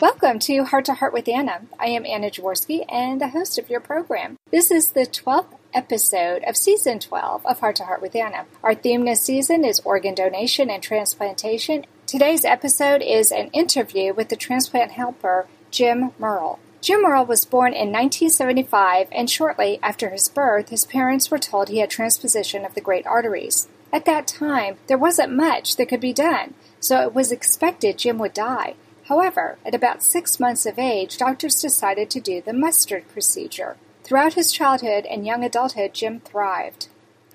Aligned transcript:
Welcome 0.00 0.38
to 0.40 0.62
Heart 0.62 0.84
to 0.84 0.94
Heart 0.94 1.12
with 1.12 1.26
Anna. 1.26 1.62
I 1.76 1.86
am 1.86 2.06
Anna 2.06 2.30
Jaworski 2.30 2.84
and 2.88 3.20
the 3.20 3.30
host 3.30 3.58
of 3.58 3.68
your 3.68 3.80
program. 3.80 4.38
This 4.52 4.70
is 4.70 4.92
the 4.92 5.06
12th 5.06 5.56
episode 5.74 6.44
of 6.44 6.56
season 6.56 7.00
12 7.00 7.44
of 7.44 7.58
Heart 7.58 7.76
to 7.76 7.84
Heart 7.84 8.00
with 8.00 8.14
Anna. 8.14 8.46
Our 8.62 8.76
theme 8.76 9.04
this 9.04 9.22
season 9.22 9.64
is 9.64 9.80
organ 9.80 10.14
donation 10.14 10.70
and 10.70 10.84
transplantation. 10.84 11.84
Today's 12.06 12.44
episode 12.44 13.02
is 13.02 13.32
an 13.32 13.48
interview 13.48 14.14
with 14.14 14.28
the 14.28 14.36
transplant 14.36 14.92
helper 14.92 15.48
Jim 15.72 16.12
Murrell. 16.16 16.60
Jim 16.80 17.02
Murrell 17.02 17.26
was 17.26 17.44
born 17.44 17.72
in 17.72 17.90
1975, 17.90 19.08
and 19.10 19.28
shortly 19.28 19.80
after 19.82 20.10
his 20.10 20.28
birth, 20.28 20.68
his 20.68 20.84
parents 20.84 21.28
were 21.28 21.38
told 21.38 21.68
he 21.68 21.80
had 21.80 21.90
transposition 21.90 22.64
of 22.64 22.74
the 22.74 22.80
great 22.80 23.04
arteries. 23.04 23.66
At 23.92 24.04
that 24.04 24.28
time, 24.28 24.76
there 24.86 24.96
wasn't 24.96 25.34
much 25.34 25.74
that 25.74 25.88
could 25.88 26.00
be 26.00 26.12
done, 26.12 26.54
so 26.78 27.02
it 27.02 27.14
was 27.14 27.32
expected 27.32 27.98
Jim 27.98 28.18
would 28.18 28.32
die. 28.32 28.76
However, 29.08 29.56
at 29.64 29.74
about 29.74 30.02
six 30.02 30.38
months 30.38 30.66
of 30.66 30.78
age, 30.78 31.16
doctors 31.16 31.62
decided 31.62 32.10
to 32.10 32.20
do 32.20 32.42
the 32.42 32.52
mustard 32.52 33.08
procedure. 33.08 33.78
Throughout 34.04 34.34
his 34.34 34.52
childhood 34.52 35.06
and 35.06 35.26
young 35.26 35.42
adulthood, 35.42 35.94
Jim 35.94 36.20
thrived. 36.20 36.88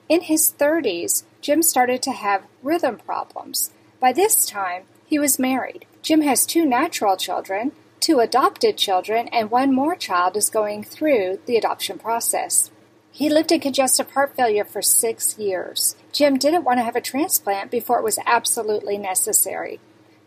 In 0.07 0.21
his 0.21 0.53
30s, 0.57 1.23
Jim 1.41 1.63
started 1.63 2.03
to 2.03 2.11
have 2.11 2.45
rhythm 2.61 2.97
problems. 2.97 3.71
By 3.99 4.13
this 4.13 4.45
time, 4.45 4.83
he 5.03 5.17
was 5.17 5.39
married. 5.39 5.87
Jim 6.03 6.21
has 6.21 6.45
two 6.45 6.63
natural 6.63 7.17
children, 7.17 7.71
two 7.99 8.19
adopted 8.19 8.77
children, 8.77 9.27
and 9.29 9.49
one 9.49 9.73
more 9.73 9.95
child 9.95 10.37
is 10.37 10.51
going 10.51 10.83
through 10.83 11.39
the 11.47 11.57
adoption 11.57 11.97
process. 11.97 12.69
He 13.11 13.29
lived 13.29 13.51
in 13.51 13.59
congestive 13.59 14.11
heart 14.11 14.35
failure 14.35 14.65
for 14.65 14.81
six 14.83 15.39
years. 15.39 15.95
Jim 16.11 16.37
didn't 16.37 16.65
want 16.65 16.79
to 16.79 16.83
have 16.83 16.95
a 16.95 17.01
transplant 17.01 17.71
before 17.71 17.97
it 17.97 18.03
was 18.03 18.19
absolutely 18.27 18.99
necessary. 18.99 19.79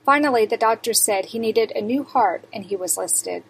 Finally, 0.07 0.47
the 0.47 0.57
doctor 0.57 0.95
said 0.95 1.27
he 1.27 1.39
needed 1.39 1.73
a 1.73 1.83
new 1.83 2.05
heart 2.05 2.45
and 2.53 2.67
he 2.67 2.77
was 2.77 2.97
listed. 2.97 3.43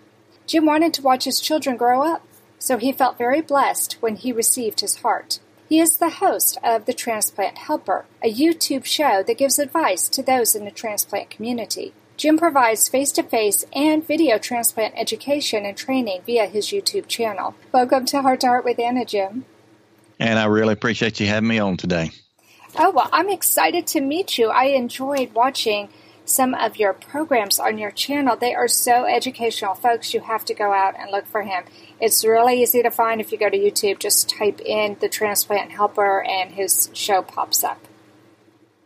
Jim 0.46 0.64
wanted 0.64 0.94
to 0.94 1.02
watch 1.02 1.24
his 1.24 1.38
children 1.38 1.76
grow 1.76 2.02
up, 2.02 2.26
so 2.58 2.78
he 2.78 2.90
felt 2.90 3.18
very 3.18 3.42
blessed 3.42 3.98
when 4.00 4.16
he 4.16 4.32
received 4.32 4.80
his 4.80 4.96
heart. 4.96 5.38
He 5.68 5.80
is 5.80 5.98
the 5.98 6.08
host 6.08 6.56
of 6.64 6.86
The 6.86 6.94
Transplant 6.94 7.58
Helper, 7.58 8.06
a 8.22 8.32
YouTube 8.32 8.86
show 8.86 9.22
that 9.22 9.36
gives 9.36 9.58
advice 9.58 10.08
to 10.08 10.22
those 10.22 10.54
in 10.54 10.64
the 10.64 10.70
transplant 10.70 11.28
community. 11.28 11.92
Jim 12.16 12.38
provides 12.38 12.88
face 12.88 13.12
to 13.12 13.22
face 13.22 13.66
and 13.74 14.06
video 14.06 14.38
transplant 14.38 14.94
education 14.96 15.66
and 15.66 15.76
training 15.76 16.22
via 16.24 16.46
his 16.46 16.68
YouTube 16.68 17.06
channel. 17.06 17.54
Welcome 17.70 18.06
to 18.06 18.22
Heart 18.22 18.41
to 18.41 18.46
Heart 18.46 18.64
with 18.64 18.78
Anna, 18.78 19.04
Jim. 19.04 19.44
And 20.18 20.38
I 20.38 20.46
really 20.46 20.72
appreciate 20.72 21.20
you 21.20 21.26
having 21.26 21.48
me 21.50 21.58
on 21.58 21.76
today. 21.76 22.12
Oh, 22.78 22.92
well, 22.92 23.10
I'm 23.12 23.28
excited 23.28 23.86
to 23.88 24.00
meet 24.00 24.38
you. 24.38 24.48
I 24.48 24.66
enjoyed 24.66 25.34
watching 25.34 25.91
some 26.27 26.55
of 26.55 26.77
your 26.77 26.92
programs 26.92 27.58
on 27.58 27.78
your 27.78 27.91
channel. 27.91 28.36
They 28.36 28.55
are 28.55 28.69
so 28.69 29.06
educational. 29.06 29.74
Folks, 29.74 30.12
you 30.12 30.20
have 30.20 30.44
to 30.46 30.55
go 30.55 30.72
out 30.72 30.94
and 30.98 31.10
look 31.10 31.27
for 31.27 31.42
him. 31.42 31.64
It's 32.00 32.24
really 32.24 32.60
easy 32.60 32.82
to 32.82 32.91
find 32.91 33.20
if 33.20 33.32
you 33.32 33.38
go 33.38 33.48
to 33.48 33.56
YouTube. 33.56 33.98
Just 33.98 34.28
type 34.28 34.60
in 34.60 34.97
the 35.00 35.08
transplant 35.08 35.70
helper 35.70 36.22
and 36.22 36.52
his 36.52 36.91
show 36.92 37.22
pops 37.22 37.64
up. 37.64 37.80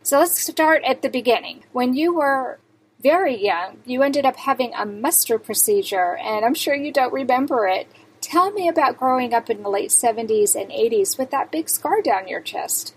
So 0.03 0.19
let's 0.19 0.39
start 0.39 0.83
at 0.85 1.01
the 1.01 1.09
beginning. 1.09 1.63
When 1.73 1.93
you 1.93 2.13
were 2.15 2.59
very 3.01 3.35
young, 3.43 3.79
you 3.85 4.03
ended 4.03 4.25
up 4.25 4.37
having 4.37 4.73
a 4.73 4.85
mustard 4.85 5.43
procedure, 5.43 6.15
and 6.17 6.45
I'm 6.45 6.53
sure 6.53 6.75
you 6.75 6.91
don't 6.91 7.13
remember 7.13 7.67
it. 7.67 7.87
Tell 8.19 8.51
me 8.51 8.67
about 8.67 8.97
growing 8.97 9.33
up 9.33 9.49
in 9.49 9.63
the 9.63 9.69
late 9.69 9.89
70s 9.89 10.55
and 10.55 10.71
80s 10.71 11.17
with 11.17 11.31
that 11.31 11.51
big 11.51 11.69
scar 11.69 12.01
down 12.01 12.27
your 12.27 12.41
chest. 12.41 12.93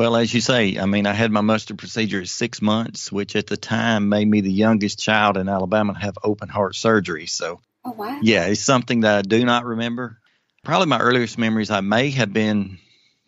Well, 0.00 0.16
as 0.16 0.32
you 0.32 0.40
say, 0.40 0.78
I 0.78 0.86
mean, 0.86 1.06
I 1.06 1.12
had 1.12 1.30
my 1.30 1.42
mustard 1.42 1.76
procedure 1.76 2.22
at 2.22 2.28
six 2.28 2.62
months, 2.62 3.12
which 3.12 3.36
at 3.36 3.46
the 3.46 3.58
time 3.58 4.08
made 4.08 4.26
me 4.26 4.40
the 4.40 4.50
youngest 4.50 4.98
child 4.98 5.36
in 5.36 5.46
Alabama 5.46 5.92
to 5.92 5.98
have 5.98 6.16
open 6.24 6.48
heart 6.48 6.74
surgery. 6.74 7.26
So, 7.26 7.60
oh, 7.84 7.90
wow. 7.90 8.18
yeah, 8.22 8.46
it's 8.46 8.62
something 8.62 9.00
that 9.00 9.18
I 9.18 9.20
do 9.20 9.44
not 9.44 9.66
remember. 9.66 10.18
Probably 10.64 10.86
my 10.86 11.00
earliest 11.00 11.36
memories, 11.36 11.70
I 11.70 11.82
may 11.82 12.08
have 12.12 12.32
been 12.32 12.78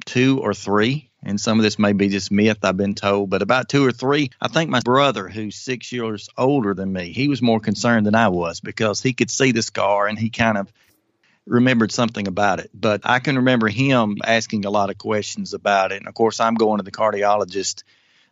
two 0.06 0.40
or 0.40 0.54
three, 0.54 1.10
and 1.22 1.38
some 1.38 1.58
of 1.58 1.62
this 1.62 1.78
may 1.78 1.92
be 1.92 2.08
just 2.08 2.32
myth 2.32 2.60
I've 2.62 2.78
been 2.78 2.94
told, 2.94 3.28
but 3.28 3.42
about 3.42 3.68
two 3.68 3.84
or 3.84 3.92
three, 3.92 4.30
I 4.40 4.48
think 4.48 4.70
my 4.70 4.80
brother, 4.80 5.28
who's 5.28 5.56
six 5.56 5.92
years 5.92 6.30
older 6.38 6.72
than 6.72 6.90
me, 6.90 7.12
he 7.12 7.28
was 7.28 7.42
more 7.42 7.60
concerned 7.60 8.06
than 8.06 8.14
I 8.14 8.28
was 8.28 8.60
because 8.60 9.02
he 9.02 9.12
could 9.12 9.30
see 9.30 9.52
the 9.52 9.60
scar 9.60 10.06
and 10.06 10.18
he 10.18 10.30
kind 10.30 10.56
of 10.56 10.72
remembered 11.46 11.92
something 11.92 12.28
about 12.28 12.60
it. 12.60 12.70
But 12.72 13.02
I 13.04 13.18
can 13.18 13.36
remember 13.36 13.68
him 13.68 14.18
asking 14.24 14.64
a 14.64 14.70
lot 14.70 14.90
of 14.90 14.98
questions 14.98 15.54
about 15.54 15.92
it. 15.92 15.98
And 15.98 16.08
of 16.08 16.14
course, 16.14 16.40
I'm 16.40 16.54
going 16.54 16.78
to 16.78 16.84
the 16.84 16.92
cardiologist 16.92 17.82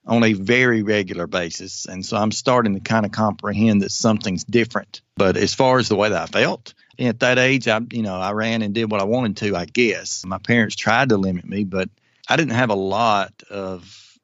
on 0.06 0.24
a 0.24 0.32
very 0.32 0.82
regular 0.82 1.26
basis. 1.26 1.86
And 1.86 2.04
so 2.04 2.16
I'm 2.16 2.32
starting 2.32 2.74
to 2.74 2.80
kind 2.80 3.04
of 3.04 3.12
comprehend 3.12 3.82
that 3.82 3.92
something's 3.92 4.44
different. 4.44 5.02
But 5.16 5.36
as 5.36 5.54
far 5.54 5.78
as 5.78 5.88
the 5.88 5.96
way 5.96 6.08
that 6.08 6.22
I 6.22 6.26
felt, 6.26 6.74
at 6.98 7.20
that 7.20 7.38
age, 7.38 7.68
I, 7.68 7.80
you 7.90 8.02
know, 8.02 8.14
I 8.14 8.32
ran 8.32 8.62
and 8.62 8.74
did 8.74 8.90
what 8.90 9.00
I 9.00 9.04
wanted 9.04 9.38
to, 9.38 9.56
I 9.56 9.64
guess. 9.64 10.24
My 10.24 10.38
parents 10.38 10.76
tried 10.76 11.10
to 11.10 11.16
limit 11.16 11.46
me, 11.46 11.64
but 11.64 11.88
I 12.28 12.36
didn't 12.36 12.54
have 12.54 12.70
a 12.70 12.74
lot 12.74 13.32
of, 13.50 14.18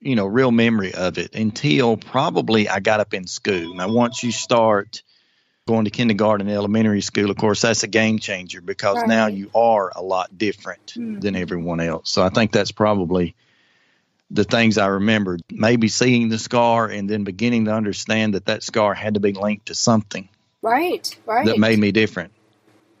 you 0.00 0.16
know, 0.16 0.26
real 0.26 0.50
memory 0.50 0.94
of 0.94 1.18
it 1.18 1.34
until 1.34 1.96
probably 1.96 2.68
I 2.68 2.80
got 2.80 3.00
up 3.00 3.14
in 3.14 3.26
school. 3.26 3.74
Now, 3.74 3.90
once 3.90 4.22
you 4.22 4.32
start 4.32 5.02
going 5.68 5.84
to 5.84 5.90
kindergarten, 5.90 6.48
and 6.48 6.56
elementary 6.56 7.02
school, 7.02 7.30
of 7.30 7.36
course, 7.36 7.60
that's 7.60 7.82
a 7.82 7.86
game 7.86 8.18
changer 8.18 8.62
because 8.62 8.96
right. 8.96 9.06
now 9.06 9.26
you 9.26 9.50
are 9.54 9.92
a 9.94 10.02
lot 10.02 10.36
different 10.36 10.94
mm. 10.96 11.20
than 11.20 11.36
everyone 11.36 11.78
else. 11.78 12.10
So 12.10 12.22
I 12.22 12.30
think 12.30 12.52
that's 12.52 12.72
probably 12.72 13.36
the 14.30 14.44
things 14.44 14.78
I 14.78 14.86
remembered. 14.86 15.42
Maybe 15.50 15.88
seeing 15.88 16.30
the 16.30 16.38
scar 16.38 16.86
and 16.86 17.08
then 17.08 17.24
beginning 17.24 17.66
to 17.66 17.74
understand 17.74 18.34
that 18.34 18.46
that 18.46 18.62
scar 18.62 18.94
had 18.94 19.14
to 19.14 19.20
be 19.20 19.32
linked 19.32 19.66
to 19.66 19.74
something. 19.74 20.28
Right, 20.62 21.14
right. 21.26 21.46
That 21.46 21.58
made 21.58 21.78
me 21.78 21.92
different. 21.92 22.32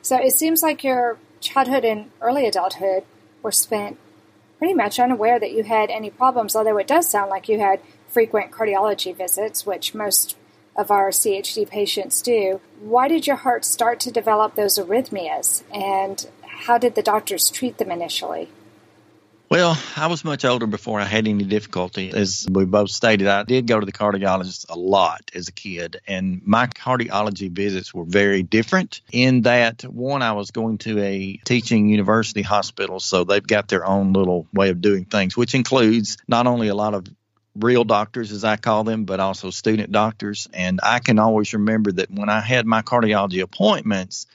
So 0.02 0.16
it 0.16 0.32
seems 0.32 0.62
like 0.62 0.84
your 0.84 1.16
childhood 1.40 1.84
and 1.84 2.10
early 2.20 2.46
adulthood 2.46 3.04
were 3.42 3.52
spent 3.52 3.98
pretty 4.58 4.74
much 4.74 5.00
unaware 5.00 5.40
that 5.40 5.52
you 5.52 5.62
had 5.64 5.90
any 5.90 6.10
problems, 6.10 6.54
although 6.54 6.76
it 6.76 6.86
does 6.86 7.10
sound 7.10 7.30
like 7.30 7.48
you 7.48 7.58
had 7.58 7.80
frequent 8.08 8.50
cardiology 8.50 9.16
visits, 9.16 9.64
which 9.64 9.94
most 9.94 10.36
of 10.78 10.92
our 10.92 11.10
CHD 11.10 11.68
patients 11.68 12.22
do. 12.22 12.60
Why 12.80 13.08
did 13.08 13.26
your 13.26 13.36
heart 13.36 13.64
start 13.64 13.98
to 14.00 14.12
develop 14.12 14.54
those 14.54 14.78
arrhythmias, 14.78 15.64
and 15.74 16.24
how 16.42 16.78
did 16.78 16.94
the 16.94 17.02
doctors 17.02 17.50
treat 17.50 17.78
them 17.78 17.90
initially? 17.90 18.48
Well, 19.50 19.78
I 19.96 20.08
was 20.08 20.24
much 20.24 20.44
older 20.44 20.66
before 20.66 21.00
I 21.00 21.04
had 21.04 21.26
any 21.26 21.42
difficulty. 21.42 22.10
As 22.10 22.46
we 22.50 22.66
both 22.66 22.90
stated, 22.90 23.26
I 23.26 23.44
did 23.44 23.66
go 23.66 23.80
to 23.80 23.86
the 23.86 23.92
cardiologist 23.92 24.66
a 24.68 24.78
lot 24.78 25.30
as 25.34 25.48
a 25.48 25.52
kid, 25.52 26.00
and 26.06 26.42
my 26.44 26.66
cardiology 26.66 27.50
visits 27.50 27.94
were 27.94 28.04
very 28.04 28.42
different 28.42 29.00
in 29.10 29.42
that 29.42 29.82
one, 29.82 30.20
I 30.20 30.32
was 30.32 30.50
going 30.50 30.78
to 30.78 31.00
a 31.00 31.40
teaching 31.44 31.88
university 31.88 32.42
hospital, 32.42 33.00
so 33.00 33.24
they've 33.24 33.44
got 33.44 33.68
their 33.68 33.86
own 33.86 34.12
little 34.12 34.46
way 34.52 34.68
of 34.68 34.82
doing 34.82 35.06
things, 35.06 35.34
which 35.34 35.54
includes 35.54 36.18
not 36.28 36.46
only 36.46 36.68
a 36.68 36.74
lot 36.74 36.92
of 36.92 37.04
real 37.58 37.84
doctors, 37.84 38.32
as 38.32 38.44
I 38.44 38.56
call 38.56 38.84
them, 38.84 39.04
but 39.04 39.20
also 39.20 39.50
student 39.50 39.92
doctors. 39.92 40.48
And 40.52 40.80
I 40.82 40.98
can 40.98 41.18
always 41.18 41.52
remember 41.52 41.92
that 41.92 42.10
when 42.10 42.28
I 42.28 42.40
had 42.40 42.66
my 42.66 42.82
cardiology 42.82 43.42
appointments, 43.42 44.26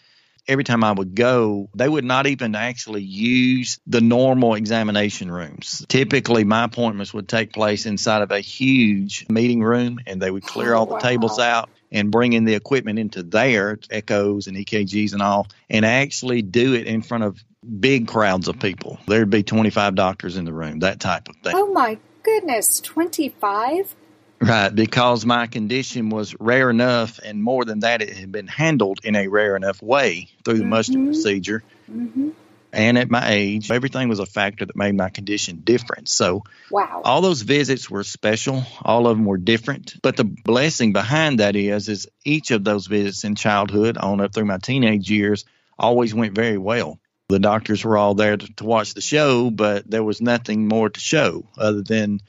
every 0.48 0.64
time 0.64 0.84
I 0.84 0.92
would 0.92 1.16
go, 1.16 1.70
they 1.76 1.88
would 1.88 2.04
not 2.04 2.28
even 2.28 2.56
actually 2.56 3.04
use 3.04 3.80
the 3.88 4.02
normal 4.02 4.56
examination 4.56 5.32
rooms. 5.32 5.86
Typically, 5.88 6.44
my 6.44 6.66
appointments 6.66 7.14
would 7.14 7.28
take 7.28 7.54
place 7.54 7.86
inside 7.86 8.22
of 8.22 8.32
a 8.32 8.40
huge 8.40 9.26
meeting 9.30 9.64
room, 9.64 10.00
and 10.06 10.22
they 10.22 10.32
would 10.32 10.44
clear 10.44 10.74
all 10.74 10.86
the 10.86 10.94
wow. 10.94 11.00
tables 11.00 11.40
out 11.40 11.70
and 11.92 12.12
bring 12.12 12.34
in 12.34 12.44
the 12.44 12.56
equipment 12.56 13.00
into 13.00 13.24
there, 13.24 13.80
echoes 13.90 14.48
and 14.48 14.58
EKGs 14.58 15.14
and 15.14 15.22
all, 15.22 15.48
and 15.70 15.86
actually 15.86 16.42
do 16.42 16.74
it 16.74 16.88
in 16.88 17.02
front 17.02 17.24
of 17.24 17.44
big 17.80 18.08
crowds 18.08 18.48
of 18.48 18.60
people. 18.60 19.00
There'd 19.08 19.30
be 19.30 19.44
25 19.44 19.96
doctors 19.96 20.36
in 20.36 20.44
the 20.44 20.52
room, 20.52 20.80
that 20.80 21.00
type 21.00 21.30
of 21.30 21.36
thing. 21.38 21.54
Oh 21.56 21.72
my 21.72 21.98
goodness, 22.24 22.80
25? 22.80 23.96
Right, 24.42 24.76
because 24.76 25.26
my 25.26 25.48
condition 25.48 26.10
was 26.10 26.36
rare 26.40 26.70
enough, 26.70 27.20
and 27.24 27.42
more 27.42 27.64
than 27.64 27.80
that, 27.80 28.02
it 28.02 28.10
had 28.18 28.32
been 28.32 28.48
handled 28.48 29.00
in 29.04 29.16
a 29.16 29.28
rare 29.28 29.56
enough 29.56 29.82
way 29.82 30.28
through 30.44 30.56
the 30.56 30.62
mm-hmm. 30.62 30.70
mustard 30.70 31.06
procedure. 31.06 31.64
Mm-hmm. 31.90 32.30
And 32.74 32.98
at 32.98 33.10
my 33.10 33.24
age, 33.30 33.70
everything 33.70 34.10
was 34.10 34.18
a 34.20 34.26
factor 34.26 34.66
that 34.66 34.76
made 34.76 34.98
my 34.98 35.10
condition 35.10 35.62
different. 35.64 36.10
So, 36.10 36.44
wow. 36.72 37.04
all 37.06 37.22
those 37.22 37.44
visits 37.44 37.88
were 37.90 38.04
special. 38.04 38.64
All 38.82 39.06
of 39.08 39.16
them 39.16 39.26
were 39.26 39.38
different. 39.38 39.96
But 40.02 40.18
the 40.18 40.24
blessing 40.24 40.92
behind 40.92 41.40
that 41.40 41.56
is, 41.56 41.88
is 41.88 42.08
each 42.26 42.50
of 42.50 42.64
those 42.64 42.88
visits 42.88 43.24
in 43.26 43.36
childhood 43.36 43.98
on 43.98 44.22
up 44.22 44.34
through 44.34 44.46
my 44.46 44.58
teenage 44.58 45.10
years 45.10 45.46
always 45.78 46.16
went 46.16 46.34
very 46.34 46.58
well. 46.58 47.00
The 47.30 47.40
doctors 47.40 47.84
were 47.84 47.98
all 47.98 48.16
there 48.16 48.38
to, 48.38 48.54
to 48.56 48.64
watch 48.64 48.94
the 48.94 49.02
show, 49.02 49.50
but 49.50 49.90
there 49.90 50.04
was 50.04 50.22
nothing 50.22 50.68
more 50.68 50.90
to 50.90 51.00
show 51.00 51.46
other 51.58 51.82
than 51.82 52.20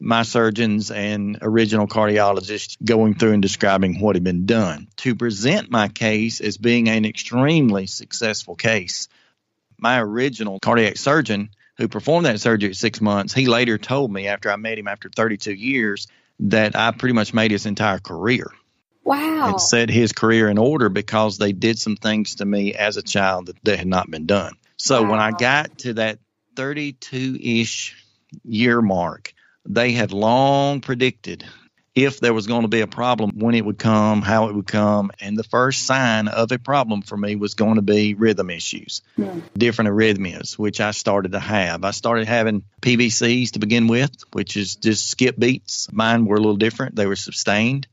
my 0.00 0.22
surgeons 0.22 0.90
and 0.90 1.38
original 1.42 1.86
cardiologists 1.86 2.76
going 2.84 3.14
through 3.14 3.34
and 3.34 3.42
describing 3.42 4.00
what 4.00 4.16
had 4.16 4.24
been 4.24 4.46
done 4.46 4.88
to 4.96 5.14
present 5.14 5.70
my 5.70 5.88
case 5.88 6.40
as 6.40 6.56
being 6.56 6.88
an 6.88 7.04
extremely 7.04 7.86
successful 7.86 8.56
case. 8.56 9.06
My 9.78 10.00
original 10.00 10.58
cardiac 10.58 10.96
surgeon 10.96 11.50
who 11.76 11.86
performed 11.88 12.26
that 12.26 12.40
surgery 12.40 12.70
at 12.70 12.76
six 12.76 13.00
months, 13.00 13.32
he 13.32 13.46
later 13.46 13.78
told 13.78 14.12
me 14.12 14.26
after 14.26 14.50
I 14.50 14.56
met 14.56 14.78
him 14.78 14.88
after 14.88 15.08
32 15.08 15.52
years 15.52 16.08
that 16.40 16.74
I 16.74 16.90
pretty 16.90 17.14
much 17.14 17.32
made 17.32 17.52
his 17.52 17.66
entire 17.66 17.98
career. 17.98 18.50
Wow. 19.04 19.48
and 19.48 19.60
set 19.60 19.90
his 19.90 20.12
career 20.12 20.48
in 20.48 20.58
order 20.58 20.88
because 20.88 21.38
they 21.38 21.52
did 21.52 21.78
some 21.78 21.96
things 21.96 22.36
to 22.36 22.44
me 22.44 22.74
as 22.74 22.96
a 22.96 23.02
child 23.02 23.46
that, 23.46 23.56
that 23.64 23.78
had 23.78 23.88
not 23.88 24.10
been 24.10 24.26
done. 24.26 24.54
So 24.76 25.02
when 25.02 25.18
I 25.18 25.32
got 25.32 25.78
to 25.78 25.94
that 25.94 26.18
32 26.56 27.38
ish 27.40 27.96
year 28.44 28.80
mark, 28.80 29.32
they 29.66 29.92
had 29.92 30.12
long 30.12 30.80
predicted 30.80 31.44
if 31.94 32.20
there 32.20 32.32
was 32.32 32.46
going 32.46 32.62
to 32.62 32.68
be 32.68 32.80
a 32.80 32.86
problem, 32.86 33.32
when 33.34 33.54
it 33.54 33.64
would 33.64 33.78
come, 33.78 34.22
how 34.22 34.48
it 34.48 34.54
would 34.54 34.66
come. 34.66 35.10
And 35.20 35.36
the 35.36 35.44
first 35.44 35.84
sign 35.84 36.28
of 36.28 36.50
a 36.50 36.58
problem 36.58 37.02
for 37.02 37.16
me 37.16 37.36
was 37.36 37.54
going 37.54 37.74
to 37.74 37.82
be 37.82 38.14
rhythm 38.14 38.48
issues, 38.48 39.02
Hmm. 39.16 39.40
different 39.56 39.90
arrhythmias, 39.90 40.58
which 40.58 40.80
I 40.80 40.92
started 40.92 41.32
to 41.32 41.40
have. 41.40 41.84
I 41.84 41.90
started 41.90 42.26
having 42.26 42.62
PVCs 42.80 43.52
to 43.52 43.58
begin 43.58 43.88
with, 43.88 44.10
which 44.32 44.56
is 44.56 44.76
just 44.76 45.10
skip 45.10 45.38
beats. 45.38 45.88
Mine 45.92 46.24
were 46.24 46.36
a 46.36 46.40
little 46.40 46.56
different, 46.56 46.96
they 46.96 47.06
were 47.06 47.16
sustained. 47.16 47.86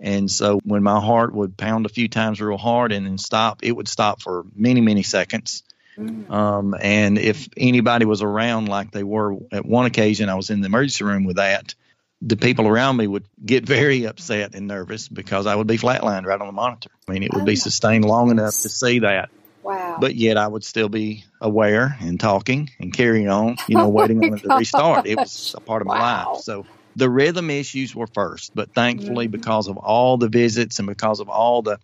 And 0.00 0.30
so 0.30 0.60
when 0.64 0.82
my 0.82 1.00
heart 1.00 1.34
would 1.34 1.56
pound 1.56 1.86
a 1.86 1.88
few 1.88 2.08
times 2.08 2.40
real 2.40 2.58
hard 2.58 2.92
and 2.92 3.06
then 3.06 3.18
stop, 3.18 3.60
it 3.62 3.72
would 3.72 3.88
stop 3.88 4.22
for 4.22 4.44
many, 4.54 4.80
many 4.80 5.02
seconds. 5.02 5.62
Mm. 5.98 6.30
Um, 6.30 6.74
and 6.80 7.18
if 7.18 7.48
anybody 7.56 8.04
was 8.04 8.22
around, 8.22 8.68
like 8.68 8.90
they 8.90 9.04
were 9.04 9.36
at 9.52 9.64
one 9.64 9.86
occasion, 9.86 10.28
I 10.28 10.34
was 10.34 10.50
in 10.50 10.60
the 10.60 10.66
emergency 10.66 11.04
room 11.04 11.24
with 11.24 11.36
that. 11.36 11.74
The 12.22 12.36
people 12.36 12.66
around 12.66 12.96
me 12.96 13.06
would 13.06 13.26
get 13.44 13.66
very 13.66 14.04
upset 14.04 14.54
and 14.54 14.66
nervous 14.66 15.08
because 15.08 15.46
I 15.46 15.54
would 15.54 15.66
be 15.66 15.78
flatlined 15.78 16.24
right 16.24 16.40
on 16.40 16.46
the 16.46 16.52
monitor. 16.52 16.90
I 17.08 17.12
mean, 17.12 17.22
it 17.22 17.32
would 17.34 17.42
Oh 17.42 17.46
be 17.46 17.56
sustained 17.56 18.04
long 18.04 18.30
enough 18.30 18.54
to 18.62 18.68
see 18.68 19.00
that, 19.00 19.28
Wow. 19.62 19.96
but 20.00 20.14
yet 20.14 20.38
I 20.38 20.46
would 20.46 20.64
still 20.64 20.88
be 20.88 21.24
aware 21.40 21.96
and 22.00 22.18
talking 22.18 22.70
and 22.80 22.92
carrying 22.92 23.28
on, 23.28 23.58
you 23.68 23.76
know, 23.76 23.84
Oh 23.84 23.90
waiting 23.90 24.20
my 24.20 24.28
on 24.28 24.34
it 24.34 24.42
to 24.42 24.50
restart. 24.56 25.06
It 25.06 25.18
was 25.18 25.54
a 25.56 25.60
part 25.60 25.82
of 25.82 25.88
my 25.88 25.98
Wow. 25.98 26.28
life. 26.32 26.42
So 26.42 26.64
the 26.96 27.10
rhythm 27.10 27.50
issues 27.50 27.94
were 27.94 28.06
first, 28.06 28.54
but 28.54 28.74
thankfully, 28.74 29.28
Mhm. 29.28 29.32
because 29.32 29.68
of 29.68 29.76
all 29.76 30.16
the 30.16 30.28
visits 30.28 30.78
and 30.78 30.86
because 30.86 31.20
of 31.20 31.28
all 31.28 31.62
the, 31.62 31.78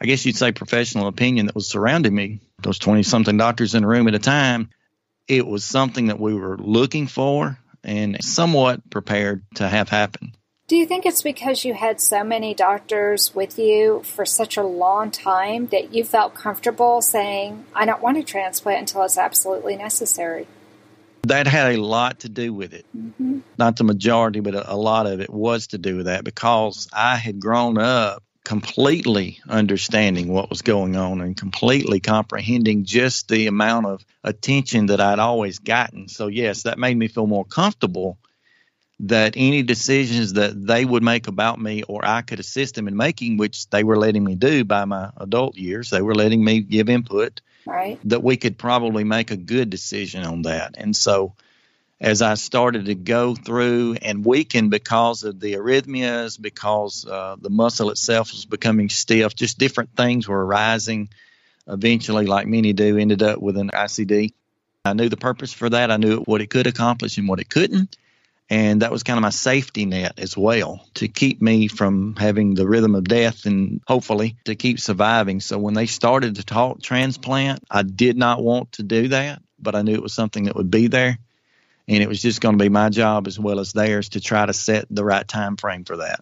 I 0.00 0.06
guess 0.06 0.24
you'd 0.24 0.36
say, 0.36 0.52
professional 0.52 1.08
opinion 1.08 1.46
that 1.46 1.54
was 1.54 1.68
surrounding 1.68 2.14
me, 2.14 2.40
those 2.62 2.78
20 2.78 3.02
something 3.02 3.36
doctors 3.36 3.74
in 3.74 3.84
a 3.84 3.86
room 3.86 4.08
at 4.08 4.14
a 4.14 4.18
time, 4.18 4.70
it 5.28 5.46
was 5.46 5.64
something 5.64 6.06
that 6.06 6.20
we 6.20 6.34
were 6.34 6.56
looking 6.56 7.06
for 7.06 7.58
and 7.82 8.22
somewhat 8.22 8.88
prepared 8.90 9.42
to 9.56 9.66
have 9.68 9.88
happen. 9.88 10.34
Do 10.68 10.74
you 10.76 10.86
think 10.86 11.06
it's 11.06 11.22
because 11.22 11.64
you 11.64 11.74
had 11.74 12.00
so 12.00 12.24
many 12.24 12.52
doctors 12.52 13.32
with 13.32 13.56
you 13.56 14.02
for 14.04 14.26
such 14.26 14.56
a 14.56 14.64
long 14.64 15.12
time 15.12 15.68
that 15.68 15.94
you 15.94 16.02
felt 16.02 16.34
comfortable 16.34 17.00
saying, 17.00 17.64
I 17.72 17.84
don't 17.84 18.02
want 18.02 18.18
a 18.18 18.24
transplant 18.24 18.80
until 18.80 19.02
it's 19.04 19.16
absolutely 19.16 19.76
necessary? 19.76 20.48
That 21.28 21.46
had 21.46 21.74
a 21.74 21.82
lot 21.82 22.20
to 22.20 22.28
do 22.28 22.52
with 22.52 22.72
it. 22.72 22.86
Mm-hmm. 22.96 23.40
Not 23.58 23.76
the 23.76 23.84
majority, 23.84 24.40
but 24.40 24.54
a, 24.54 24.72
a 24.72 24.76
lot 24.76 25.06
of 25.06 25.20
it 25.20 25.30
was 25.30 25.68
to 25.68 25.78
do 25.78 25.96
with 25.96 26.06
that 26.06 26.24
because 26.24 26.88
I 26.92 27.16
had 27.16 27.40
grown 27.40 27.78
up 27.78 28.22
completely 28.44 29.40
understanding 29.48 30.28
what 30.28 30.48
was 30.48 30.62
going 30.62 30.94
on 30.94 31.20
and 31.20 31.36
completely 31.36 31.98
comprehending 31.98 32.84
just 32.84 33.26
the 33.28 33.48
amount 33.48 33.86
of 33.86 34.04
attention 34.22 34.86
that 34.86 35.00
I'd 35.00 35.18
always 35.18 35.58
gotten. 35.58 36.06
So, 36.06 36.28
yes, 36.28 36.62
that 36.62 36.78
made 36.78 36.96
me 36.96 37.08
feel 37.08 37.26
more 37.26 37.44
comfortable 37.44 38.18
that 39.00 39.34
any 39.36 39.64
decisions 39.64 40.34
that 40.34 40.54
they 40.64 40.84
would 40.84 41.02
make 41.02 41.26
about 41.26 41.60
me 41.60 41.82
or 41.82 42.04
I 42.04 42.22
could 42.22 42.38
assist 42.38 42.76
them 42.76 42.86
in 42.86 42.96
making, 42.96 43.36
which 43.36 43.68
they 43.70 43.82
were 43.82 43.98
letting 43.98 44.22
me 44.22 44.36
do 44.36 44.64
by 44.64 44.84
my 44.84 45.10
adult 45.16 45.56
years, 45.56 45.90
they 45.90 46.00
were 46.00 46.14
letting 46.14 46.44
me 46.44 46.60
give 46.60 46.88
input, 46.88 47.40
Right? 47.66 47.98
that 48.04 48.22
we 48.22 48.36
could 48.36 48.58
probably 48.58 49.04
make 49.04 49.30
a 49.30 49.36
good 49.36 49.70
decision 49.70 50.24
on 50.24 50.42
that. 50.42 50.76
And 50.78 50.94
so, 50.94 51.34
as 52.00 52.22
I 52.22 52.34
started 52.34 52.86
to 52.86 52.94
go 52.94 53.34
through 53.34 53.96
and 54.02 54.24
weaken 54.24 54.68
because 54.68 55.24
of 55.24 55.40
the 55.40 55.54
arrhythmias, 55.54 56.40
because 56.40 57.06
uh, 57.06 57.36
the 57.40 57.50
muscle 57.50 57.90
itself 57.90 58.32
was 58.32 58.44
becoming 58.44 58.88
stiff, 58.88 59.34
just 59.34 59.58
different 59.58 59.96
things 59.96 60.28
were 60.28 60.44
arising. 60.44 61.08
Eventually, 61.66 62.26
like 62.26 62.46
many 62.46 62.72
do, 62.72 62.98
ended 62.98 63.22
up 63.22 63.40
with 63.40 63.56
an 63.56 63.70
ICD. 63.70 64.32
I 64.84 64.92
knew 64.92 65.08
the 65.08 65.16
purpose 65.16 65.52
for 65.52 65.68
that. 65.68 65.90
I 65.90 65.96
knew 65.96 66.20
what 66.20 66.40
it 66.40 66.48
could 66.48 66.66
accomplish 66.66 67.18
and 67.18 67.28
what 67.28 67.40
it 67.40 67.48
couldn't. 67.48 67.96
And 68.48 68.82
that 68.82 68.92
was 68.92 69.02
kind 69.02 69.18
of 69.18 69.22
my 69.22 69.30
safety 69.30 69.86
net 69.86 70.14
as 70.18 70.36
well 70.36 70.86
to 70.94 71.08
keep 71.08 71.42
me 71.42 71.66
from 71.66 72.14
having 72.16 72.54
the 72.54 72.66
rhythm 72.66 72.94
of 72.94 73.04
death 73.04 73.44
and 73.44 73.80
hopefully 73.86 74.36
to 74.44 74.54
keep 74.54 74.78
surviving. 74.78 75.40
So 75.40 75.58
when 75.58 75.74
they 75.74 75.86
started 75.86 76.36
to 76.36 76.44
talk 76.44 76.80
transplant, 76.80 77.64
I 77.68 77.82
did 77.82 78.16
not 78.16 78.42
want 78.42 78.72
to 78.72 78.84
do 78.84 79.08
that, 79.08 79.42
but 79.58 79.74
I 79.74 79.82
knew 79.82 79.94
it 79.94 80.02
was 80.02 80.14
something 80.14 80.44
that 80.44 80.54
would 80.54 80.70
be 80.70 80.86
there 80.86 81.18
and 81.88 82.02
it 82.02 82.08
was 82.08 82.20
just 82.20 82.40
going 82.40 82.58
to 82.58 82.62
be 82.62 82.68
my 82.68 82.88
job 82.88 83.26
as 83.26 83.38
well 83.38 83.60
as 83.60 83.72
theirs 83.72 84.10
to 84.10 84.20
try 84.20 84.44
to 84.44 84.52
set 84.52 84.86
the 84.90 85.04
right 85.04 85.26
time 85.26 85.56
frame 85.56 85.84
for 85.84 85.98
that. 85.98 86.20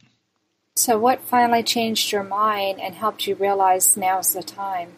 So, 0.76 0.98
what 0.98 1.20
finally 1.20 1.62
changed 1.62 2.10
your 2.12 2.24
mind 2.24 2.80
and 2.80 2.94
helped 2.94 3.26
you 3.26 3.34
realize 3.36 3.96
now's 3.96 4.32
the 4.32 4.42
time? 4.42 4.92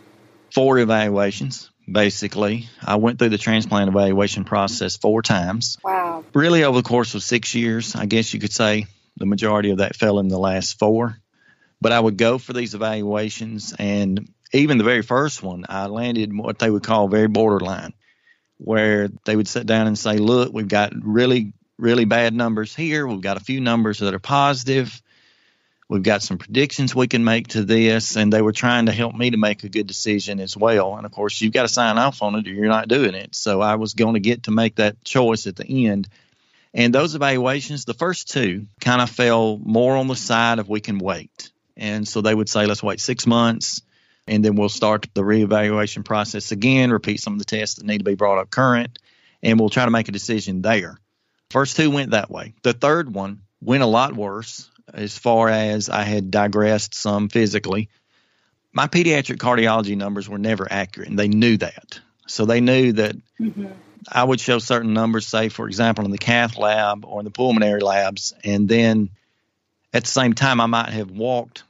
Four 0.52 0.78
evaluations, 0.78 1.70
basically. 1.90 2.68
I 2.84 2.96
went 2.96 3.18
through 3.18 3.30
the 3.30 3.38
transplant 3.38 3.88
evaluation 3.88 4.44
process 4.44 4.96
four 4.96 5.22
times. 5.22 5.78
Wow. 5.82 6.24
Really, 6.34 6.64
over 6.64 6.80
the 6.80 6.88
course 6.88 7.14
of 7.14 7.22
six 7.22 7.54
years, 7.54 7.94
I 7.94 8.06
guess 8.06 8.32
you 8.34 8.40
could 8.40 8.52
say 8.52 8.86
the 9.16 9.26
majority 9.26 9.70
of 9.70 9.78
that 9.78 9.96
fell 9.96 10.18
in 10.18 10.28
the 10.28 10.38
last 10.38 10.78
four. 10.78 11.18
But 11.80 11.92
I 11.92 12.00
would 12.00 12.16
go 12.16 12.38
for 12.38 12.52
these 12.52 12.74
evaluations, 12.74 13.74
and 13.78 14.32
even 14.52 14.78
the 14.78 14.84
very 14.84 15.02
first 15.02 15.42
one, 15.42 15.66
I 15.68 15.86
landed 15.86 16.36
what 16.36 16.58
they 16.58 16.70
would 16.70 16.82
call 16.82 17.08
very 17.08 17.28
borderline, 17.28 17.92
where 18.56 19.08
they 19.24 19.36
would 19.36 19.48
sit 19.48 19.66
down 19.66 19.86
and 19.86 19.98
say, 19.98 20.16
Look, 20.16 20.52
we've 20.52 20.68
got 20.68 20.92
really, 20.94 21.52
really 21.78 22.06
bad 22.06 22.32
numbers 22.32 22.74
here. 22.74 23.06
We've 23.06 23.20
got 23.20 23.36
a 23.36 23.44
few 23.44 23.60
numbers 23.60 23.98
that 23.98 24.14
are 24.14 24.18
positive. 24.18 25.02
We've 25.88 26.02
got 26.02 26.22
some 26.22 26.38
predictions 26.38 26.96
we 26.96 27.06
can 27.06 27.22
make 27.22 27.48
to 27.48 27.62
this, 27.62 28.16
and 28.16 28.32
they 28.32 28.42
were 28.42 28.52
trying 28.52 28.86
to 28.86 28.92
help 28.92 29.14
me 29.14 29.30
to 29.30 29.36
make 29.36 29.62
a 29.62 29.68
good 29.68 29.86
decision 29.86 30.40
as 30.40 30.56
well. 30.56 30.96
And 30.96 31.06
of 31.06 31.12
course, 31.12 31.40
you've 31.40 31.52
got 31.52 31.62
to 31.62 31.68
sign 31.68 31.96
off 31.96 32.22
on 32.22 32.34
it 32.34 32.46
or 32.48 32.50
you're 32.50 32.66
not 32.66 32.88
doing 32.88 33.14
it. 33.14 33.36
So 33.36 33.60
I 33.60 33.76
was 33.76 33.94
going 33.94 34.14
to 34.14 34.20
get 34.20 34.44
to 34.44 34.50
make 34.50 34.76
that 34.76 35.04
choice 35.04 35.46
at 35.46 35.54
the 35.54 35.86
end. 35.86 36.08
And 36.74 36.92
those 36.92 37.14
evaluations, 37.14 37.84
the 37.84 37.94
first 37.94 38.30
two, 38.30 38.66
kind 38.80 39.00
of 39.00 39.08
fell 39.08 39.58
more 39.58 39.96
on 39.96 40.08
the 40.08 40.16
side 40.16 40.58
of 40.58 40.68
we 40.68 40.80
can 40.80 40.98
wait. 40.98 41.50
And 41.76 42.06
so 42.06 42.20
they 42.20 42.34
would 42.34 42.48
say, 42.48 42.66
let's 42.66 42.82
wait 42.82 43.00
six 43.00 43.26
months, 43.26 43.82
and 44.26 44.44
then 44.44 44.56
we'll 44.56 44.68
start 44.68 45.06
the 45.14 45.22
reevaluation 45.22 46.04
process 46.04 46.50
again, 46.50 46.90
repeat 46.90 47.20
some 47.20 47.34
of 47.34 47.38
the 47.38 47.44
tests 47.44 47.76
that 47.76 47.86
need 47.86 47.98
to 47.98 48.04
be 48.04 48.16
brought 48.16 48.38
up 48.38 48.50
current, 48.50 48.98
and 49.42 49.60
we'll 49.60 49.68
try 49.68 49.84
to 49.84 49.90
make 49.90 50.08
a 50.08 50.12
decision 50.12 50.62
there. 50.62 50.98
First 51.50 51.76
two 51.76 51.90
went 51.90 52.10
that 52.10 52.30
way. 52.30 52.54
The 52.62 52.72
third 52.72 53.14
one 53.14 53.42
went 53.60 53.84
a 53.84 53.86
lot 53.86 54.16
worse 54.16 54.68
as 54.92 55.16
far 55.16 55.48
as 55.48 55.88
I 55.88 56.02
had 56.02 56.30
digressed 56.30 56.94
some 56.94 57.28
physically. 57.28 57.88
My 58.72 58.86
pediatric 58.86 59.38
cardiology 59.38 59.96
numbers 59.96 60.28
were 60.28 60.38
never 60.38 60.66
accurate, 60.70 61.08
and 61.08 61.18
they 61.18 61.28
knew 61.28 61.56
that. 61.58 62.00
So 62.26 62.44
they 62.44 62.60
knew 62.60 62.92
that 62.92 63.16
Mm-hmm. 63.40 63.66
I 64.10 64.24
would 64.24 64.40
show 64.40 64.58
certain 64.58 64.92
numbers, 64.92 65.26
say, 65.26 65.48
for 65.48 65.66
example, 65.66 66.04
in 66.04 66.10
the 66.10 66.18
cath 66.18 66.56
lab 66.56 67.04
or 67.04 67.20
in 67.20 67.24
the 67.24 67.30
pulmonary 67.30 67.80
labs, 67.80 68.34
and 68.44 68.68
then 68.68 69.10
at 69.92 70.04
the 70.04 70.10
same 70.10 70.32
time, 70.32 70.60
I 70.60 70.66
might 70.66 70.90
have 70.90 71.10
walked 71.10 71.64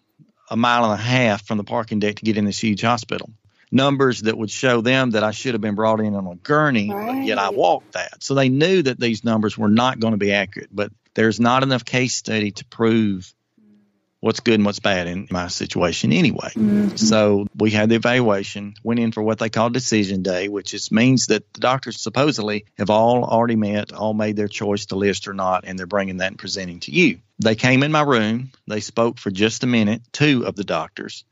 a 0.51 0.57
mile 0.57 0.85
and 0.85 1.01
a 1.01 1.03
half 1.03 1.47
from 1.47 1.59
the 1.59 1.65
parking 1.65 1.99
deck 1.99 2.17
to 2.17 2.25
get 2.25 2.37
in 2.37 2.45
this 2.45 2.63
huge 2.63 2.83
hospital. 2.83 3.31
Numbers 3.73 4.23
that 4.23 4.39
would 4.39 4.51
show 4.51 4.81
them 4.81 5.11
that 5.13 5.25
I 5.25 5.33
should 5.33 5.55
have 5.55 5.61
been 5.61 5.75
brought 5.75 6.01
in 6.01 6.15
on 6.15 6.27
a 6.27 6.37
gurney, 6.37 6.89
but 6.89 7.25
yet 7.25 7.39
I 7.39 7.51
walked 7.51 7.95
that. 7.95 8.23
So 8.23 8.35
they 8.35 8.49
knew 8.49 8.83
that 8.83 9.01
these 9.01 9.25
numbers 9.25 9.59
were 9.59 9.69
not 9.69 9.99
going 9.99 10.13
to 10.13 10.19
be 10.19 10.33
accurate, 10.33 10.69
but 10.71 10.93
there's 11.17 11.41
not 11.41 11.63
enough 11.63 11.85
case 11.85 12.15
study 12.15 12.53
to 12.53 12.65
prove 12.67 13.33
what's 14.21 14.41
good 14.41 14.55
and 14.55 14.65
what's 14.65 14.81
bad 14.81 15.07
in 15.07 15.29
my 15.31 15.49
situation 15.49 16.13
anyway. 16.13 16.51
Mm-hmm. 16.55 16.97
So 16.97 17.47
we 17.55 17.71
had 17.71 17.89
the 17.89 17.95
evaluation, 17.97 18.75
went 18.83 19.01
in 19.01 19.13
for 19.13 19.23
what 19.23 19.39
they 19.39 19.49
call 19.49 19.71
decision 19.71 20.23
day, 20.23 20.49
which 20.49 20.71
just 20.71 20.93
means 20.93 21.29
that 21.29 21.53
the 21.55 21.61
doctors 21.61 22.01
supposedly 22.01 22.67
have 22.77 22.91
all 22.91 23.25
already 23.25 23.57
met, 23.57 23.93
all 23.93 24.15
made 24.15 24.37
their 24.37 24.49
choice 24.49 24.87
to 24.87 24.97
list 24.97 25.27
or 25.27 25.35
not, 25.35 25.65
and 25.67 25.79
they're 25.79 25.87
bringing 25.87 26.19
that 26.19 26.29
and 26.33 26.39
presenting 26.39 26.81
to 26.81 26.93
you. 26.93 27.21
They 27.39 27.55
came 27.55 27.83
in 27.83 27.93
my 27.93 28.03
room, 28.03 28.53
they 28.67 28.81
spoke 28.81 29.19
for 29.19 29.31
just 29.31 29.65
a 29.65 29.67
minute, 29.67 30.03
two 30.13 30.45
of 30.47 30.55
the 30.55 30.65
doctors. 30.65 31.25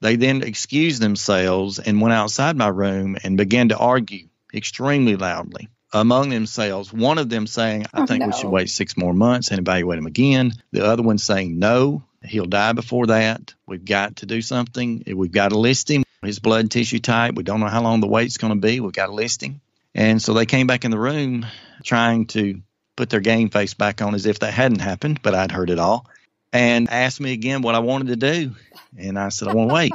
They 0.00 0.16
then 0.16 0.42
excused 0.42 1.00
themselves 1.00 1.78
and 1.78 2.00
went 2.00 2.12
outside 2.12 2.56
my 2.56 2.68
room 2.68 3.16
and 3.24 3.36
began 3.36 3.70
to 3.70 3.78
argue 3.78 4.28
extremely 4.52 5.16
loudly 5.16 5.68
among 6.00 6.30
themselves. 6.30 6.92
One 6.92 7.18
of 7.18 7.28
them 7.28 7.46
saying, 7.46 7.86
I 7.92 8.02
Oh, 8.02 8.06
think 8.06 8.24
we 8.24 8.32
should 8.32 8.50
wait 8.50 8.70
six 8.70 8.96
more 8.96 9.12
months 9.14 9.50
and 9.50 9.58
evaluate 9.58 9.98
him 9.98 10.06
again. 10.06 10.52
The 10.72 10.84
other 10.86 11.02
one 11.02 11.18
saying, 11.18 11.58
No, 11.58 12.02
he'll 12.24 12.46
die 12.46 12.72
before 12.72 13.06
that. 13.06 13.54
We've 13.66 13.84
got 13.84 14.16
to 14.16 14.26
do 14.26 14.40
something. 14.42 15.02
We've 15.06 15.32
got 15.32 15.48
to 15.50 15.58
list 15.58 15.90
him. 15.90 16.04
His 16.22 16.38
blood 16.38 16.60
and 16.60 16.70
tissue 16.70 16.98
type. 16.98 17.34
We 17.34 17.42
don't 17.44 17.60
know 17.60 17.68
how 17.68 17.82
long 17.82 18.00
the 18.00 18.06
wait's 18.08 18.38
going 18.38 18.52
to 18.52 18.58
be. 18.60 18.80
We've 18.80 18.92
got 18.92 19.06
to 19.06 19.12
list 19.14 19.42
him. 19.42 19.60
And 19.94 20.20
so 20.20 20.34
they 20.34 20.46
came 20.46 20.66
back 20.66 20.84
in 20.84 20.90
the 20.90 20.98
room 20.98 21.46
trying 21.84 22.26
to 22.28 22.60
put 22.96 23.10
their 23.10 23.20
game 23.20 23.50
face 23.50 23.74
back 23.74 24.02
on 24.02 24.14
as 24.14 24.26
if 24.26 24.38
that 24.40 24.52
hadn't 24.52 24.80
happened, 24.80 25.20
but 25.22 25.34
I'd 25.34 25.52
heard 25.52 25.70
it 25.70 25.78
all, 25.78 26.06
and 26.52 26.90
asked 26.90 27.20
me 27.20 27.32
again 27.32 27.62
what 27.62 27.74
I 27.74 27.78
wanted 27.80 28.08
to 28.08 28.16
do. 28.16 28.54
And 28.98 29.18
I 29.18 29.28
said, 29.28 29.48
I 29.48 29.54
want 29.54 29.68
to 29.70 29.74
wait. 29.74 29.92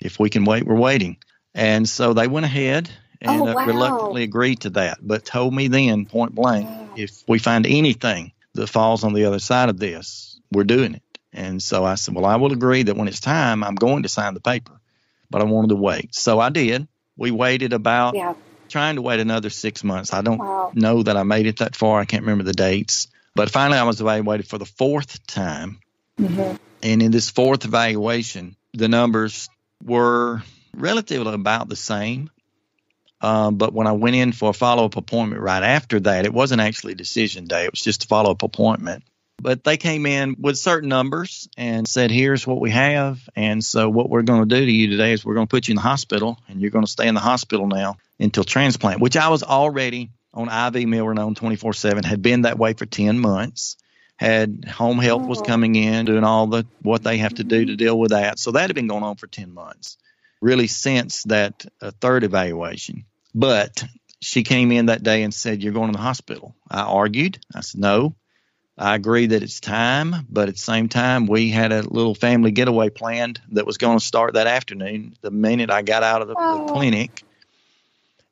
If 0.00 0.20
we 0.20 0.28
can 0.30 0.44
wait, 0.44 0.64
we're 0.64 0.76
waiting. 0.76 1.16
And 1.54 1.88
so 1.88 2.12
they 2.12 2.28
went 2.28 2.44
ahead 2.46 2.90
and 3.20 3.46
Oh, 3.46 3.50
uh, 3.50 3.54
wow. 3.54 3.64
reluctantly 3.66 4.22
agreed 4.22 4.60
to 4.60 4.70
that, 4.70 4.98
but 5.00 5.24
told 5.24 5.54
me 5.54 5.68
then, 5.68 6.06
point 6.06 6.34
blank, 6.34 6.68
Wow. 6.68 6.90
if 6.96 7.22
we 7.28 7.38
find 7.38 7.66
anything 7.66 8.32
that 8.54 8.68
falls 8.68 9.04
on 9.04 9.12
the 9.12 9.24
other 9.24 9.38
side 9.38 9.68
of 9.68 9.78
this, 9.78 10.40
we're 10.52 10.64
doing 10.64 10.94
it. 10.94 11.02
And 11.32 11.62
so 11.62 11.84
I 11.84 11.96
said, 11.96 12.14
Well, 12.14 12.24
I 12.24 12.36
will 12.36 12.52
agree 12.52 12.84
that 12.84 12.96
when 12.96 13.08
it's 13.08 13.20
time, 13.20 13.62
I'm 13.62 13.74
going 13.74 14.04
to 14.04 14.08
sign 14.08 14.34
the 14.34 14.40
paper, 14.40 14.80
but 15.30 15.42
I 15.42 15.44
wanted 15.44 15.68
to 15.68 15.76
wait. 15.76 16.14
So 16.14 16.40
I 16.40 16.48
did. 16.50 16.88
We 17.16 17.30
waited 17.30 17.72
about 17.72 18.14
Yeah. 18.14 18.34
trying 18.68 18.96
to 18.96 19.02
wait 19.02 19.20
another 19.20 19.50
six 19.50 19.84
months. 19.84 20.12
I 20.12 20.22
don't 20.22 20.38
Wow. 20.38 20.70
know 20.74 21.02
that 21.02 21.16
I 21.16 21.22
made 21.22 21.46
it 21.46 21.58
that 21.58 21.76
far. 21.76 22.00
I 22.00 22.04
can't 22.04 22.22
remember 22.22 22.44
the 22.44 22.52
dates. 22.52 23.08
But 23.34 23.50
finally, 23.50 23.78
I 23.78 23.82
was 23.84 24.00
evaluated 24.00 24.48
for 24.48 24.56
the 24.58 24.64
fourth 24.64 25.26
time. 25.26 25.78
Mhm. 26.18 26.56
And 26.82 27.02
in 27.02 27.10
this 27.10 27.28
fourth 27.30 27.64
evaluation, 27.66 28.56
the 28.72 28.88
numbers 28.88 29.48
were 29.84 30.42
relatively 30.74 31.34
about 31.34 31.68
the 31.68 31.76
same. 31.76 32.30
Um, 33.26 33.56
but 33.56 33.72
when 33.72 33.88
I 33.88 33.92
went 33.92 34.14
in 34.14 34.30
for 34.30 34.50
a 34.50 34.52
follow 34.52 34.84
up 34.84 34.96
appointment 34.96 35.42
right 35.42 35.62
after 35.62 35.98
that, 36.00 36.26
it 36.26 36.32
wasn't 36.32 36.60
actually 36.60 36.94
decision 36.94 37.46
day, 37.46 37.64
it 37.64 37.72
was 37.72 37.82
just 37.82 38.04
a 38.04 38.06
follow 38.06 38.30
up 38.30 38.44
appointment. 38.44 39.02
But 39.42 39.64
they 39.64 39.76
came 39.76 40.06
in 40.06 40.36
with 40.38 40.56
certain 40.56 40.88
numbers 40.88 41.48
and 41.56 41.88
said, 41.88 42.10
Here's 42.10 42.46
what 42.46 42.60
we 42.60 42.70
have. 42.70 43.20
And 43.34 43.62
so, 43.64 43.88
what 43.90 44.08
we're 44.08 44.22
going 44.22 44.48
to 44.48 44.54
do 44.54 44.64
to 44.64 44.70
you 44.72 44.88
today 44.88 45.12
is 45.12 45.24
we're 45.24 45.34
going 45.34 45.46
to 45.46 45.50
put 45.50 45.66
you 45.66 45.72
in 45.72 45.76
the 45.76 45.82
hospital, 45.82 46.38
and 46.48 46.60
you're 46.60 46.70
going 46.70 46.84
to 46.84 46.90
stay 46.90 47.08
in 47.08 47.14
the 47.14 47.20
hospital 47.20 47.66
now 47.66 47.96
until 48.20 48.44
transplant, 48.44 49.00
which 49.00 49.16
I 49.16 49.28
was 49.28 49.42
already 49.42 50.10
on 50.32 50.46
IV 50.46 50.86
Milrinone 50.86 51.34
24 51.34 51.74
7, 51.74 52.04
had 52.04 52.22
been 52.22 52.42
that 52.42 52.58
way 52.58 52.74
for 52.74 52.86
10 52.86 53.18
months 53.18 53.76
had 54.18 54.64
home 54.64 54.98
health 54.98 55.26
was 55.26 55.40
Oh. 55.40 55.44
coming 55.44 55.74
in 55.74 56.06
doing 56.06 56.24
all 56.24 56.46
the 56.46 56.64
what 56.80 57.02
they 57.02 57.18
have 57.18 57.34
to 57.34 57.44
do 57.44 57.66
to 57.66 57.76
deal 57.76 57.98
with 57.98 58.10
that 58.10 58.38
so 58.38 58.52
that 58.52 58.62
had 58.62 58.74
been 58.74 58.86
going 58.86 59.02
on 59.02 59.16
for 59.16 59.26
10 59.26 59.52
months 59.52 59.98
really 60.40 60.66
since 60.66 61.22
that 61.24 61.66
uh, 61.82 61.90
third 62.00 62.24
evaluation 62.24 63.04
but 63.36 63.84
she 64.22 64.44
came 64.44 64.72
in 64.72 64.88
that 64.88 65.04
day 65.04 65.24
and 65.24 65.34
said 65.34 65.62
you're 65.62 65.74
going 65.74 65.92
to 65.92 65.98
the 65.98 66.04
hospital 66.04 66.56
i 66.70 66.82
argued 66.82 67.40
i 67.56 67.62
said 67.62 67.80
no 67.82 68.16
i 68.78 68.94
agree 68.96 69.26
that 69.28 69.42
it's 69.42 69.60
time 69.60 70.14
but 70.30 70.48
at 70.48 70.56
the 70.56 70.60
same 70.60 70.88
time 70.88 71.26
we 71.26 71.50
had 71.50 71.72
a 71.72 71.82
little 71.82 72.14
family 72.16 72.52
getaway 72.52 72.90
planned 72.90 73.40
that 73.52 73.66
was 73.66 73.78
going 73.78 73.98
to 73.98 74.04
start 74.04 74.34
that 74.34 74.48
afternoon 74.48 75.14
the 75.22 75.32
minute 75.32 75.70
i 75.70 75.82
got 75.82 76.02
out 76.04 76.22
of 76.22 76.28
the, 76.28 76.38
the 76.50 76.60
Oh. 76.60 76.66
clinic 76.66 77.24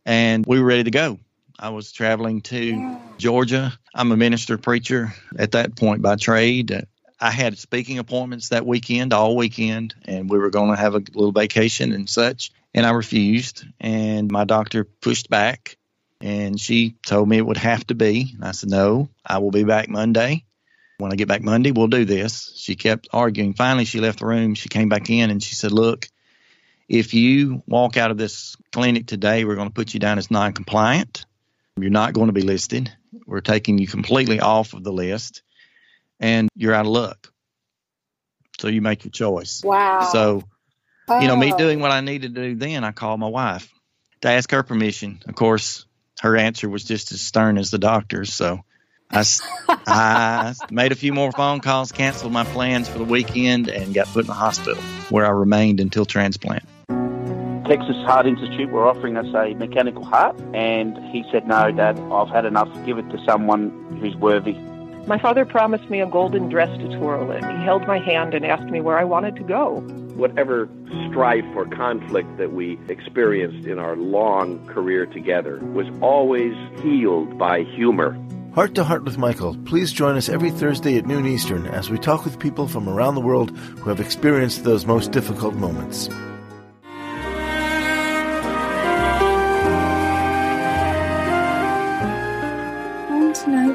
and 0.06 0.44
we 0.46 0.60
were 0.60 0.66
ready 0.66 0.84
to 0.84 0.92
go 0.92 1.18
i 1.58 1.70
was 1.70 1.92
traveling 1.92 2.42
to 2.42 2.84
Yeah. 2.84 2.98
Georgia. 3.18 3.72
I'm 3.94 4.12
a 4.12 4.16
minister 4.16 4.58
preacher 4.58 5.14
at 5.38 5.52
that 5.52 5.76
point 5.76 6.02
by 6.02 6.16
trade. 6.16 6.86
I 7.20 7.30
had 7.30 7.58
speaking 7.58 7.98
appointments 7.98 8.50
that 8.50 8.66
weekend, 8.66 9.12
all 9.14 9.36
weekend, 9.36 9.94
and 10.06 10.28
we 10.30 10.38
were 10.38 10.50
going 10.50 10.70
to 10.70 10.76
have 10.76 10.94
a 10.96 10.98
little 10.98 11.32
vacation 11.32 11.92
and 11.92 12.10
such. 12.10 12.50
And 12.74 12.84
I 12.84 12.90
refused, 12.90 13.64
and 13.78 14.30
my 14.30 14.44
doctor 14.44 14.84
pushed 14.84 15.30
back, 15.30 15.76
and 16.20 16.58
she 16.58 16.96
told 17.06 17.28
me 17.28 17.36
it 17.38 17.46
would 17.46 17.56
have 17.56 17.86
to 17.86 17.94
be. 17.94 18.32
And 18.34 18.44
I 18.44 18.50
said, 18.50 18.70
No, 18.70 19.08
I 19.24 19.38
will 19.38 19.52
be 19.52 19.64
back 19.64 19.88
Monday. 19.88 20.44
When 20.98 21.12
I 21.12 21.16
get 21.16 21.28
back 21.28 21.42
Monday, 21.42 21.70
we'll 21.70 21.88
do 21.88 22.04
this. 22.04 22.52
She 22.56 22.76
kept 22.76 23.08
arguing. 23.12 23.54
Finally, 23.54 23.84
she 23.84 24.00
left 24.00 24.20
the 24.20 24.26
room. 24.26 24.54
She 24.54 24.68
came 24.68 24.88
back 24.88 25.10
in 25.10 25.30
and 25.30 25.42
she 25.42 25.54
said, 25.54 25.72
Look, 25.72 26.08
if 26.88 27.14
you 27.14 27.62
walk 27.66 27.96
out 27.96 28.10
of 28.10 28.16
this 28.16 28.56
clinic 28.72 29.06
today, 29.06 29.44
we're 29.44 29.56
going 29.56 29.68
to 29.68 29.74
put 29.74 29.94
you 29.94 30.00
down 30.00 30.18
as 30.18 30.30
non 30.30 30.52
compliant. 30.52 31.26
You're 31.76 31.90
not 31.90 32.12
going 32.12 32.26
to 32.28 32.32
be 32.32 32.42
listed. 32.42 32.92
We're 33.26 33.40
taking 33.40 33.78
you 33.78 33.86
completely 33.86 34.40
off 34.40 34.74
of 34.74 34.84
the 34.84 34.92
list, 34.92 35.42
and 36.20 36.48
you're 36.54 36.74
out 36.74 36.86
of 36.86 36.92
luck. 36.92 37.32
So 38.58 38.68
you 38.68 38.80
make 38.80 39.04
your 39.04 39.10
choice. 39.10 39.62
Wow. 39.64 40.00
So, 40.12 40.42
you 41.08 41.28
know, 41.28 41.36
me 41.36 41.52
Oh. 41.52 41.58
doing 41.58 41.80
what 41.80 41.90
I 41.90 42.00
needed 42.00 42.34
to 42.34 42.42
do 42.50 42.54
then, 42.56 42.84
I 42.84 42.92
called 42.92 43.20
my 43.20 43.28
wife 43.28 43.68
to 44.22 44.28
ask 44.28 44.50
her 44.50 44.62
permission. 44.62 45.20
Of 45.26 45.34
course, 45.34 45.86
her 46.20 46.36
answer 46.36 46.68
was 46.68 46.84
just 46.84 47.12
as 47.12 47.20
stern 47.20 47.58
as 47.58 47.70
the 47.70 47.78
doctor's. 47.78 48.32
So 48.32 48.64
I 49.10 50.54
made 50.70 50.92
a 50.92 50.96
few 50.96 51.12
more 51.12 51.30
phone 51.32 51.60
calls, 51.60 51.92
canceled 51.92 52.32
my 52.32 52.44
plans 52.44 52.88
for 52.88 52.98
the 52.98 53.04
weekend, 53.04 53.68
and 53.68 53.94
got 53.94 54.08
put 54.08 54.20
in 54.20 54.26
the 54.26 54.32
hospital 54.32 54.82
where 55.10 55.26
I 55.26 55.30
remained 55.30 55.80
until 55.80 56.04
transplant. 56.04 56.64
Texas 57.66 57.96
Heart 58.04 58.26
Institute 58.26 58.70
were 58.70 58.86
offering 58.86 59.16
us 59.16 59.26
a 59.34 59.54
mechanical 59.54 60.04
heart, 60.04 60.38
and 60.52 60.96
he 61.12 61.24
said, 61.32 61.46
No, 61.46 61.70
Dad, 61.70 61.98
I've 61.98 62.28
had 62.28 62.44
enough. 62.44 62.68
Give 62.84 62.98
it 62.98 63.08
to 63.10 63.24
someone 63.24 63.98
who's 64.00 64.14
worthy. 64.16 64.54
My 65.06 65.18
father 65.18 65.44
promised 65.44 65.90
me 65.90 66.00
a 66.00 66.06
golden 66.06 66.48
dress 66.48 66.70
to 66.78 66.96
twirl 66.96 67.30
in. 67.30 67.44
He 67.44 67.64
held 67.64 67.86
my 67.86 67.98
hand 67.98 68.32
and 68.32 68.44
asked 68.44 68.70
me 68.70 68.80
where 68.80 68.98
I 68.98 69.04
wanted 69.04 69.36
to 69.36 69.42
go. 69.42 69.80
whatever 70.14 70.68
strife 71.10 71.44
or 71.56 71.66
conflict 71.66 72.36
that 72.38 72.52
we 72.52 72.78
experienced 72.88 73.66
in 73.66 73.78
our 73.78 73.96
long 73.96 74.64
career 74.66 75.06
together 75.06 75.58
was 75.72 75.86
always 76.00 76.54
healed 76.82 77.36
by 77.36 77.62
humor. 77.64 78.16
Heart 78.54 78.76
to 78.76 78.84
Heart 78.84 79.04
with 79.04 79.18
Michael. 79.18 79.56
Please 79.64 79.92
join 79.92 80.16
us 80.16 80.28
every 80.28 80.50
Thursday 80.52 80.96
at 80.96 81.06
noon 81.06 81.26
Eastern 81.26 81.66
as 81.66 81.90
we 81.90 81.98
talk 81.98 82.24
with 82.24 82.38
people 82.38 82.68
from 82.68 82.88
around 82.88 83.16
the 83.16 83.20
world 83.20 83.50
who 83.58 83.88
have 83.88 83.98
experienced 84.00 84.62
those 84.62 84.86
most 84.86 85.10
difficult 85.10 85.54
moments. 85.54 86.08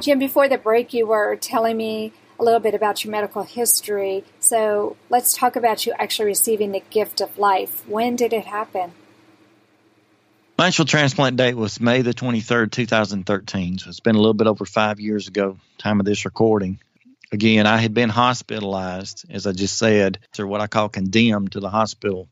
Jim, 0.00 0.18
before 0.18 0.48
the 0.48 0.58
break, 0.58 0.94
you 0.94 1.06
were 1.06 1.36
telling 1.36 1.76
me 1.76 2.12
a 2.38 2.44
little 2.44 2.60
bit 2.60 2.74
about 2.74 3.04
your 3.04 3.12
medical 3.12 3.42
history. 3.42 4.24
So 4.38 4.96
let's 5.10 5.34
talk 5.34 5.56
about 5.56 5.84
you 5.84 5.92
actually 5.98 6.26
receiving 6.26 6.72
the 6.72 6.82
gift 6.90 7.20
of 7.20 7.38
life. 7.38 7.86
When 7.86 8.16
did 8.16 8.32
it 8.32 8.46
happen? 8.46 8.92
My 10.56 10.68
actual 10.68 10.86
transplant 10.86 11.36
date 11.36 11.54
was 11.54 11.80
May 11.80 12.02
the 12.02 12.14
23rd, 12.14 12.70
2013. 12.72 13.78
So 13.78 13.88
it's 13.88 14.00
been 14.00 14.16
a 14.16 14.18
little 14.18 14.34
bit 14.34 14.46
over 14.46 14.64
five 14.64 15.00
years 15.00 15.28
ago, 15.28 15.58
time 15.78 16.00
of 16.00 16.06
this 16.06 16.24
recording. 16.24 16.80
Again, 17.32 17.66
I 17.66 17.76
had 17.76 17.94
been 17.94 18.08
hospitalized, 18.08 19.24
as 19.30 19.46
I 19.46 19.52
just 19.52 19.78
said, 19.78 20.18
or 20.38 20.46
what 20.46 20.60
I 20.60 20.66
call 20.66 20.88
condemned 20.88 21.52
to 21.52 21.60
the 21.60 21.70
hospital 21.70 22.28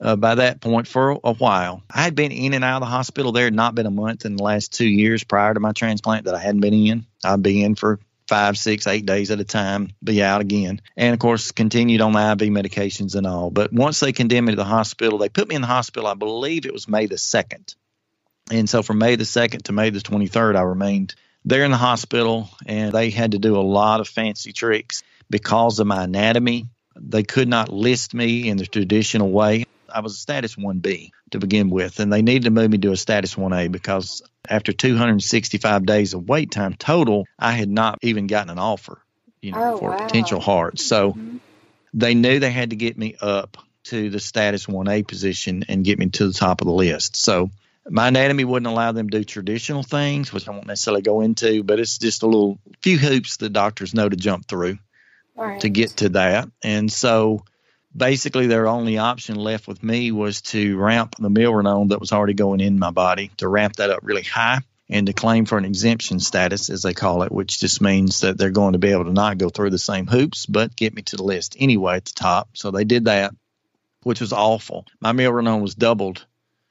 uh, 0.00 0.16
by 0.16 0.36
that 0.36 0.60
point 0.60 0.88
for 0.88 1.18
a 1.22 1.34
while. 1.34 1.82
I 1.90 2.02
had 2.02 2.14
been 2.14 2.32
in 2.32 2.54
and 2.54 2.64
out 2.64 2.76
of 2.76 2.80
the 2.80 2.86
hospital. 2.86 3.32
There 3.32 3.50
not 3.50 3.74
been 3.74 3.86
a 3.86 3.90
month 3.90 4.24
in 4.24 4.36
the 4.36 4.42
last 4.42 4.74
two 4.74 4.86
years 4.86 5.24
prior 5.24 5.54
to 5.54 5.60
my 5.60 5.72
transplant 5.72 6.24
that 6.24 6.34
I 6.34 6.38
hadn't 6.38 6.60
been 6.60 6.74
in. 6.74 7.06
I'd 7.24 7.42
be 7.42 7.62
in 7.62 7.74
for 7.74 8.00
five, 8.26 8.58
six, 8.58 8.86
eight 8.86 9.06
days 9.06 9.30
at 9.30 9.40
a 9.40 9.44
time, 9.44 9.90
be 10.02 10.22
out 10.22 10.40
again. 10.40 10.80
And 10.96 11.12
of 11.12 11.18
course, 11.18 11.52
continued 11.52 12.00
on 12.00 12.12
the 12.12 12.18
IV 12.18 12.50
medications 12.50 13.14
and 13.14 13.26
all. 13.26 13.50
But 13.50 13.72
once 13.72 14.00
they 14.00 14.12
condemned 14.12 14.46
me 14.46 14.52
to 14.52 14.56
the 14.56 14.64
hospital, 14.64 15.18
they 15.18 15.28
put 15.28 15.48
me 15.48 15.54
in 15.54 15.60
the 15.60 15.68
hospital, 15.68 16.08
I 16.08 16.14
believe 16.14 16.66
it 16.66 16.72
was 16.72 16.88
May 16.88 17.06
the 17.06 17.16
2nd. 17.16 17.74
And 18.50 18.68
so 18.68 18.82
from 18.82 18.98
May 18.98 19.16
the 19.16 19.24
2nd 19.24 19.62
to 19.62 19.72
May 19.72 19.90
the 19.90 20.00
23rd, 20.00 20.56
I 20.56 20.62
remained 20.62 21.14
there 21.44 21.64
in 21.64 21.70
the 21.70 21.76
hospital, 21.76 22.48
and 22.66 22.92
they 22.92 23.10
had 23.10 23.32
to 23.32 23.38
do 23.38 23.56
a 23.56 23.62
lot 23.62 24.00
of 24.00 24.08
fancy 24.08 24.52
tricks 24.52 25.02
because 25.30 25.78
of 25.78 25.86
my 25.86 26.04
anatomy. 26.04 26.66
They 27.00 27.22
could 27.22 27.48
not 27.48 27.68
list 27.72 28.14
me 28.14 28.48
in 28.48 28.56
the 28.56 28.66
traditional 28.66 29.30
way. 29.30 29.64
I 29.92 30.00
was 30.00 30.14
a 30.14 30.16
status 30.16 30.56
1B 30.56 31.10
to 31.30 31.38
begin 31.38 31.70
with, 31.70 32.00
and 32.00 32.12
they 32.12 32.22
needed 32.22 32.44
to 32.44 32.50
move 32.50 32.70
me 32.70 32.78
to 32.78 32.92
a 32.92 32.96
status 32.96 33.34
1A 33.36 33.70
because 33.70 34.22
after 34.48 34.72
265 34.72 35.86
days 35.86 36.14
of 36.14 36.28
wait 36.28 36.50
time 36.50 36.74
total, 36.74 37.24
I 37.38 37.52
had 37.52 37.68
not 37.68 37.98
even 38.02 38.26
gotten 38.26 38.50
an 38.50 38.58
offer, 38.58 39.00
you 39.40 39.52
know, 39.52 39.72
Oh, 39.74 39.76
for 39.76 39.90
wow. 39.90 39.94
a 39.94 40.02
potential 40.02 40.40
heart. 40.40 40.80
So 40.80 41.12
Mhm. 41.12 41.40
they 41.94 42.14
knew 42.14 42.40
they 42.40 42.50
had 42.50 42.70
to 42.70 42.76
get 42.76 42.98
me 42.98 43.16
up 43.20 43.56
to 43.84 44.10
the 44.10 44.18
status 44.18 44.66
1A 44.66 45.06
position 45.06 45.64
and 45.68 45.84
get 45.84 45.98
me 45.98 46.06
to 46.10 46.26
the 46.26 46.32
top 46.34 46.60
of 46.60 46.66
the 46.66 46.72
list. 46.72 47.14
So 47.14 47.50
my 47.88 48.08
anatomy 48.08 48.44
wouldn't 48.44 48.66
allow 48.66 48.90
them 48.90 49.08
to 49.10 49.18
do 49.18 49.24
traditional 49.24 49.84
things, 49.84 50.32
which 50.32 50.48
I 50.48 50.50
won't 50.50 50.66
necessarily 50.66 51.02
go 51.02 51.20
into, 51.20 51.62
but 51.62 51.78
it's 51.78 51.98
just 51.98 52.24
a 52.24 52.26
little 52.26 52.58
few 52.82 52.98
hoops 52.98 53.36
the 53.36 53.48
doctors 53.48 53.94
know 53.94 54.08
to 54.08 54.16
jump 54.16 54.48
through 54.48 54.78
Right. 55.36 55.60
to 55.60 55.68
get 55.68 55.90
to 55.98 56.08
that. 56.10 56.48
And 56.62 56.90
so 56.90 57.44
basically 57.94 58.46
their 58.46 58.66
only 58.66 58.98
option 58.98 59.36
left 59.36 59.68
with 59.68 59.82
me 59.82 60.12
was 60.12 60.42
to 60.42 60.76
ramp 60.76 61.16
the 61.18 61.28
milrinone 61.28 61.90
that 61.90 62.00
was 62.00 62.12
already 62.12 62.34
going 62.34 62.60
in 62.60 62.78
my 62.78 62.90
body, 62.90 63.30
to 63.38 63.48
ramp 63.48 63.76
that 63.76 63.90
up 63.90 64.00
really 64.02 64.22
high 64.22 64.60
and 64.88 65.06
to 65.06 65.12
claim 65.12 65.46
for 65.46 65.58
an 65.58 65.64
exemption 65.64 66.20
status, 66.20 66.70
as 66.70 66.82
they 66.82 66.94
call 66.94 67.22
it, 67.22 67.32
which 67.32 67.58
just 67.58 67.80
means 67.80 68.20
that 68.20 68.38
they're 68.38 68.50
going 68.50 68.74
to 68.74 68.78
be 68.78 68.92
able 68.92 69.04
to 69.04 69.12
not 69.12 69.38
go 69.38 69.48
through 69.48 69.70
the 69.70 69.78
same 69.78 70.06
hoops, 70.06 70.46
but 70.46 70.76
get 70.76 70.94
me 70.94 71.02
to 71.02 71.16
the 71.16 71.24
list 71.24 71.56
anyway 71.58 71.96
at 71.96 72.04
the 72.04 72.12
top. 72.12 72.50
So 72.54 72.70
they 72.70 72.84
did 72.84 73.06
that, 73.06 73.34
which 74.04 74.20
was 74.20 74.32
awful. 74.32 74.86
My 75.00 75.12
milrinone 75.12 75.62
was 75.62 75.74
doubled, 75.74 76.24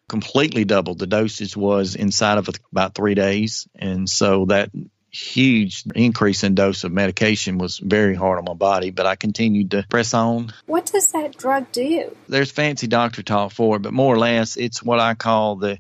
completely 0.08 0.64
doubled. 0.64 1.00
The 1.00 1.08
dosage 1.08 1.58
was 1.58 1.96
inside 1.96 2.38
of 2.38 2.50
about 2.72 2.96
three 2.96 3.16
days. 3.16 3.68
And 3.76 4.10
so 4.10 4.46
that 4.46 4.70
huge 5.16 5.84
increase 5.96 6.44
in 6.44 6.56
dose 6.56 6.84
of 6.84 6.92
medication 6.92 7.58
was 7.58 7.78
very 7.78 8.16
hard 8.16 8.38
on 8.38 8.46
my 8.46 8.54
body, 8.54 8.92
but 8.92 9.06
I 9.06 9.16
continued 9.16 9.72
to 9.72 9.86
press 9.90 10.14
on. 10.14 10.52
What 10.66 10.86
does 10.88 11.12
that 11.14 11.38
drug 11.38 11.72
do? 11.72 12.16
There's 12.28 12.52
fancy 12.52 12.88
doctor 12.88 13.24
talk 13.24 13.52
for 13.52 13.78
it, 13.78 13.82
but 13.82 13.94
more 13.94 14.14
or 14.14 14.20
less, 14.20 14.58
it's 14.58 14.84
what 14.84 15.00
I 15.00 15.14
call 15.16 15.56
the 15.56 15.80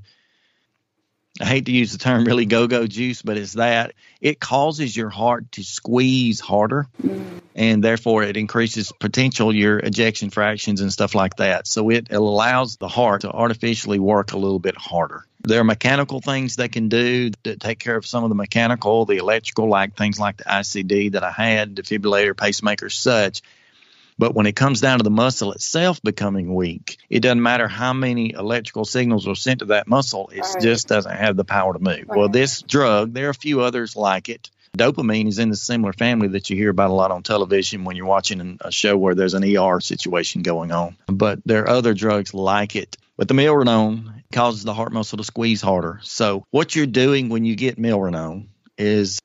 I 1.41 1.45
hate 1.45 1.65
to 1.65 1.71
use 1.71 1.91
the 1.91 1.97
term 1.97 2.23
really 2.23 2.45
go 2.45 2.67
go 2.67 2.87
juice, 2.87 3.21
but 3.21 3.35
it's 3.35 3.53
that 3.53 3.93
it 4.21 4.39
causes 4.39 4.95
your 4.95 5.09
heart 5.09 5.51
to 5.53 5.63
squeeze 5.65 6.39
harder 6.39 6.87
mm. 7.03 7.25
and 7.53 7.83
therefore 7.83 8.23
it 8.23 8.37
increases 8.37 8.93
potential 9.01 9.53
your 9.53 9.77
ejection 9.77 10.29
fractions 10.29 10.79
and 10.79 10.93
stuff 10.93 11.13
like 11.13 11.35
that. 11.37 11.67
So 11.67 11.89
it 11.89 12.09
allows 12.09 12.77
the 12.77 12.87
heart 12.87 13.21
to 13.21 13.31
artificially 13.31 13.99
work 13.99 14.31
a 14.31 14.37
little 14.37 14.59
bit 14.59 14.77
harder. 14.77 15.25
There 15.47 15.59
are 15.59 15.65
mechanical 15.65 16.21
things 16.21 16.55
they 16.55 16.69
can 16.69 16.89
do 16.89 17.31
that 17.43 17.59
take 17.59 17.79
care 17.79 17.95
of 17.95 18.05
some 18.05 18.23
of 18.23 18.29
the 18.29 18.35
mechanical, 18.35 19.05
the 19.05 19.17
electrical, 19.17 19.69
like 19.69 19.95
things 19.95 20.19
like 20.19 20.37
the 20.37 20.45
ICD 20.45 21.13
that 21.13 21.23
I 21.23 21.31
had, 21.31 21.75
defibrillator, 21.75 22.35
pacemaker, 22.35 22.89
such. 22.89 23.41
But 24.17 24.33
when 24.33 24.45
it 24.45 24.55
comes 24.55 24.79
down 24.79 24.99
to 24.99 25.03
the 25.03 25.09
muscle 25.09 25.51
itself 25.51 26.01
becoming 26.01 26.55
weak, 26.55 26.97
it 27.09 27.19
doesn't 27.19 27.41
matter 27.41 27.67
how 27.67 27.93
many 27.93 28.33
electrical 28.33 28.85
signals 28.85 29.27
are 29.27 29.35
sent 29.35 29.59
to 29.59 29.65
that 29.65 29.87
muscle, 29.87 30.29
it 30.33 30.39
right. 30.39 30.61
just 30.61 30.87
doesn't 30.87 31.15
have 31.15 31.35
the 31.35 31.43
power 31.43 31.73
to 31.73 31.79
move. 31.79 32.05
Right. 32.07 32.17
Well, 32.17 32.29
this 32.29 32.61
drug, 32.61 33.13
there 33.13 33.27
are 33.27 33.31
a 33.31 33.33
few 33.33 33.61
others 33.61 33.95
like 33.95 34.29
it. 34.29 34.49
Dopamine 34.77 35.27
is 35.27 35.39
in 35.39 35.49
the 35.49 35.55
similar 35.55 35.93
family 35.93 36.29
that 36.29 36.49
you 36.49 36.57
hear 36.57 36.69
about 36.69 36.89
a 36.89 36.93
lot 36.93 37.11
on 37.11 37.23
television 37.23 37.85
when 37.85 37.95
you're 37.95 38.05
watching 38.05 38.57
a 38.61 38.71
show 38.71 38.97
where 38.97 39.15
there's 39.15 39.33
an 39.33 39.43
ER 39.43 39.79
situation 39.79 40.41
going 40.41 40.71
on. 40.71 40.97
But 41.07 41.39
there 41.45 41.63
are 41.63 41.69
other 41.69 41.93
drugs 41.93 42.33
like 42.33 42.75
it. 42.75 42.97
But 43.17 43.27
the 43.27 43.33
milrinone 43.33 44.23
causes 44.31 44.63
the 44.63 44.73
heart 44.73 44.91
muscle 44.91 45.17
to 45.17 45.23
squeeze 45.23 45.61
harder. 45.61 45.99
So 46.03 46.43
what 46.51 46.75
you're 46.75 46.85
doing 46.85 47.29
when 47.29 47.45
you 47.45 47.55
get 47.55 47.77
milrinone 47.77 48.47
is 48.77 49.19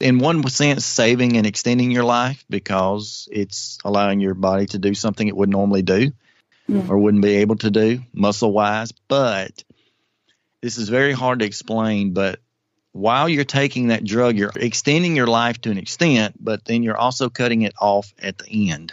in 0.00 0.18
one 0.18 0.46
sense 0.48 0.84
saving 0.84 1.36
and 1.36 1.46
extending 1.46 1.90
your 1.90 2.04
life 2.04 2.44
because 2.50 3.28
it's 3.30 3.78
allowing 3.84 4.20
your 4.20 4.34
body 4.34 4.66
to 4.66 4.78
do 4.78 4.94
something 4.94 5.26
it 5.26 5.36
would 5.36 5.48
normally 5.48 5.82
do 5.82 6.12
mm. 6.68 6.88
or 6.88 6.98
wouldn't 6.98 7.22
be 7.22 7.36
able 7.36 7.56
to 7.56 7.70
do 7.70 8.02
muscle 8.12 8.52
wise 8.52 8.92
but 9.08 9.64
this 10.60 10.78
is 10.78 10.88
very 10.88 11.12
hard 11.12 11.38
to 11.38 11.46
explain 11.46 12.12
but 12.12 12.40
while 12.92 13.28
you're 13.28 13.44
taking 13.44 13.88
that 13.88 14.04
drug 14.04 14.36
you're 14.36 14.52
extending 14.56 15.16
your 15.16 15.26
life 15.26 15.60
to 15.60 15.70
an 15.70 15.78
extent 15.78 16.34
but 16.38 16.64
then 16.64 16.82
you're 16.82 16.96
also 16.96 17.28
cutting 17.30 17.62
it 17.62 17.74
off 17.80 18.12
at 18.20 18.38
the 18.38 18.70
end 18.70 18.92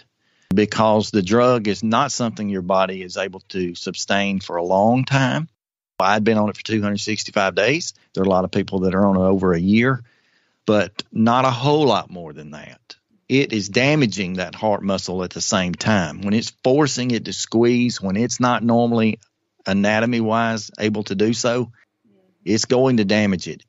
because 0.53 1.12
the 1.12 1.22
drug 1.22 1.67
is 1.67 1.84
not 1.84 2.12
something 2.12 2.50
your 2.50 2.62
body 2.62 3.01
is 3.01 3.17
able 3.17 3.41
to 3.50 3.75
sustain 3.75 4.39
for 4.39 4.55
a 4.58 4.63
long 4.63 5.05
time 5.05 5.48
I'd 6.00 6.24
been 6.24 6.39
on 6.39 6.50
it 6.50 6.58
for 6.58 6.63
265 6.63 7.53
days. 7.53 7.93
There 8.15 8.24
are 8.24 8.25
a 8.25 8.29
lot 8.29 8.43
of 8.43 8.50
people 8.50 8.79
that 8.79 8.96
are 8.96 9.05
on 9.05 9.17
it 9.17 9.20
over 9.20 9.53
a 9.53 9.60
year 9.60 10.03
but 10.65 11.03
not 11.12 11.46
a 11.46 11.51
whole 11.51 11.86
lot 11.86 12.10
more 12.10 12.34
than 12.34 12.51
that. 12.51 12.96
It 13.27 13.53
is 13.53 13.70
damaging 13.70 14.34
that 14.34 14.55
heart 14.55 14.84
muscle 14.84 15.24
at 15.24 15.31
the 15.31 15.41
same 15.41 15.74
time. 15.74 16.22
When 16.22 16.34
it's 16.34 16.53
forcing 16.63 17.12
it 17.12 17.25
to 17.25 17.34
squeeze, 17.34 18.01
when 18.01 18.17
it's 18.17 18.39
not 18.39 18.63
normally 18.63 19.20
anatomy 19.65 20.22
wise 20.22 20.70
able 20.79 21.03
to 21.03 21.15
do 21.15 21.34
so, 21.34 21.72
it's 22.43 22.65
going 22.65 22.98
to 22.98 23.05
damage 23.05 23.48
it. 23.48 23.63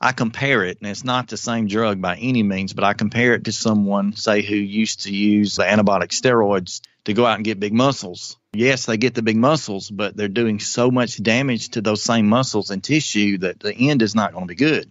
I 0.00 0.12
compare 0.12 0.64
it, 0.64 0.78
and 0.80 0.90
it's 0.90 1.04
not 1.04 1.28
the 1.28 1.36
same 1.36 1.66
drug 1.68 2.00
by 2.00 2.16
any 2.16 2.42
means, 2.42 2.72
but 2.72 2.84
I 2.84 2.92
compare 2.92 3.34
it 3.34 3.44
to 3.44 3.52
someone, 3.52 4.14
say, 4.14 4.42
who 4.42 4.56
used 4.56 5.02
to 5.02 5.14
use 5.14 5.56
the 5.56 5.62
antibiotic 5.62 6.08
steroids 6.08 6.80
to 7.04 7.14
go 7.14 7.24
out 7.24 7.36
and 7.36 7.44
get 7.44 7.60
big 7.60 7.72
muscles. 7.72 8.36
Yes, 8.52 8.86
they 8.86 8.96
get 8.96 9.14
the 9.14 9.22
big 9.22 9.36
muscles, 9.36 9.90
but 9.90 10.16
they're 10.16 10.28
doing 10.28 10.60
so 10.60 10.90
much 10.90 11.22
damage 11.22 11.70
to 11.70 11.80
those 11.80 12.02
same 12.02 12.26
muscles 12.26 12.70
and 12.70 12.82
tissue 12.82 13.38
that 13.38 13.60
the 13.60 13.74
end 13.74 14.02
is 14.02 14.14
not 14.14 14.32
going 14.32 14.44
to 14.44 14.48
be 14.48 14.54
good. 14.54 14.90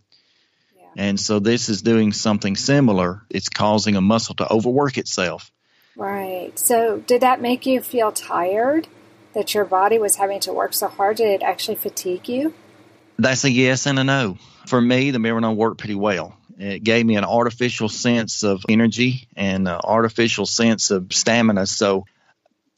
And 0.97 1.19
so 1.19 1.39
this 1.39 1.67
is 1.67 1.81
doing 1.81 2.13
something 2.13 2.55
similar. 2.55 3.23
It's 3.29 3.49
causing 3.49 3.95
a 3.95 4.01
muscle 4.01 4.35
to 4.35 4.49
overwork 4.49 4.97
itself. 4.97 5.51
Right. 5.97 6.57
So 6.57 6.99
did 6.99 7.21
that 7.21 7.41
make 7.41 7.65
you 7.65 7.81
feel 7.81 8.11
tired 8.11 8.87
that 9.33 9.53
your 9.53 9.65
body 9.65 9.97
was 9.97 10.15
having 10.15 10.39
to 10.41 10.53
work 10.53 10.73
so 10.73 10.87
hard? 10.87 11.17
Did 11.17 11.27
it 11.27 11.43
actually 11.43 11.75
fatigue 11.75 12.29
you? 12.29 12.53
That's 13.19 13.43
a 13.43 13.51
yes 13.51 13.85
and 13.85 13.99
a 13.99 14.03
no. 14.03 14.37
For 14.67 14.81
me, 14.81 15.11
the 15.11 15.19
Milrinone 15.19 15.55
worked 15.55 15.79
pretty 15.79 15.95
well. 15.95 16.35
It 16.57 16.83
gave 16.83 17.05
me 17.05 17.17
an 17.17 17.25
artificial 17.25 17.89
sense 17.89 18.43
of 18.43 18.63
energy 18.69 19.27
and 19.35 19.67
an 19.67 19.79
artificial 19.83 20.45
sense 20.45 20.91
of 20.91 21.11
stamina. 21.11 21.65
So 21.67 22.05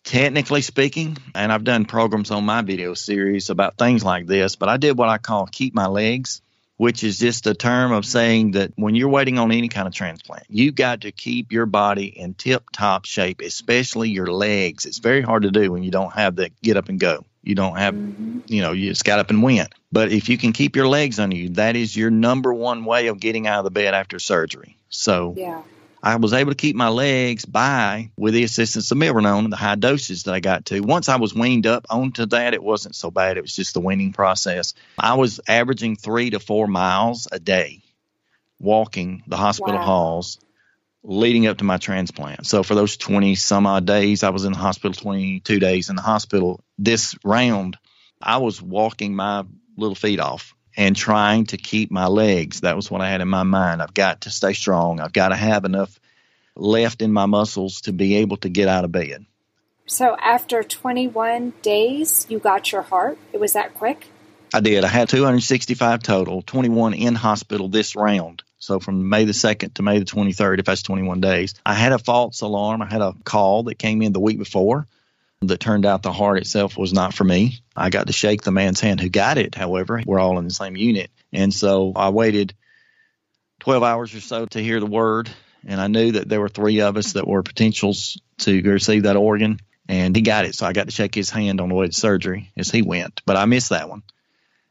technically 0.04 0.62
speaking, 0.62 1.17
and 1.36 1.52
I've 1.52 1.63
done 1.63 1.86
programs 1.86 2.32
on 2.32 2.45
my 2.45 2.62
video 2.62 2.93
series 2.93 3.50
about 3.50 3.78
things 3.78 4.04
like 4.04 4.26
this, 4.26 4.56
but 4.56 4.69
I 4.69 4.78
did 4.78 4.97
what 4.97 5.10
I 5.10 5.17
call 5.17 5.45
keep 5.45 5.76
my 5.76 5.88
legs 5.88 6.41
which 6.78 7.04
is 7.04 7.17
just 7.17 7.47
a 7.47 7.56
term 7.56 7.91
of 7.91 8.06
saying 8.06 8.52
that 8.52 8.71
when 8.76 8.95
you're 8.95 9.10
waiting 9.10 9.39
on 9.39 9.52
any 9.52 9.67
kind 9.67 9.88
of 9.88 9.93
transplant, 9.93 10.45
you 10.47 10.71
got 10.71 11.02
to 11.02 11.12
keep 11.12 11.52
your 11.52 11.65
body 11.65 12.06
in 12.06 12.36
tip 12.36 12.69
top 12.71 13.06
shape, 13.06 13.41
especially 13.41 14.10
your 14.10 14.28
legs. 14.28 14.86
It's 14.86 15.00
very 15.00 15.23
hard 15.23 15.43
to 15.43 15.52
do 15.52 15.71
when 15.71 15.84
you 15.84 15.91
don't 15.91 16.13
have 16.13 16.36
the 16.36 16.52
get 16.62 16.78
up 16.78 16.88
and 16.88 17.00
go. 17.00 17.26
You 17.47 17.55
don't 17.55 17.77
have, 17.77 17.95
mm-hmm. 17.95 18.39
you 18.47 18.62
know, 18.62 18.73
you 18.73 18.89
just 18.89 19.05
got 19.05 19.19
up 19.19 19.29
and 19.29 19.41
went. 19.41 19.73
But 19.89 20.12
if 20.12 20.27
you 20.27 20.38
can 20.38 20.51
keep 20.51 20.75
your 20.75 20.89
legs 20.89 21.17
on 21.17 21.31
you, 21.31 21.47
that 21.51 21.77
is 21.77 21.95
your 21.95 22.12
number 22.12 22.53
one 22.53 22.83
way 22.83 23.07
of 23.07 23.21
getting 23.21 23.47
out 23.47 23.60
of 23.60 23.63
the 23.63 23.71
bed 23.71 23.93
after 23.93 24.19
surgery. 24.19 24.75
So, 24.89 25.33
yeah. 25.38 25.62
I 26.03 26.17
was 26.17 26.33
able 26.33 26.51
to 26.51 26.57
keep 26.57 26.75
my 26.75 26.89
legs 26.89 27.45
by 27.45 28.12
with 28.17 28.33
the 28.33 28.43
assistance 28.43 28.91
of 28.91 28.97
Milrinone 28.97 29.45
and 29.45 29.53
the 29.53 29.57
high 29.57 29.75
doses 29.75 30.23
that 30.23 30.33
I 30.33 30.41
got 30.41 30.65
to. 30.65 30.81
Once 30.81 31.07
I 31.07 31.15
was 31.15 31.33
weaned 31.33 31.65
up 31.65 31.86
onto 31.89 32.25
that, 32.25 32.53
it 32.53 32.62
wasn't 32.62 32.95
so 32.95 33.12
bad. 33.12 33.38
It 33.38 33.41
was 33.41 33.55
just 33.55 33.73
the 33.73 33.79
weaning 33.79 34.12
process. 34.12 34.73
I 34.99 35.13
was 35.13 35.39
averaging 35.47 35.95
three 35.95 36.31
to 36.31 36.41
four 36.41 36.67
miles 36.67 37.29
a 37.31 37.39
day 37.39 37.81
walking 38.60 39.23
the 39.25 39.38
hospital 39.38 39.75
wow. 39.75 39.86
halls 39.86 40.38
leading 41.08 41.48
up 41.48 41.58
to 41.58 41.63
my 41.63 41.78
transplant. 41.78 42.46
So 42.46 42.63
for 42.63 42.76
those 42.76 42.98
20 42.98 43.36
some 43.36 43.65
odd 43.65 43.86
days, 43.86 44.24
I 44.24 44.30
was 44.30 44.43
in 44.43 44.52
the 44.52 44.58
hospital 44.58 44.93
22 44.93 45.58
days 45.58 45.89
in 45.89 45.96
the 45.96 46.02
hospital. 46.02 46.60
This 46.78 47.15
round, 47.24 47.78
I 48.22 48.38
was 48.38 48.62
walking 48.62 49.15
my 49.15 49.46
little 49.78 49.96
feet 49.96 50.20
off 50.20 50.54
and 50.76 50.96
trying 50.96 51.46
to 51.46 51.58
keep 51.58 51.91
my 51.91 52.08
legs. 52.08 52.62
That 52.62 52.76
was 52.76 52.91
what 52.91 53.00
I 53.00 53.10
had 53.10 53.22
in 53.22 53.30
my 53.30 53.43
mind. 53.43 53.82
I've 53.82 53.93
got 53.93 54.22
to 54.22 54.30
stay 54.30 54.52
strong. 54.52 55.00
I've 55.00 55.13
got 55.13 55.30
to 55.30 55.38
have 55.38 55.63
enough 55.63 55.98
left 56.58 57.02
in 57.02 57.13
my 57.13 57.26
muscles 57.26 57.82
to 57.82 57.93
be 57.93 58.17
able 58.17 58.38
to 58.38 58.50
get 58.50 58.67
out 58.67 58.84
of 58.84 58.91
bed. 58.91 59.26
So 59.86 60.17
after 60.22 60.62
21 60.62 61.54
days, 61.62 62.28
you 62.30 62.38
got 62.38 62.74
your 62.74 62.82
heart? 62.82 63.17
It 63.32 63.39
was 63.39 63.54
that 63.54 63.76
quick? 63.76 64.08
I 64.54 64.60
did. 64.60 64.84
I 64.84 64.88
had 64.88 65.08
265 65.08 66.04
total, 66.04 66.41
21 66.41 66.93
in 66.96 67.15
hospital 67.15 67.70
this 67.70 67.96
round. 67.96 68.43
So 68.60 68.80
from 68.80 69.10
May 69.10 69.26
the 69.26 69.34
2nd 69.34 69.76
to 69.76 69.84
May 69.84 70.00
the 70.00 70.06
23rd, 70.06 70.60
if 70.60 70.65
that's 70.65 70.82
21 70.82 71.22
days, 71.22 71.54
I 71.65 71.74
had 71.74 71.91
a 71.91 72.00
false 72.00 72.41
alarm. 72.41 72.82
I 72.82 72.88
had 72.88 73.02
a 73.02 73.13
call 73.24 73.63
that 73.63 73.76
came 73.76 74.02
in 74.02 74.13
the 74.13 74.20
week 74.20 74.38
before 74.38 74.88
that 75.41 75.60
turned 75.60 75.86
out 75.86 76.02
the 76.02 76.12
heart 76.12 76.39
itself 76.39 76.78
was 76.78 76.93
not 76.93 77.13
for 77.13 77.24
me. 77.24 77.60
I 77.76 77.89
got 77.89 78.08
to 78.08 78.13
shake 78.13 78.41
the 78.41 78.52
man's 78.52 78.80
hand 78.80 79.00
who 79.00 79.10
got 79.10 79.38
it, 79.38 79.54
however. 79.54 80.02
We're 80.06 80.20
all 80.20 80.39
in 80.39 80.46
the 80.46 80.54
same 80.54 80.76
unit. 80.76 81.12
And 81.32 81.54
so 81.54 81.93
I 81.96 82.10
waited 82.10 82.56
12 83.60 83.84
hours 83.84 84.15
or 84.15 84.22
so 84.22 84.46
to 84.48 84.60
hear 84.60 84.80
the 84.80 84.88
word. 84.88 85.30
And 85.65 85.80
I 85.80 85.88
knew 85.88 86.13
that 86.13 86.28
there 86.28 86.39
were 86.39 86.50
three 86.50 86.82
of 86.82 86.98
us 86.98 87.13
that 87.13 87.28
were 87.28 87.43
potentials 87.43 88.20
to 88.39 88.62
receive 88.62 89.04
that 89.04 89.15
organ. 89.15 89.60
And 89.88 90.15
he 90.15 90.22
got 90.22 90.46
it. 90.46 90.56
So 90.56 90.65
I 90.65 90.74
got 90.74 90.86
to 90.86 90.91
shake 90.91 91.13
his 91.13 91.30
hand 91.30 91.62
on 91.62 91.70
the 91.70 91.76
way 91.76 91.88
to 91.88 91.93
surgery 91.93 92.52
as 92.58 92.72
he 92.72 92.82
went. 92.82 93.22
But 93.26 93.38
I 93.38 93.46
missed 93.46 93.70
that 93.70 93.89
one. 93.89 94.04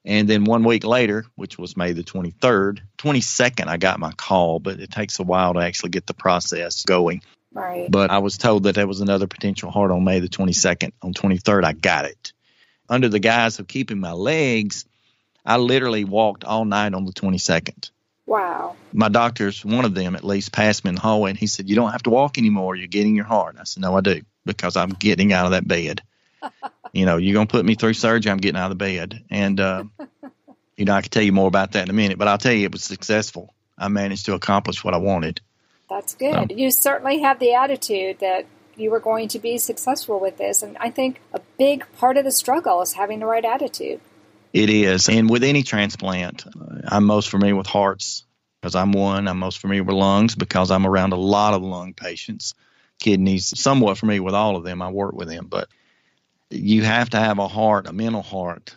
And 0.06 0.28
then 0.28 0.44
one 0.44 0.62
week 0.62 0.84
later, 0.84 1.26
which 1.34 1.58
was 1.58 1.76
May 1.76 1.92
the 1.92 2.04
23rd, 2.04 2.78
22nd, 2.96 3.66
I 3.66 3.76
got 3.76 3.98
my 3.98 4.12
call, 4.12 4.60
but 4.60 4.78
it 4.78 4.92
takes 4.92 5.18
a 5.18 5.24
while 5.24 5.54
to 5.54 5.60
actually 5.60 5.90
get 5.90 6.06
the 6.06 6.14
process 6.14 6.84
going. 6.84 7.22
Right. 7.52 7.90
But 7.90 8.10
I 8.10 8.18
was 8.18 8.38
told 8.38 8.62
that 8.62 8.76
there 8.76 8.86
was 8.86 9.00
another 9.00 9.26
potential 9.26 9.70
heart 9.70 9.90
on 9.90 10.04
May 10.04 10.20
the 10.20 10.28
22nd. 10.28 10.92
On 11.02 11.12
23rd, 11.12 11.64
I 11.64 11.72
got 11.72 12.04
it. 12.04 12.32
Under 12.88 13.08
the 13.08 13.18
guise 13.18 13.58
of 13.58 13.66
keeping 13.66 13.98
my 13.98 14.12
legs, 14.12 14.84
I 15.44 15.56
literally 15.56 16.04
walked 16.04 16.44
all 16.44 16.64
night 16.64 16.94
on 16.94 17.04
the 17.04 17.12
22nd. 17.12 17.90
Wow. 18.26 18.76
My 18.92 19.08
doctors, 19.08 19.64
one 19.64 19.84
of 19.84 19.94
them 19.94 20.14
at 20.14 20.24
least, 20.24 20.52
passed 20.52 20.84
me 20.84 20.90
in 20.90 20.94
the 20.94 21.00
hallway 21.00 21.30
and 21.30 21.38
he 21.38 21.48
said, 21.48 21.68
You 21.68 21.74
don't 21.74 21.92
have 21.92 22.04
to 22.04 22.10
walk 22.10 22.38
anymore. 22.38 22.76
You're 22.76 22.86
getting 22.86 23.16
your 23.16 23.24
heart. 23.24 23.56
I 23.58 23.64
said, 23.64 23.82
No, 23.82 23.96
I 23.96 24.00
do 24.02 24.22
because 24.44 24.76
I'm 24.76 24.90
getting 24.90 25.32
out 25.32 25.46
of 25.46 25.50
that 25.52 25.66
bed. 25.66 26.02
You 26.92 27.06
know, 27.06 27.16
you're 27.16 27.34
going 27.34 27.46
to 27.46 27.50
put 27.50 27.64
me 27.64 27.74
through 27.74 27.94
surgery. 27.94 28.30
I'm 28.30 28.38
getting 28.38 28.58
out 28.58 28.70
of 28.70 28.78
the 28.78 28.84
bed. 28.84 29.24
And, 29.30 29.60
uh, 29.60 29.84
you 30.76 30.84
know, 30.84 30.94
I 30.94 31.02
can 31.02 31.10
tell 31.10 31.22
you 31.22 31.32
more 31.32 31.48
about 31.48 31.72
that 31.72 31.84
in 31.84 31.90
a 31.90 31.94
minute, 31.94 32.18
but 32.18 32.28
I'll 32.28 32.38
tell 32.38 32.52
you 32.52 32.64
it 32.64 32.72
was 32.72 32.84
successful. 32.84 33.54
I 33.78 33.88
managed 33.88 34.26
to 34.26 34.34
accomplish 34.34 34.82
what 34.82 34.94
I 34.94 34.98
wanted. 34.98 35.40
That's 35.88 36.14
good. 36.14 36.52
You 36.56 36.70
certainly 36.70 37.20
have 37.20 37.38
the 37.38 37.54
attitude 37.54 38.18
that 38.20 38.46
you 38.76 38.90
were 38.90 39.00
going 39.00 39.28
to 39.28 39.38
be 39.38 39.58
successful 39.58 40.20
with 40.20 40.36
this. 40.36 40.62
And 40.62 40.76
I 40.78 40.90
think 40.90 41.20
a 41.32 41.40
big 41.58 41.84
part 41.98 42.16
of 42.16 42.24
the 42.24 42.32
struggle 42.32 42.82
is 42.82 42.92
having 42.92 43.20
the 43.20 43.26
right 43.26 43.44
attitude. 43.44 44.00
It 44.52 44.70
is. 44.70 45.08
And 45.08 45.28
with 45.28 45.44
any 45.44 45.62
transplant, 45.62 46.44
I'm 46.86 47.04
most 47.04 47.28
familiar 47.28 47.56
with 47.56 47.66
hearts 47.66 48.24
because 48.60 48.74
I'm 48.74 48.92
one. 48.92 49.28
I'm 49.28 49.38
most 49.38 49.58
familiar 49.58 49.84
with 49.84 49.94
lungs 49.94 50.34
because 50.34 50.70
I'm 50.70 50.86
around 50.86 51.12
a 51.12 51.16
lot 51.16 51.54
of 51.54 51.62
lung 51.62 51.94
patients, 51.94 52.54
kidneys, 52.98 53.58
somewhat 53.58 53.98
familiar 53.98 54.22
with 54.22 54.34
all 54.34 54.56
of 54.56 54.64
them. 54.64 54.82
I 54.82 54.90
work 54.90 55.14
with 55.14 55.28
them. 55.28 55.46
But 55.46 55.68
you 56.50 56.82
have 56.82 57.10
to 57.10 57.18
have 57.18 57.38
a 57.38 57.48
heart, 57.48 57.86
a 57.86 57.92
mental 57.92 58.22
heart, 58.22 58.74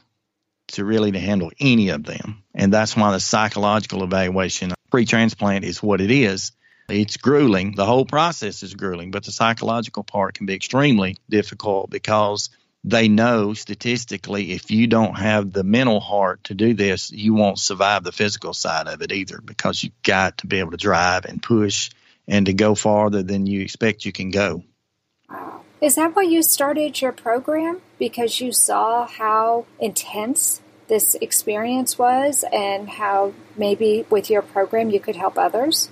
to 0.70 0.86
really 0.86 1.12
to 1.12 1.20
handle 1.20 1.52
any 1.60 1.90
of 1.90 2.04
them. 2.04 2.44
And 2.54 2.74
that's 2.74 2.96
why 2.96 3.12
the 3.12 3.20
psychological 3.20 4.04
evaluation 4.04 4.74
pre 4.92 5.06
transplant 5.06 5.66
is 5.66 5.82
what 5.82 6.02
it 6.02 6.12
is. 6.12 6.52
It's 6.90 7.18
grueling. 7.18 7.76
The 7.76 7.86
whole 7.86 8.06
process 8.06 8.64
is 8.64 8.74
grueling, 8.74 9.12
but 9.12 9.24
the 9.24 9.32
psychological 9.32 10.04
part 10.04 10.36
can 10.36 10.48
be 10.48 10.56
extremely 10.56 11.18
difficult 11.30 11.90
because 11.90 12.50
they 12.84 13.08
know 13.10 13.54
statistically 13.54 14.54
if 14.54 14.72
you 14.72 14.88
don't 14.88 15.16
have 15.16 15.52
the 15.52 15.64
mental 15.64 16.00
heart 16.00 16.46
to 16.46 16.56
do 16.56 16.74
this, 16.74 17.12
you 17.12 17.34
won't 17.34 17.60
survive 17.60 18.04
the 18.04 18.12
physical 18.12 18.54
side 18.54 18.88
of 18.88 19.02
it 19.02 19.12
either 19.12 19.40
because 19.42 19.84
you've 19.84 20.02
got 20.02 20.40
to 20.40 20.48
be 20.48 20.60
able 20.60 20.72
to 20.72 20.78
drive 20.78 21.26
and 21.26 21.44
push 21.44 21.92
and 22.28 22.46
to 22.46 22.54
go 22.54 22.74
farther 22.76 23.22
than 23.22 23.46
you 23.46 23.62
expect 23.62 24.06
you 24.06 24.12
can 24.12 24.32
go. 24.32 24.64
Is 25.82 25.96
that 25.96 26.14
why 26.14 26.24
you 26.24 26.44
started 26.44 27.00
your 27.00 27.14
program? 27.14 27.82
Because 27.98 28.42
you 28.42 28.52
saw 28.52 29.08
how 29.08 29.66
intense 29.80 30.62
this 30.90 31.16
experience 31.16 31.98
was 31.98 32.44
and 32.52 32.90
how 32.90 33.34
maybe 33.56 34.06
with 34.10 34.30
your 34.30 34.42
program 34.42 34.90
you 34.90 35.00
could 35.00 35.16
help 35.16 35.38
others? 35.38 35.90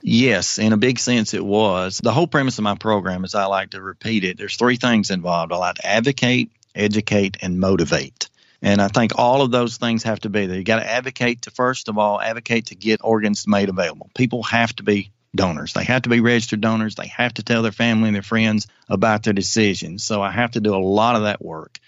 Yes, 0.00 0.58
in 0.58 0.72
a 0.72 0.76
big 0.76 1.00
sense, 1.00 1.34
it 1.34 1.44
was. 1.44 1.98
The 2.00 2.12
whole 2.12 2.28
premise 2.28 2.58
of 2.58 2.64
my 2.64 2.76
program 2.76 3.24
is 3.24 3.34
I 3.34 3.46
like 3.46 3.70
to 3.70 3.82
repeat 3.82 4.22
it. 4.22 4.38
There's 4.38 4.56
three 4.56 4.76
things 4.76 5.10
involved 5.10 5.52
I 5.52 5.56
like 5.56 5.74
to 5.76 5.86
advocate, 5.86 6.52
educate, 6.76 7.38
and 7.42 7.58
motivate. 7.58 8.28
And 8.62 8.80
I 8.80 8.86
think 8.86 9.18
all 9.18 9.42
of 9.42 9.50
those 9.50 9.76
things 9.76 10.04
have 10.04 10.20
to 10.20 10.28
be 10.28 10.46
there. 10.46 10.56
You 10.56 10.64
got 10.64 10.78
to 10.78 10.88
advocate 10.88 11.42
to, 11.42 11.50
first 11.50 11.88
of 11.88 11.98
all, 11.98 12.20
advocate 12.20 12.66
to 12.66 12.76
get 12.76 13.00
organs 13.02 13.48
made 13.48 13.68
available. 13.68 14.10
People 14.14 14.44
have 14.44 14.74
to 14.76 14.84
be 14.84 15.10
donors. 15.36 15.72
They 15.72 15.84
have 15.84 16.02
to 16.02 16.08
be 16.08 16.20
registered 16.20 16.60
donors. 16.60 16.94
They 16.94 17.08
have 17.08 17.34
to 17.34 17.42
tell 17.42 17.62
their 17.62 17.72
family 17.72 18.08
and 18.08 18.14
their 18.14 18.22
friends 18.22 18.66
about 18.88 19.22
their 19.22 19.32
decision. 19.32 19.98
So 19.98 20.22
I 20.22 20.30
have 20.30 20.52
to 20.52 20.60
do 20.60 20.74
a 20.74 20.78
lot 20.78 21.16
of 21.16 21.22
that 21.22 21.44
work. 21.44 21.78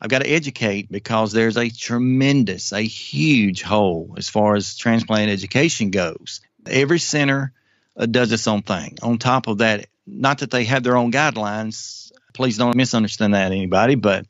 I've 0.00 0.08
got 0.08 0.22
to 0.22 0.30
educate 0.30 0.90
because 0.90 1.32
there's 1.32 1.58
a 1.58 1.68
tremendous, 1.68 2.72
a 2.72 2.80
huge 2.80 3.62
hole 3.62 4.14
as 4.16 4.28
far 4.28 4.54
as 4.54 4.76
transplant 4.76 5.30
education 5.30 5.90
goes. 5.90 6.40
Every 6.66 6.98
center 6.98 7.52
uh, 7.96 8.06
does 8.06 8.32
its 8.32 8.46
own 8.46 8.62
thing. 8.62 8.98
On 9.02 9.18
top 9.18 9.46
of 9.46 9.58
that, 9.58 9.86
not 10.06 10.38
that 10.38 10.50
they 10.50 10.64
have 10.64 10.82
their 10.82 10.96
own 10.96 11.12
guidelines. 11.12 12.12
Please 12.32 12.56
don't 12.56 12.76
misunderstand 12.76 13.34
that, 13.34 13.52
anybody, 13.52 13.94
but 13.94 14.26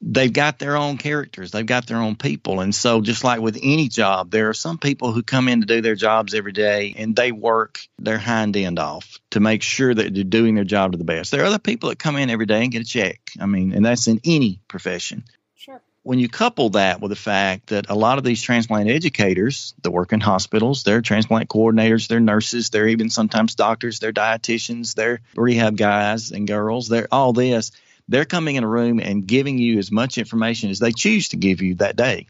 they've 0.00 0.32
got 0.32 0.58
their 0.58 0.76
own 0.76 0.96
characters, 0.96 1.50
they've 1.50 1.66
got 1.66 1.86
their 1.86 1.98
own 1.98 2.16
people. 2.16 2.60
And 2.60 2.74
so, 2.74 3.00
just 3.00 3.24
like 3.24 3.40
with 3.40 3.58
any 3.62 3.88
job, 3.88 4.30
there 4.30 4.48
are 4.48 4.54
some 4.54 4.78
people 4.78 5.12
who 5.12 5.22
come 5.22 5.48
in 5.48 5.60
to 5.60 5.66
do 5.66 5.80
their 5.80 5.94
jobs 5.94 6.34
every 6.34 6.52
day 6.52 6.94
and 6.96 7.14
they 7.14 7.32
work 7.32 7.80
their 7.98 8.18
hind 8.18 8.56
end 8.56 8.78
off 8.78 9.18
to 9.30 9.40
make 9.40 9.62
sure 9.62 9.94
that 9.94 10.14
they're 10.14 10.24
doing 10.24 10.54
their 10.54 10.64
job 10.64 10.92
to 10.92 10.98
the 10.98 11.04
best. 11.04 11.30
There 11.30 11.42
are 11.42 11.46
other 11.46 11.58
people 11.58 11.90
that 11.90 11.98
come 11.98 12.16
in 12.16 12.30
every 12.30 12.46
day 12.46 12.62
and 12.62 12.72
get 12.72 12.82
a 12.82 12.86
check. 12.86 13.20
I 13.38 13.46
mean, 13.46 13.72
and 13.72 13.84
that's 13.84 14.06
in 14.06 14.20
any 14.24 14.60
profession. 14.68 15.24
Sure. 15.56 15.80
When 16.02 16.18
you 16.18 16.28
couple 16.28 16.70
that 16.70 17.00
with 17.00 17.10
the 17.10 17.16
fact 17.16 17.68
that 17.68 17.90
a 17.90 17.94
lot 17.94 18.16
of 18.16 18.24
these 18.24 18.40
transplant 18.40 18.88
educators 18.88 19.74
that 19.82 19.90
work 19.90 20.14
in 20.14 20.20
hospitals, 20.20 20.82
they're 20.82 21.02
transplant 21.02 21.50
coordinators, 21.50 22.08
they're 22.08 22.20
nurses, 22.20 22.70
they're 22.70 22.88
even 22.88 23.10
sometimes 23.10 23.54
doctors, 23.54 23.98
they're 23.98 24.12
dietitians, 24.12 24.94
they're 24.94 25.20
rehab 25.36 25.76
guys 25.76 26.30
and 26.30 26.48
girls, 26.48 26.88
they're 26.88 27.08
all 27.12 27.34
this 27.34 27.70
they're 28.10 28.24
coming 28.24 28.56
in 28.56 28.64
a 28.64 28.68
room 28.68 28.98
and 28.98 29.26
giving 29.26 29.56
you 29.56 29.78
as 29.78 29.90
much 29.90 30.18
information 30.18 30.68
as 30.68 30.80
they 30.80 30.92
choose 30.92 31.28
to 31.28 31.36
give 31.36 31.62
you 31.62 31.76
that 31.76 31.96
day. 31.96 32.26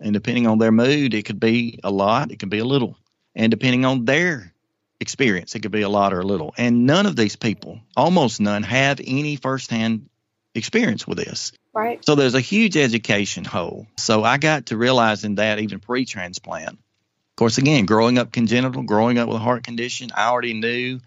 And 0.00 0.14
depending 0.14 0.46
on 0.46 0.58
their 0.58 0.72
mood, 0.72 1.14
it 1.14 1.24
could 1.24 1.40
be 1.40 1.80
a 1.82 1.90
lot, 1.90 2.30
it 2.30 2.38
could 2.38 2.48
be 2.48 2.60
a 2.60 2.64
little. 2.64 2.96
And 3.34 3.50
depending 3.50 3.84
on 3.84 4.04
their 4.04 4.52
experience, 5.00 5.54
it 5.54 5.60
could 5.60 5.72
be 5.72 5.82
a 5.82 5.88
lot 5.88 6.14
or 6.14 6.20
a 6.20 6.26
little. 6.26 6.54
And 6.56 6.86
none 6.86 7.06
of 7.06 7.16
these 7.16 7.34
people, 7.34 7.80
almost 7.96 8.40
none, 8.40 8.62
have 8.62 9.00
any 9.04 9.36
firsthand 9.36 10.08
experience 10.54 11.06
with 11.06 11.18
this. 11.18 11.52
Right. 11.74 12.02
So 12.04 12.14
there's 12.14 12.34
a 12.34 12.40
huge 12.40 12.76
education 12.76 13.44
hole. 13.44 13.86
So 13.96 14.22
I 14.22 14.38
got 14.38 14.66
to 14.66 14.76
realizing 14.76 15.34
that 15.34 15.58
even 15.58 15.80
pre 15.80 16.04
transplant. 16.04 16.70
Of 16.70 17.36
course, 17.36 17.58
again, 17.58 17.84
growing 17.84 18.16
up 18.16 18.32
congenital, 18.32 18.82
growing 18.84 19.18
up 19.18 19.28
with 19.28 19.36
a 19.36 19.40
heart 19.40 19.64
condition, 19.64 20.10
I 20.14 20.28
already 20.28 20.54
knew 20.54 21.00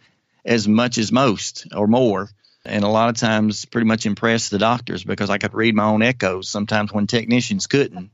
as 0.45 0.67
much 0.67 0.97
as 0.97 1.11
most 1.11 1.67
or 1.75 1.87
more 1.87 2.29
and 2.65 2.83
a 2.83 2.87
lot 2.87 3.09
of 3.09 3.15
times 3.15 3.65
pretty 3.65 3.87
much 3.87 4.05
impressed 4.05 4.51
the 4.51 4.57
doctors 4.57 5.03
because 5.03 5.29
I 5.29 5.37
could 5.37 5.53
read 5.53 5.75
my 5.75 5.85
own 5.85 6.01
echoes 6.01 6.49
sometimes 6.49 6.91
when 6.91 7.07
technicians 7.07 7.67
couldn't. 7.67 8.11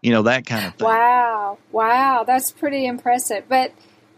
You 0.00 0.12
know, 0.12 0.22
that 0.22 0.46
kind 0.46 0.66
of 0.66 0.74
thing. 0.74 0.86
Wow. 0.86 1.58
Wow. 1.70 2.24
That's 2.24 2.50
pretty 2.50 2.86
impressive. 2.86 3.44
But 3.48 3.72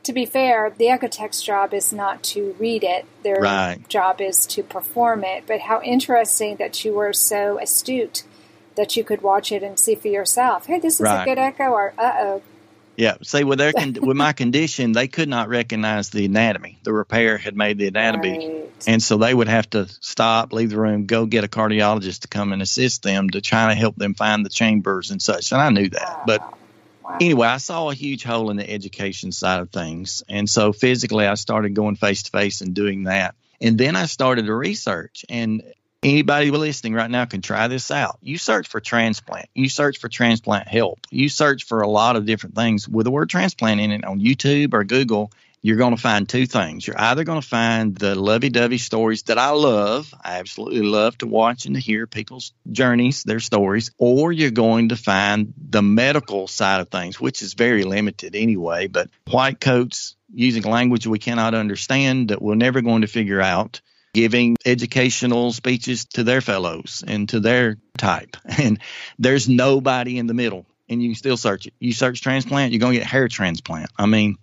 to 0.05 0.13
be 0.13 0.27
fair, 0.27 0.73
the 0.77 0.87
echotech's 0.87 1.43
job 1.43 1.75
is 1.75 1.93
not 1.93 2.23
to 2.23 2.55
read 2.59 2.85
it. 2.85 3.05
Their 3.23 3.41
right. 3.41 3.87
job 3.89 4.21
is 4.21 4.47
to 4.47 4.63
perform 4.63 5.25
it. 5.25 5.45
But 5.47 5.61
how 5.61 5.83
interesting 5.83 6.57
that 6.57 6.85
you 6.85 6.95
were 6.95 7.13
so 7.13 7.59
astute 7.59 8.25
that 8.77 8.97
you 8.97 9.05
could 9.05 9.23
watch 9.23 9.53
it 9.53 9.63
and 9.63 9.79
see 9.79 9.95
for 9.95 10.09
yourself. 10.09 10.67
Hey, 10.67 10.81
this 10.81 10.95
is 10.95 11.03
right. 11.03 11.23
a 11.23 11.25
good 11.25 11.39
echo, 11.39 11.71
or 11.71 11.95
uh 11.99 12.13
oh, 12.19 12.43
yeah. 12.97 13.17
See, 13.23 13.45
with 13.45 13.59
their 13.59 13.73
con- 13.73 13.97
with 14.01 14.17
my 14.17 14.33
condition, 14.33 14.93
they 14.93 15.09
could 15.09 15.29
not 15.29 15.49
recognize 15.49 16.11
the 16.11 16.25
anatomy. 16.25 16.79
The 16.83 16.93
repair 16.93 17.39
had 17.39 17.57
made 17.57 17.79
the 17.79 17.89
anatomy, 17.89 18.39
right. 18.39 18.64
And 18.87 19.03
so 19.03 19.17
they 19.17 19.35
would 19.35 19.49
have 19.49 19.69
to 19.71 19.87
stop, 20.01 20.53
leave 20.53 20.71
the 20.71 20.79
room, 20.79 21.07
go 21.07 21.27
get 21.27 21.45
a 21.45 21.49
cardiologist 21.49 22.21
to 22.21 22.29
come 22.29 22.53
and 22.53 22.63
assist 22.63 23.03
them 23.03 23.31
to 23.31 23.41
try 23.41 23.69
to 23.69 23.75
help 23.75 23.97
them 23.97 24.15
find 24.15 24.45
the 24.45 24.51
chambers 24.51 25.11
and 25.11 25.21
such. 25.21 25.53
And 25.53 25.61
I 25.61 25.71
knew 25.71 25.89
that, 25.89 26.23
but 26.27 26.43
anyway, 27.21 27.49
I 27.49 27.59
saw 27.59 27.91
a 27.91 27.95
huge 27.95 28.25
hole 28.25 28.51
in 28.51 28.57
the 28.57 28.69
education 28.69 29.33
side 29.33 29.61
of 29.61 29.71
things, 29.71 30.23
and 30.29 30.49
so 30.49 30.73
physically, 30.73 31.27
I 31.27 31.35
started 31.35 31.75
going 31.75 31.97
face 31.97 32.25
to 32.25 32.31
face 32.31 32.61
and 32.61 32.75
doing 32.75 33.05
that. 33.05 33.35
And 33.61 33.79
then 33.79 33.97
I 33.97 34.07
started 34.07 34.47
to 34.47 34.55
research, 34.55 35.25
and 35.29 35.63
anybody 36.05 36.51
listening 36.51 36.93
right 36.93 37.11
now 37.11 37.25
can 37.25 37.41
try 37.41 37.67
this 37.69 37.91
out. 37.91 38.19
You 38.23 38.37
search 38.37 38.69
for 38.69 38.81
transplant. 38.81 39.49
You 39.55 39.69
search 39.69 39.99
for 39.99 40.09
transplant 40.09 40.69
help. 40.69 41.01
You 41.11 41.29
search 41.29 41.65
for 41.65 41.81
a 41.81 41.89
lot 41.89 42.17
of 42.17 42.27
different 42.27 42.55
things 42.55 42.89
with 42.89 43.05
the 43.05 43.11
word 43.11 43.31
transplant 43.31 43.81
in 43.81 43.91
it 43.91 44.05
on 44.05 44.21
YouTube 44.21 44.75
or 44.75 44.85
Google. 44.85 45.33
You're 45.65 45.79
going 45.79 45.97
to 45.97 46.01
find 46.01 46.29
two 46.29 46.45
things. 46.45 46.87
You're 46.87 47.01
either 47.01 47.25
going 47.25 47.41
to 47.41 47.49
find 47.49 47.97
the 47.97 48.15
lovey 48.15 48.51
dovey 48.51 48.77
stories 48.77 49.23
that 49.25 49.39
I 49.39 49.49
love. 49.53 50.13
I 50.23 50.39
absolutely 50.39 50.83
love 50.83 51.17
to 51.19 51.27
watch 51.27 51.65
and 51.65 51.75
to 51.75 51.81
hear 51.81 52.07
people's 52.07 52.53
journeys, 52.71 53.23
their 53.23 53.41
stories, 53.41 53.91
or 53.97 54.31
you're 54.31 54.51
going 54.51 54.91
to 54.91 54.97
find 54.97 55.55
the 55.57 55.81
medical 55.81 56.49
side 56.49 56.83
of 56.83 56.91
things, 56.91 57.19
which 57.19 57.41
is 57.41 57.55
very 57.55 57.85
limited 57.85 58.37
anyway. 58.37 58.89
But 58.89 59.09
white 59.31 59.59
coats 59.59 60.17
using 60.35 60.65
language 60.65 61.07
we 61.07 61.19
cannot 61.19 61.55
understand 61.55 62.29
that 62.29 62.43
we're 62.43 62.57
never 62.57 62.83
going 62.83 63.01
to 63.01 63.09
figure 63.09 63.41
out 63.41 63.81
giving 64.13 64.59
educational 64.67 65.51
speeches 65.51 66.05
to 66.05 66.25
their 66.25 66.43
fellows 66.43 67.03
and 67.07 67.27
to 67.31 67.41
their 67.41 67.79
type. 67.97 68.37
And 68.59 68.81
there's 69.19 69.49
nobody 69.49 70.19
in 70.19 70.27
the 70.27 70.35
middle. 70.35 70.67
And 70.91 71.03
you 71.03 71.09
can 71.09 71.17
still 71.17 71.39
search 71.39 71.67
it. 71.67 71.73
You 71.81 71.95
search 71.95 72.21
transplant, 72.21 72.73
you're 72.73 72.81
going 72.81 72.93
to 72.93 72.99
get 72.99 73.09
hair 73.09 73.29
transplant. 73.29 73.89
I 73.97 74.05
mean. 74.05 74.37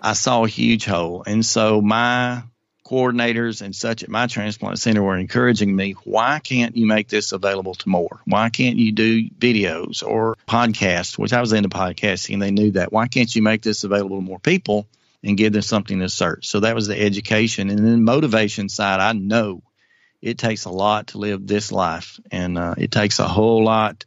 I 0.00 0.14
saw 0.14 0.44
a 0.44 0.48
huge 0.48 0.84
hole. 0.84 1.22
And 1.26 1.44
so 1.44 1.80
my 1.80 2.42
coordinators 2.86 3.62
and 3.62 3.74
such 3.74 4.02
at 4.02 4.08
my 4.08 4.26
transplant 4.26 4.78
center 4.78 5.02
were 5.02 5.16
encouraging 5.16 5.74
me, 5.74 5.92
why 6.04 6.40
can't 6.40 6.76
you 6.76 6.86
make 6.86 7.08
this 7.08 7.32
available 7.32 7.74
to 7.74 7.88
more? 7.88 8.20
Why 8.24 8.50
can't 8.50 8.76
you 8.76 8.92
do 8.92 9.30
videos 9.30 10.02
or 10.02 10.36
podcasts, 10.48 11.16
which 11.16 11.32
I 11.32 11.40
was 11.40 11.52
into 11.52 11.68
podcasting 11.68 12.34
and 12.34 12.42
they 12.42 12.50
knew 12.50 12.72
that. 12.72 12.92
Why 12.92 13.06
can't 13.06 13.34
you 13.34 13.42
make 13.42 13.62
this 13.62 13.84
available 13.84 14.16
to 14.16 14.22
more 14.22 14.40
people? 14.40 14.86
and 15.22 15.36
give 15.36 15.52
them 15.52 15.62
something 15.62 16.00
to 16.00 16.08
search. 16.08 16.48
So 16.48 16.60
that 16.60 16.74
was 16.74 16.86
the 16.86 16.98
education. 16.98 17.70
And 17.70 17.78
then 17.78 18.04
motivation 18.04 18.68
side, 18.68 19.00
I 19.00 19.12
know 19.12 19.62
it 20.22 20.38
takes 20.38 20.64
a 20.64 20.70
lot 20.70 21.08
to 21.08 21.18
live 21.18 21.46
this 21.46 21.72
life, 21.72 22.20
and 22.30 22.58
uh, 22.58 22.74
it 22.76 22.90
takes 22.90 23.18
a 23.18 23.28
whole 23.28 23.64
lot 23.64 24.04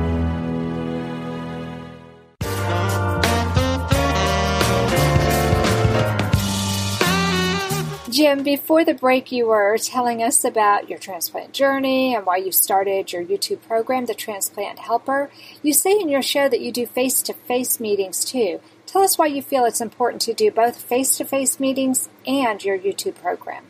Jim, 8.15 8.43
before 8.43 8.85
the 8.85 8.93
break, 8.93 9.29
you 9.33 9.47
were 9.47 9.77
telling 9.77 10.23
us 10.23 10.45
about 10.45 10.89
your 10.89 10.97
transplant 10.97 11.51
journey 11.51 12.15
and 12.15 12.25
why 12.25 12.37
you 12.37 12.49
started 12.49 13.11
your 13.11 13.21
YouTube 13.21 13.61
program, 13.67 14.05
The 14.05 14.13
Transplant 14.13 14.79
Helper. 14.79 15.29
You 15.61 15.73
say 15.73 15.99
in 15.99 16.07
your 16.07 16.21
show 16.21 16.47
that 16.47 16.61
you 16.61 16.71
do 16.71 16.85
face 16.85 17.21
to 17.23 17.33
face 17.33 17.77
meetings 17.77 18.23
too. 18.23 18.61
Tell 18.85 19.01
us 19.01 19.17
why 19.17 19.25
you 19.25 19.41
feel 19.41 19.65
it's 19.65 19.81
important 19.81 20.21
to 20.21 20.33
do 20.33 20.49
both 20.49 20.81
face 20.81 21.17
to 21.17 21.25
face 21.25 21.59
meetings 21.59 22.07
and 22.25 22.63
your 22.63 22.79
YouTube 22.79 23.15
program. 23.15 23.65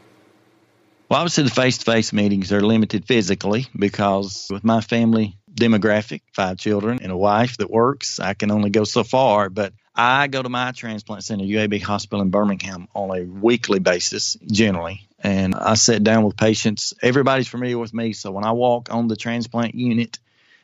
Well, 1.10 1.22
obviously, 1.22 1.46
the 1.46 1.50
face 1.50 1.80
to 1.80 1.86
face 1.86 2.14
meetings 2.14 2.54
are 2.54 2.62
limited 2.62 3.06
physically 3.06 3.66
because 3.76 4.46
with 4.52 4.64
my 4.64 4.82
family 4.82 5.40
demographic, 5.52 6.22
five 6.34 6.60
children 6.60 7.00
and 7.02 7.12
a 7.12 7.18
wife 7.18 7.58
that 7.58 7.72
works, 7.72 8.20
I 8.20 8.36
can 8.36 8.52
only 8.52 8.70
go 8.70 8.84
so 8.84 9.04
far. 9.04 9.50
But 9.50 9.74
I 9.96 10.28
go 10.28 10.44
to 10.44 10.50
my 10.50 10.72
transplant 10.72 11.24
center, 11.24 11.46
UAB 11.46 11.82
Hospital 11.82 12.22
in 12.22 12.30
Birmingham, 12.30 12.88
on 12.94 13.18
a 13.18 13.24
weekly 13.24 13.80
basis 13.80 14.38
generally. 14.46 15.08
And 15.20 15.56
I 15.56 15.76
sit 15.76 16.04
down 16.04 16.24
with 16.24 16.36
patients. 16.36 16.94
Everybody's 17.02 17.48
familiar 17.48 17.78
with 17.78 17.94
me. 17.94 18.14
So 18.14 18.32
when 18.32 18.44
I 18.44 18.52
walk 18.52 18.94
on 18.94 19.08
the 19.08 19.16
transplant 19.16 19.74
unit, 19.74 20.20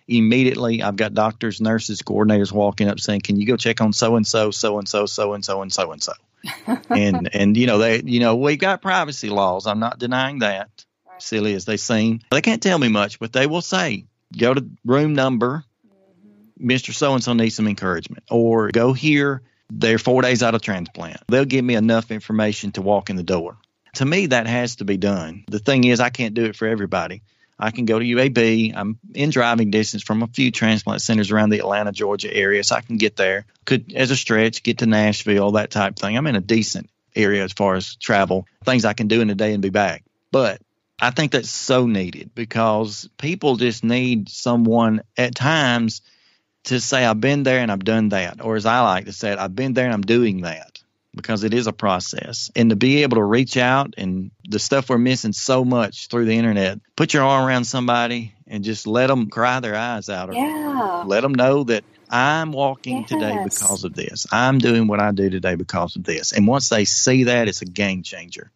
immediately 0.07 0.83
I've 0.83 0.97
got 0.97 1.13
doctors, 1.13 1.61
nurses, 1.61 2.01
coordinators 2.01 2.51
walking 2.51 2.87
up 2.87 2.99
saying, 2.99 3.21
Can 3.21 3.39
you 3.39 3.47
go 3.47 3.57
check 3.57 3.81
on 3.81 3.93
so 3.93 4.17
and 4.17 4.27
so, 4.27 4.51
so 4.51 4.77
and 4.77 4.87
so, 4.87 5.05
so 5.05 5.33
and 5.33 5.43
so, 5.43 5.61
and 5.61 5.71
so 5.71 5.91
and 5.91 6.03
so? 6.03 6.13
And 6.89 7.33
and 7.33 7.55
you 7.55 7.67
know, 7.67 7.77
they 7.77 8.01
you 8.01 8.19
know, 8.19 8.35
we've 8.35 8.59
got 8.59 8.81
privacy 8.81 9.29
laws. 9.29 9.67
I'm 9.67 9.79
not 9.79 9.99
denying 9.99 10.39
that. 10.39 10.69
Silly 11.19 11.53
as 11.53 11.65
they 11.65 11.77
seem. 11.77 12.21
They 12.31 12.41
can't 12.41 12.63
tell 12.63 12.79
me 12.79 12.87
much, 12.87 13.19
but 13.19 13.31
they 13.31 13.45
will 13.45 13.61
say, 13.61 14.05
Go 14.35 14.53
to 14.53 14.65
room 14.83 15.13
number, 15.13 15.63
Mr. 16.61 16.93
So 16.93 17.13
and 17.13 17.23
so 17.23 17.33
needs 17.33 17.55
some 17.55 17.67
encouragement. 17.67 18.23
Or 18.29 18.69
go 18.69 18.93
here, 18.93 19.41
they're 19.69 19.97
four 19.97 20.21
days 20.21 20.43
out 20.43 20.55
of 20.55 20.61
transplant. 20.61 21.17
They'll 21.27 21.45
give 21.45 21.65
me 21.65 21.75
enough 21.75 22.11
information 22.11 22.71
to 22.73 22.81
walk 22.81 23.09
in 23.09 23.15
the 23.15 23.23
door. 23.23 23.57
To 23.95 24.05
me, 24.05 24.27
that 24.27 24.47
has 24.47 24.77
to 24.77 24.85
be 24.85 24.97
done. 24.97 25.43
The 25.47 25.59
thing 25.59 25.83
is, 25.83 25.99
I 25.99 26.09
can't 26.09 26.33
do 26.33 26.45
it 26.45 26.55
for 26.55 26.67
everybody. 26.67 27.23
I 27.59 27.71
can 27.71 27.85
go 27.85 27.99
to 27.99 28.05
UAB. 28.05 28.73
I'm 28.75 28.97
in 29.13 29.29
driving 29.29 29.69
distance 29.69 30.01
from 30.01 30.23
a 30.23 30.27
few 30.27 30.51
transplant 30.51 31.01
centers 31.01 31.29
around 31.29 31.49
the 31.49 31.59
Atlanta, 31.59 31.91
Georgia 31.91 32.33
area, 32.33 32.63
so 32.63 32.75
I 32.75 32.81
can 32.81 32.97
get 32.97 33.15
there. 33.15 33.45
Could, 33.65 33.93
as 33.93 34.09
a 34.09 34.15
stretch, 34.15 34.63
get 34.63 34.79
to 34.79 34.87
Nashville, 34.87 35.51
that 35.51 35.69
type 35.69 35.97
thing. 35.97 36.17
I'm 36.17 36.25
in 36.27 36.35
a 36.35 36.41
decent 36.41 36.89
area 37.15 37.43
as 37.43 37.53
far 37.53 37.75
as 37.75 37.95
travel, 37.95 38.47
things 38.65 38.83
I 38.85 38.93
can 38.93 39.07
do 39.07 39.21
in 39.21 39.29
a 39.29 39.35
day 39.35 39.53
and 39.53 39.61
be 39.61 39.69
back. 39.69 40.03
But 40.31 40.61
I 40.99 41.11
think 41.11 41.33
that's 41.33 41.49
so 41.49 41.85
needed 41.85 42.31
because 42.33 43.09
people 43.17 43.57
just 43.57 43.83
need 43.83 44.29
someone 44.29 45.01
at 45.17 45.35
times 45.35 46.01
to 46.65 46.79
say, 46.79 47.05
I've 47.05 47.21
been 47.21 47.43
there 47.43 47.59
and 47.59 47.71
I've 47.71 47.83
done 47.83 48.09
that. 48.09 48.43
Or 48.43 48.55
as 48.55 48.65
I 48.65 48.81
like 48.81 49.05
to 49.05 49.13
say 49.13 49.31
it, 49.31 49.39
I've 49.39 49.55
been 49.55 49.73
there 49.73 49.85
and 49.85 49.93
I'm 49.93 50.01
doing 50.01 50.41
that 50.41 50.81
because 51.15 51.43
it 51.43 51.53
is 51.53 51.67
a 51.67 51.73
process. 51.73 52.51
And 52.55 52.69
to 52.69 52.75
be 52.75 53.03
able 53.03 53.17
to 53.17 53.23
reach 53.23 53.57
out 53.57 53.95
and 53.97 54.31
the 54.47 54.59
stuff 54.59 54.89
we're 54.89 54.97
missing 54.97 55.33
so 55.33 55.65
much 55.65 56.07
through 56.07 56.25
the 56.25 56.37
internet, 56.37 56.79
put 56.95 57.13
your 57.13 57.23
arm 57.23 57.47
around 57.47 57.65
somebody 57.65 58.33
and 58.47 58.63
just 58.63 58.87
let 58.87 59.07
them 59.07 59.29
cry 59.29 59.59
their 59.59 59.75
eyes 59.75 60.09
out. 60.09 60.29
Or 60.29 60.33
Yeah. 60.33 61.03
Let 61.05 61.21
them 61.21 61.33
know 61.33 61.63
that 61.65 61.83
I'm 62.09 62.51
walking 62.51 63.05
today 63.05 63.39
because 63.43 63.83
of 63.83 63.93
this. 63.93 64.27
I'm 64.31 64.59
doing 64.59 64.87
what 64.87 64.99
I 64.99 65.11
do 65.11 65.29
today 65.29 65.55
because 65.55 65.95
of 65.95 66.03
this. 66.03 66.33
And 66.33 66.45
once 66.45 66.69
they 66.69 66.85
see 66.85 67.25
that, 67.25 67.47
it's 67.47 67.61
a 67.61 67.65
game 67.65 68.03
changer. 68.03 68.51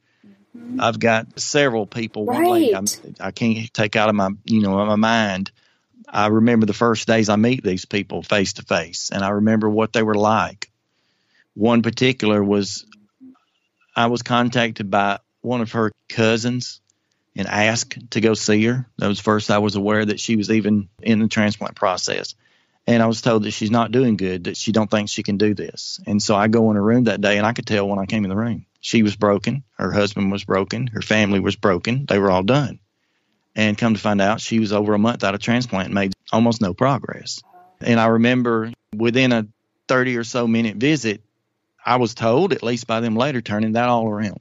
Mm-hmm. 0.55 0.81
I've 0.81 0.99
got 0.99 1.39
several 1.39 1.85
people. 1.85 2.25
One 2.25 2.45
lady 2.45 2.75
I'm, 2.75 2.85
Right. 2.85 3.17
I 3.19 3.31
can't 3.31 3.73
take 3.73 3.95
out 3.95 4.09
of 4.09 4.15
my, 4.15 4.29
you 4.45 4.61
know, 4.61 4.85
my 4.85 4.95
mind. 4.95 5.51
I 6.07 6.27
remember 6.27 6.65
the 6.65 6.73
first 6.73 7.07
days 7.07 7.29
I 7.29 7.35
meet 7.35 7.63
these 7.63 7.85
people 7.85 8.21
face 8.23 8.53
to 8.53 8.63
face, 8.63 9.09
and 9.11 9.23
I 9.23 9.29
remember 9.29 9.69
what 9.69 9.93
they 9.93 10.03
were 10.03 10.15
like. 10.15 10.69
One 11.53 11.81
particular 11.81 12.43
was 12.43 12.85
I 13.95 14.07
was 14.07 14.21
contacted 14.21 14.91
by 14.91 15.19
one 15.41 15.61
of 15.61 15.71
her 15.71 15.91
cousins 16.09 16.81
and 17.35 17.47
asked 17.47 18.11
to 18.11 18.21
go 18.21 18.33
see 18.33 18.63
her. 18.65 18.87
That 18.97 19.07
was 19.07 19.19
first 19.19 19.51
I 19.51 19.59
was 19.59 19.75
aware 19.75 20.05
that 20.05 20.19
she 20.19 20.35
was 20.35 20.49
even 20.49 20.89
in 21.01 21.19
the 21.19 21.27
transplant 21.27 21.75
process. 21.75 22.35
And 22.87 23.01
I 23.01 23.07
was 23.07 23.21
told 23.21 23.43
that 23.43 23.51
she's 23.51 23.71
not 23.71 23.91
doing 23.91 24.15
good, 24.15 24.43
that 24.43 24.57
she 24.57 24.71
don't 24.71 24.91
think 24.91 25.09
she 25.09 25.23
can 25.23 25.37
do 25.37 25.53
this. 25.53 25.99
And 26.05 26.21
so 26.21 26.35
I 26.35 26.47
go 26.47 26.69
in 26.69 26.75
her 26.75 26.83
room 26.83 27.05
that 27.05 27.21
day 27.21 27.37
and 27.37 27.45
I 27.45 27.53
could 27.53 27.65
tell 27.65 27.87
when 27.87 27.99
I 27.99 28.05
came 28.05 28.23
in 28.23 28.29
the 28.29 28.35
room. 28.35 28.65
She 28.79 29.01
was 29.01 29.15
broken, 29.15 29.63
her 29.77 29.91
husband 29.91 30.31
was 30.31 30.43
broken, 30.43 30.87
her 30.87 31.01
family 31.01 31.39
was 31.39 31.55
broken, 31.55 32.05
they 32.05 32.19
were 32.19 32.29
all 32.29 32.43
done. 32.43 32.79
And 33.55 33.77
come 33.77 33.93
to 33.93 33.99
find 33.99 34.19
out 34.19 34.41
she 34.41 34.59
was 34.59 34.73
over 34.73 34.93
a 34.93 34.99
month 34.99 35.23
out 35.23 35.33
of 35.33 35.39
transplant 35.39 35.85
and 35.85 35.95
made 35.95 36.13
almost 36.31 36.61
no 36.61 36.73
progress. 36.73 37.41
And 37.79 37.99
I 37.99 38.07
remember 38.07 38.71
within 38.95 39.31
a 39.31 39.47
30 39.87 40.17
or 40.17 40.23
so 40.23 40.47
minute 40.47 40.75
visit, 40.75 41.21
I 41.85 41.97
was 41.97 42.15
told, 42.15 42.51
at 42.51 42.63
least 42.63 42.87
by 42.87 42.99
them 42.99 43.15
later, 43.15 43.41
turning 43.41 43.73
that 43.73 43.87
all 43.87 44.07
around. 44.07 44.39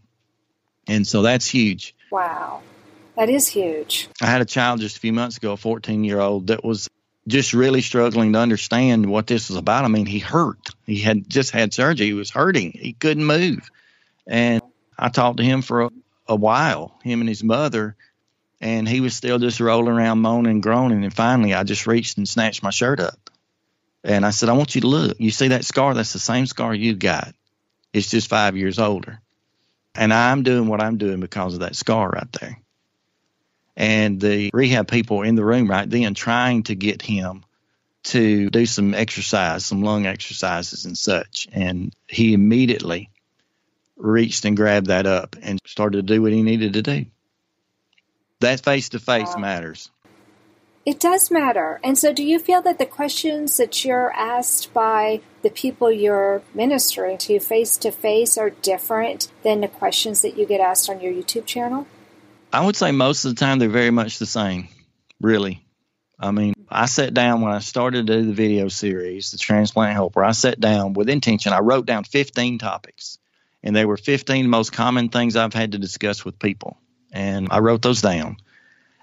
And 0.89 1.07
so 1.07 1.23
that's 1.23 1.47
huge. 1.47 1.95
Wow. 2.11 2.63
That 3.17 3.29
is 3.31 3.49
huge. 3.49 4.09
I 4.21 4.27
had 4.27 4.41
a 4.41 4.47
child 4.47 4.81
just 4.81 4.97
a 4.97 5.01
few 5.01 5.13
months 5.13 5.37
ago, 5.37 5.53
a 5.53 5.57
14 5.57 6.05
year 6.05 6.21
old, 6.21 6.49
that 6.49 6.65
was 6.65 6.89
just 7.27 7.55
really 7.55 7.81
struggling 7.81 8.33
to 8.33 8.39
understand 8.39 9.07
what 9.07 9.27
this 9.27 9.49
was 9.49 9.57
about. 9.57 9.85
I 9.85 9.89
mean, 9.89 10.07
he 10.07 10.19
hurt. 10.19 10.71
He 10.85 10.99
had 10.99 11.29
just 11.29 11.53
had 11.53 11.73
surgery. 11.73 12.07
He 12.07 12.13
was 12.13 12.31
hurting. 12.31 12.73
He 12.73 12.93
couldn't 12.93 13.25
move. 13.25 13.71
And 14.27 14.63
I 14.99 15.09
talked 15.09 15.39
to 15.39 15.45
him 15.45 15.63
for 15.63 15.83
a, 15.83 15.91
a 16.29 16.37
while, 16.37 16.99
him 17.03 17.21
and 17.21 17.29
his 17.29 17.45
mother, 17.45 17.97
and 18.65 18.89
he 18.89 19.03
was 19.03 19.15
still 19.15 19.39
just 19.39 19.61
rolling 19.61 19.95
around 19.95 20.21
moaning 20.21 20.53
and 20.53 20.63
groaning. 20.63 21.05
And 21.05 21.13
finally, 21.13 21.53
I 21.53 21.65
just 21.65 21.87
reached 21.87 22.17
and 22.17 22.27
snatched 22.27 22.63
my 22.63 22.71
shirt 22.71 22.99
up. 22.99 23.31
And 24.03 24.25
I 24.25 24.31
said, 24.31 24.49
I 24.49 24.55
want 24.55 24.75
you 24.75 24.81
to 24.81 24.87
look. 24.87 25.21
You 25.21 25.31
see 25.31 25.49
that 25.49 25.67
scar? 25.67 25.93
That's 25.93 26.15
the 26.15 26.19
same 26.19 26.47
scar 26.47 26.75
you 26.75 26.95
got. 26.95 27.35
It's 27.93 28.09
just 28.09 28.31
five 28.31 28.57
years 28.57 28.79
older. 28.79 29.21
And 29.95 30.15
I'm 30.15 30.45
doing 30.45 30.67
what 30.67 30.81
I'm 30.81 30.97
doing 30.97 31.21
because 31.21 31.53
of 31.53 31.61
that 31.61 31.77
scar 31.77 32.09
right 32.09 32.33
there. 32.41 32.59
And 33.77 34.19
the 34.19 34.51
rehab 34.55 34.89
people 34.89 35.21
in 35.21 35.35
the 35.35 35.45
room 35.45 35.69
right 35.69 35.89
then 35.89 36.15
trying 36.15 36.63
to 36.65 36.75
get 36.75 37.03
him 37.03 37.45
to 38.05 38.49
do 38.49 38.65
some 38.65 38.95
exercise, 38.95 39.67
some 39.67 39.83
lung 39.83 40.07
exercises 40.07 40.87
and 40.87 40.97
such. 40.97 41.49
And 41.53 41.95
he 42.09 42.33
immediately 42.33 43.11
reached 43.99 44.47
and 44.47 44.57
grabbed 44.57 44.87
that 44.87 45.05
up 45.05 45.37
and 45.43 45.61
started 45.67 45.99
to 45.99 46.15
do 46.15 46.23
what 46.23 46.33
he 46.33 46.43
needed 46.43 46.73
to 46.73 46.83
do. 46.83 47.05
That 48.45 48.63
face 48.63 48.91
to 48.91 48.99
face 48.99 49.39
matters. 49.39 49.91
It 50.85 51.01
does 51.01 51.31
matter. 51.31 51.81
And 51.83 51.97
so, 51.97 52.13
do 52.13 52.23
you 52.23 52.39
feel 52.39 52.61
that 52.61 52.79
the 52.79 52.85
questions 52.85 53.57
that 53.57 53.87
you're 53.87 54.13
asked 54.13 54.75
by 54.75 55.23
the 55.41 55.49
people 55.49 55.91
you're 55.91 56.43
ministering 56.53 57.17
to 57.19 57.41
face 57.41 57.79
to 57.79 57.91
face 57.91 58.37
are 58.37 58.51
different 58.51 59.29
than 59.45 59.63
the 59.63 59.69
questions 59.69 60.21
that 60.21 60.37
you 60.37 60.45
get 60.45 60.61
asked 60.61 60.91
on 60.91 61.01
your 61.01 61.11
YouTube 61.11 61.47
channel? 61.47 61.87
I 62.53 62.67
would 62.67 62.77
say 62.77 62.93
most 62.93 63.25
of 63.25 63.35
the 63.35 63.41
time 63.41 63.59
they're 63.59 63.71
very 63.71 63.91
much 63.91 64.19
the 64.19 64.27
same, 64.27 64.69
really. 65.23 65.65
I 66.21 66.31
mean, 66.31 66.53
I 66.69 66.85
sat 66.85 67.15
down 67.15 67.41
when 67.41 67.51
I 67.51 67.61
started 67.61 68.07
to 68.09 68.17
do 68.19 68.27
the 68.27 68.35
video 68.35 68.69
series, 68.69 69.31
The 69.31 69.39
Transplant 69.39 69.95
Helper. 69.95 70.23
I 70.23 70.33
sat 70.33 70.61
down 70.61 70.93
with 70.93 71.09
intention. 71.09 71.55
I 71.55 71.61
wrote 71.61 71.87
down 71.87 72.05
15 72.05 72.59
topics, 72.59 73.19
and 73.63 73.75
they 73.75 73.87
were 73.87 73.97
15 73.97 74.51
most 74.51 74.71
common 74.71 75.09
things 75.09 75.35
I've 75.35 75.55
had 75.55 75.73
to 75.73 75.79
discuss 75.79 76.27
with 76.27 76.39
people. 76.39 76.77
And 77.15 77.49
I 77.51 77.61
wrote 77.61 77.81
those 77.81 78.03
down. 78.03 78.37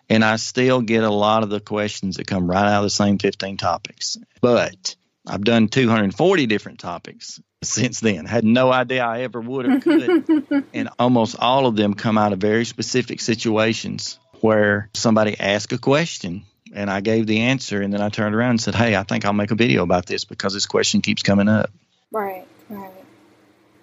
And 0.09 0.23
I 0.23 0.35
still 0.35 0.81
get 0.81 1.03
a 1.03 1.09
lot 1.09 1.43
of 1.43 1.49
the 1.49 1.61
questions 1.61 2.17
that 2.17 2.27
come 2.27 2.49
right 2.49 2.67
out 2.67 2.79
of 2.79 2.83
the 2.83 2.89
same 2.89 3.17
15 3.17 3.55
topics. 3.55 4.17
But 4.41 4.95
I've 5.25 5.43
done 5.43 5.69
240 5.69 6.45
different 6.47 6.79
topics 6.79 7.41
since 7.63 8.01
then. 8.01 8.25
Had 8.25 8.43
no 8.43 8.71
idea 8.71 9.05
I 9.05 9.21
ever 9.21 9.39
would 9.39 9.65
or 9.65 9.79
could. 9.79 10.65
and 10.73 10.89
almost 10.99 11.37
all 11.39 11.65
of 11.65 11.77
them 11.77 11.93
come 11.93 12.17
out 12.17 12.33
of 12.33 12.39
very 12.39 12.65
specific 12.65 13.21
situations 13.21 14.19
where 14.41 14.89
somebody 14.93 15.39
asked 15.39 15.71
a 15.71 15.77
question 15.77 16.43
and 16.73 16.89
I 16.89 17.01
gave 17.01 17.27
the 17.27 17.41
answer 17.41 17.81
and 17.81 17.93
then 17.93 18.01
I 18.01 18.09
turned 18.09 18.35
around 18.35 18.51
and 18.51 18.61
said, 18.61 18.75
Hey, 18.75 18.95
I 18.95 19.03
think 19.03 19.25
I'll 19.25 19.33
make 19.33 19.51
a 19.51 19.55
video 19.55 19.83
about 19.83 20.05
this 20.05 20.25
because 20.25 20.53
this 20.53 20.65
question 20.65 21.01
keeps 21.01 21.23
coming 21.23 21.47
up. 21.47 21.69
Right, 22.11 22.45
right. 22.69 22.91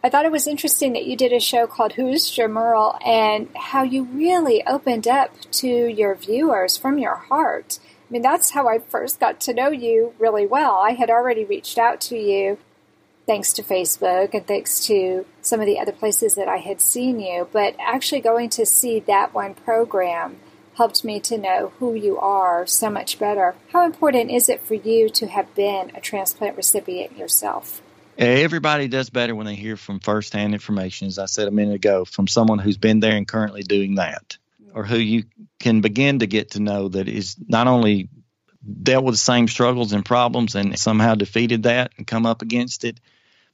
I 0.02 0.10
thought 0.10 0.24
it 0.24 0.32
was 0.32 0.46
interesting 0.46 0.92
that 0.92 1.06
you 1.06 1.16
did 1.16 1.32
a 1.32 1.40
show 1.40 1.66
called 1.66 1.94
Who's 1.94 2.38
Your 2.38 2.48
Murrell 2.48 2.96
and 3.04 3.48
how 3.56 3.82
you 3.82 4.04
really 4.04 4.64
opened 4.64 5.08
up 5.08 5.32
to 5.52 5.66
your 5.66 6.14
viewers 6.14 6.76
from 6.76 6.98
your 6.98 7.16
heart. 7.16 7.80
I 7.82 8.12
mean, 8.12 8.22
that's 8.22 8.50
how 8.50 8.68
I 8.68 8.78
first 8.78 9.18
got 9.18 9.40
to 9.40 9.52
know 9.52 9.70
you 9.70 10.14
really 10.20 10.46
well. 10.46 10.74
I 10.76 10.92
had 10.92 11.10
already 11.10 11.44
reached 11.44 11.78
out 11.78 12.00
to 12.02 12.16
you 12.16 12.58
thanks 13.26 13.52
to 13.54 13.62
Facebook 13.62 14.34
and 14.34 14.46
thanks 14.46 14.86
to 14.86 15.26
some 15.42 15.60
of 15.60 15.66
the 15.66 15.80
other 15.80 15.92
places 15.92 16.36
that 16.36 16.48
I 16.48 16.58
had 16.58 16.80
seen 16.80 17.18
you, 17.18 17.48
but 17.52 17.74
actually 17.80 18.20
going 18.20 18.50
to 18.50 18.64
see 18.64 19.00
that 19.00 19.34
one 19.34 19.54
program 19.54 20.36
helped 20.76 21.04
me 21.04 21.18
to 21.18 21.36
know 21.36 21.72
who 21.80 21.92
you 21.94 22.16
are 22.18 22.68
so 22.68 22.88
much 22.88 23.18
better. 23.18 23.56
How 23.72 23.84
important 23.84 24.30
is 24.30 24.48
it 24.48 24.62
for 24.62 24.74
you 24.74 25.10
to 25.10 25.26
have 25.26 25.52
been 25.56 25.90
a 25.96 26.00
transplant 26.00 26.56
recipient 26.56 27.18
yourself? 27.18 27.82
Everybody 28.18 28.88
does 28.88 29.10
better 29.10 29.32
when 29.32 29.46
they 29.46 29.54
hear 29.54 29.76
from 29.76 30.00
firsthand 30.00 30.52
information, 30.52 31.06
as 31.06 31.20
I 31.20 31.26
said 31.26 31.46
a 31.46 31.52
minute 31.52 31.76
ago, 31.76 32.04
from 32.04 32.26
someone 32.26 32.58
who's 32.58 32.76
been 32.76 32.98
there 32.98 33.14
and 33.14 33.28
currently 33.28 33.62
doing 33.62 33.94
that, 33.94 34.36
or 34.74 34.84
who 34.84 34.98
you 34.98 35.24
can 35.60 35.82
begin 35.82 36.18
to 36.18 36.26
get 36.26 36.50
to 36.52 36.60
know 36.60 36.88
that 36.88 37.06
is 37.08 37.36
not 37.46 37.68
only 37.68 38.08
dealt 38.82 39.04
with 39.04 39.14
the 39.14 39.18
same 39.18 39.46
struggles 39.46 39.92
and 39.92 40.04
problems 40.04 40.56
and 40.56 40.76
somehow 40.76 41.14
defeated 41.14 41.62
that 41.62 41.92
and 41.96 42.08
come 42.08 42.26
up 42.26 42.42
against 42.42 42.84
it, 42.84 42.98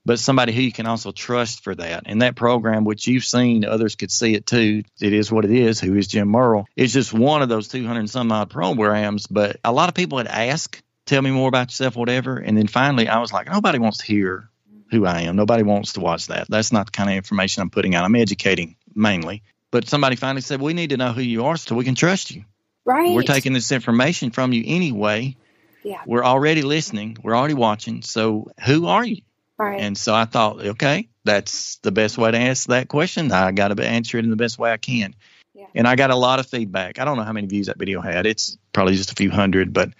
but 0.06 0.18
somebody 0.18 0.52
who 0.52 0.62
you 0.62 0.72
can 0.72 0.86
also 0.86 1.12
trust 1.12 1.62
for 1.62 1.74
that. 1.74 2.04
And 2.06 2.22
that 2.22 2.34
program, 2.34 2.84
which 2.84 3.06
you've 3.06 3.24
seen, 3.24 3.66
others 3.66 3.96
could 3.96 4.10
see 4.10 4.32
it 4.32 4.46
too. 4.46 4.82
It 4.98 5.12
is 5.12 5.30
what 5.30 5.44
it 5.44 5.50
is. 5.50 5.78
Who 5.78 5.94
is 5.94 6.08
Jim 6.08 6.28
Murrell? 6.28 6.66
It's 6.74 6.92
just 6.94 7.12
one 7.12 7.42
of 7.42 7.50
those 7.50 7.68
200 7.68 7.98
and 7.98 8.10
some 8.10 8.32
odd 8.32 8.48
programs. 8.48 9.26
But 9.26 9.58
a 9.62 9.72
lot 9.72 9.90
of 9.90 9.94
people 9.94 10.18
had 10.18 10.26
asked, 10.26 10.82
tell 11.04 11.20
me 11.20 11.30
more 11.30 11.48
about 11.48 11.68
yourself, 11.68 11.96
whatever. 11.96 12.38
And 12.38 12.56
then 12.56 12.66
finally, 12.66 13.08
I 13.08 13.18
was 13.18 13.30
like, 13.30 13.50
nobody 13.50 13.78
wants 13.78 13.98
to 13.98 14.06
hear 14.06 14.50
who 14.94 15.06
I 15.06 15.22
am. 15.22 15.36
Nobody 15.36 15.62
wants 15.62 15.94
to 15.94 16.00
watch 16.00 16.28
that. 16.28 16.46
That's 16.48 16.72
not 16.72 16.86
the 16.86 16.92
kind 16.92 17.10
of 17.10 17.16
information 17.16 17.62
I'm 17.62 17.70
putting 17.70 17.94
out. 17.94 18.04
I'm 18.04 18.16
educating 18.16 18.76
mainly. 18.94 19.42
But 19.70 19.88
somebody 19.88 20.16
finally 20.16 20.40
said, 20.40 20.60
We 20.60 20.72
need 20.72 20.90
to 20.90 20.96
know 20.96 21.12
who 21.12 21.22
you 21.22 21.46
are 21.46 21.56
so 21.56 21.74
we 21.74 21.84
can 21.84 21.94
trust 21.94 22.30
you. 22.30 22.44
Right. 22.84 23.14
We're 23.14 23.22
taking 23.22 23.52
this 23.52 23.72
information 23.72 24.30
from 24.30 24.52
you 24.52 24.62
anyway. 24.66 25.36
Yeah. 25.82 26.00
We're 26.06 26.24
already 26.24 26.62
listening. 26.62 27.16
We're 27.22 27.36
already 27.36 27.54
watching. 27.54 28.02
So 28.02 28.50
who 28.64 28.86
are 28.86 29.04
you? 29.04 29.22
Right. 29.58 29.80
And 29.80 29.96
so 29.96 30.14
I 30.14 30.24
thought, 30.24 30.64
okay, 30.64 31.08
that's 31.24 31.76
the 31.76 31.92
best 31.92 32.18
way 32.18 32.30
to 32.30 32.38
ask 32.38 32.68
that 32.68 32.88
question. 32.88 33.30
I 33.32 33.52
got 33.52 33.76
to 33.76 33.86
answer 33.86 34.18
it 34.18 34.24
in 34.24 34.30
the 34.30 34.36
best 34.36 34.58
way 34.58 34.72
I 34.72 34.76
can. 34.76 35.14
Yeah. 35.54 35.66
And 35.74 35.86
I 35.86 35.96
got 35.96 36.10
a 36.10 36.16
lot 36.16 36.40
of 36.40 36.46
feedback. 36.46 36.98
I 36.98 37.04
don't 37.04 37.16
know 37.16 37.22
how 37.22 37.32
many 37.32 37.46
views 37.46 37.66
that 37.66 37.78
video 37.78 38.00
had. 38.00 38.26
It's 38.26 38.58
probably 38.72 38.96
just 38.96 39.12
a 39.12 39.14
few 39.14 39.30
hundred, 39.30 39.72
but 39.72 39.90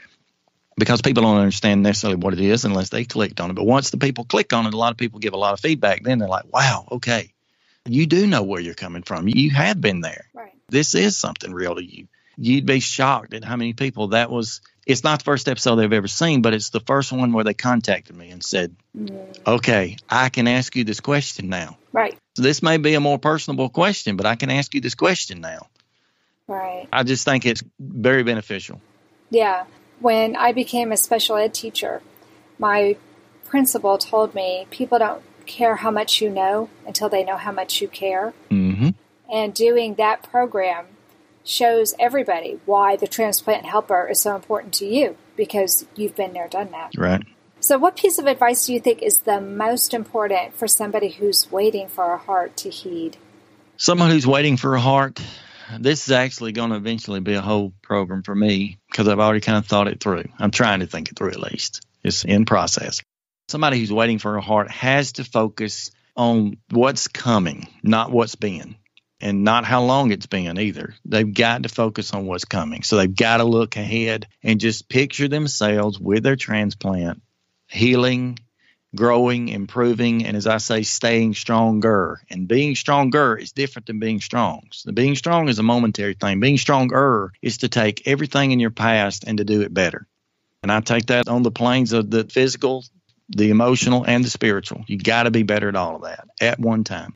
because 0.77 1.03
people 1.03 1.23
don't 1.23 1.39
understand 1.39 1.83
necessarily 1.83 2.17
what 2.17 2.33
it 2.33 2.41
is 2.41 2.65
unless 2.65 2.89
they 2.89 3.05
clicked 3.05 3.41
on 3.41 3.51
it. 3.51 3.55
But 3.55 3.65
once 3.65 3.91
the 3.91 3.99
people 3.99 4.25
click 4.25 4.53
on 4.53 4.67
it, 4.67 4.75
a 4.75 4.77
lot 4.77 4.91
of 4.91 4.97
people 4.97 5.21
give 5.21 5.33
a 5.33 5.39
lot 5.39 5.53
of 5.53 5.61
feedback. 5.61 6.03
Then 6.03 6.19
they're 6.19 6.29
like, 6.29 6.53
wow, 6.53 6.87
okay, 6.93 7.33
you 7.87 8.07
do 8.07 8.27
know 8.27 8.43
where 8.43 8.61
you're 8.61 8.75
coming 8.75 9.03
from. 9.03 9.29
You 9.29 9.51
have 9.51 9.81
been 9.81 10.01
there. 10.01 10.27
Right. 10.35 10.53
This 10.69 10.95
is 10.95 11.17
something 11.17 11.53
real 11.53 11.75
to 11.77 11.85
you. 11.85 12.09
You'd 12.37 12.67
be 12.67 12.81
shocked 12.81 13.33
at 13.35 13.45
how 13.45 13.57
many 13.57 13.75
people 13.75 14.09
that 14.09 14.31
was. 14.31 14.61
It's 14.87 15.05
not 15.05 15.21
the 15.21 15.25
first 15.25 15.49
episode 15.49 15.77
they've 15.77 15.93
ever 15.93 16.09
seen, 16.09 16.43
but 16.43 16.53
it's 16.53 16.71
the 16.71 16.81
first 16.81 17.11
one 17.11 17.33
where 17.33 17.45
they 17.45 17.55
contacted 17.55 18.15
me 18.17 18.31
and 18.31 18.43
said, 18.43 18.77
Mm. 18.97 19.47
okay, 19.47 19.97
I 20.09 20.29
can 20.29 20.47
ask 20.47 20.77
you 20.77 20.85
this 20.85 21.01
question 21.01 21.49
now. 21.49 21.79
Right. 21.93 22.17
So 22.37 22.43
this 22.43 22.63
may 22.63 22.77
be 22.77 22.95
a 22.95 23.01
more 23.01 23.19
personable 23.19 23.69
question, 23.69 24.17
but 24.17 24.27
I 24.27 24.37
can 24.37 24.51
ask 24.51 24.75
you 24.75 24.81
this 24.81 24.95
question 24.95 25.41
now. 25.41 25.69
Right. 26.47 26.87
I 26.93 27.03
just 27.03 27.25
think 27.25 27.47
it's 27.47 27.63
very 27.81 28.23
beneficial. 28.23 28.81
Yeah. 29.31 29.65
When 30.01 30.37
I 30.37 30.53
became 30.53 30.93
a 30.93 30.97
special 30.97 31.37
ed 31.37 31.55
teacher, 31.55 32.03
my 32.59 32.97
principal 33.45 33.99
told 33.99 34.35
me 34.35 34.67
people 34.71 34.99
don't 34.99 35.23
care 35.47 35.77
how 35.77 35.91
much 35.91 36.21
you 36.21 36.31
know 36.31 36.69
until 36.87 37.09
they 37.09 37.25
know 37.25 37.37
how 37.37 37.53
much 37.53 37.81
you 37.81 37.89
care. 37.89 38.35
Mm-hmm. 38.51 38.91
And 39.33 39.55
doing 39.55 39.95
that 39.95 40.23
program 40.23 40.87
shows 41.45 41.95
everybody 41.99 42.59
why 42.65 42.97
the 42.97 43.07
transplant 43.07 43.67
helper 43.67 44.09
is 44.09 44.21
so 44.21 44.35
important 44.35 44.73
to 44.75 44.87
you 44.87 45.17
because 45.37 45.87
you've 45.95 46.17
been 46.17 46.33
there, 46.33 46.49
done 46.49 46.71
that. 46.73 46.93
Right. 46.97 47.23
So, 47.61 47.79
what 47.79 47.97
piece 47.97 48.19
of 48.19 48.27
advice 48.27 48.67
do 48.67 48.75
you 48.75 48.81
think 48.81 49.03
is 49.03 49.21
the 49.21 49.41
most 49.41 49.95
important 49.95 50.55
for 50.55 50.69
somebody 50.69 51.11
who's 51.11 51.51
waiting 51.51 51.89
for 51.89 52.13
a 52.13 52.19
heart 52.19 52.57
to 52.59 52.71
heed? 52.71 53.17
Someone 53.77 54.11
who's 54.11 54.27
waiting 54.27 54.57
for 54.57 54.75
a 54.75 54.81
heart. 54.81 55.21
This 55.79 56.07
is 56.07 56.13
actually 56.13 56.53
going 56.53 56.71
to 56.71 56.77
eventually 56.77 57.21
be 57.21 57.35
a 57.35 57.41
whole 57.41 57.73
program 57.83 58.23
for 58.23 58.35
me 58.35 58.79
because 58.91 59.09
I've 59.09 59.19
already 59.19 59.41
kind 59.41 59.59
of 59.59 59.67
thought 59.67 59.89
it 59.89 60.01
through. 60.01 60.25
I'm 60.39 60.51
trying 60.51 60.81
to 60.81 60.87
think 60.87 61.11
it 61.11 61.17
through 61.17 61.31
at 61.31 61.41
least. 61.41 61.87
It's 62.03 62.25
in 62.25 62.45
process. 62.45 63.01
Somebody 63.49 63.79
who's 63.79 63.93
waiting 63.93 64.19
for 64.19 64.37
a 64.37 64.41
heart 64.41 64.71
has 64.71 65.13
to 65.13 65.25
focus 65.25 65.91
on 66.17 66.57
what's 66.71 67.09
coming, 67.09 67.69
not 67.83 68.11
what's 68.11 68.37
been, 68.37 68.77
and 69.21 69.45
not 69.45 69.65
how 69.65 69.83
long 69.83 70.13
it's 70.13 70.27
been 70.27 70.59
either. 70.59 70.95
They've 71.05 71.33
got 71.33 71.63
to 71.63 71.69
focus 71.69 72.13
on 72.13 72.27
what's 72.27 72.45
coming. 72.45 72.83
So 72.83 72.97
they've 72.97 73.15
got 73.15 73.39
to 73.39 73.45
look 73.45 73.77
ahead 73.77 74.29
and 74.43 74.61
just 74.61 74.89
picture 74.89 75.29
themselves 75.29 75.99
with 75.99 76.23
their 76.23 76.37
transplant 76.37 77.23
healing, 77.69 78.39
growing, 78.95 79.49
improving, 79.49 80.25
and 80.25 80.37
as 80.37 80.47
I 80.47 80.59
say, 80.59 80.83
staying 80.83 81.35
stronger. 81.35 82.21
And 82.31 82.49
being 82.49 82.75
stronger 82.75 83.37
is 83.37 83.53
different 83.53 83.87
than 83.87 83.99
being 83.99 84.21
strong. 84.21 84.69
So 84.73 84.93
being 84.93 85.17
strong 85.17 85.49
is 85.49 85.59
a 85.59 85.63
momentary 85.63 86.15
thing. 86.15 86.41
Being 86.41 86.59
stronger 86.59 87.33
is 87.43 87.59
to 87.59 87.69
take 87.69 88.07
everything 88.07 88.53
in 88.53 88.61
your 88.61 88.71
past 88.71 89.25
and 89.27 89.39
to 89.39 89.45
do 89.45 89.63
it 89.63 89.73
better. 89.73 90.07
And 90.63 90.73
I 90.73 90.81
take 90.81 91.07
that 91.07 91.29
on 91.29 91.43
the 91.43 91.51
planes 91.51 91.93
of 91.93 92.11
the 92.11 92.25
physical, 92.25 92.85
the 93.29 93.51
emotional, 93.51 94.05
and 94.05 94.25
the 94.25 94.31
spiritual. 94.31 94.85
You 94.87 94.99
got 94.99 95.25
to 95.25 95.31
be 95.31 95.43
better 95.43 95.69
at 95.69 95.77
all 95.77 95.97
of 95.97 96.03
that 96.03 96.29
at 96.41 96.59
one 96.59 96.85
time. 96.85 97.15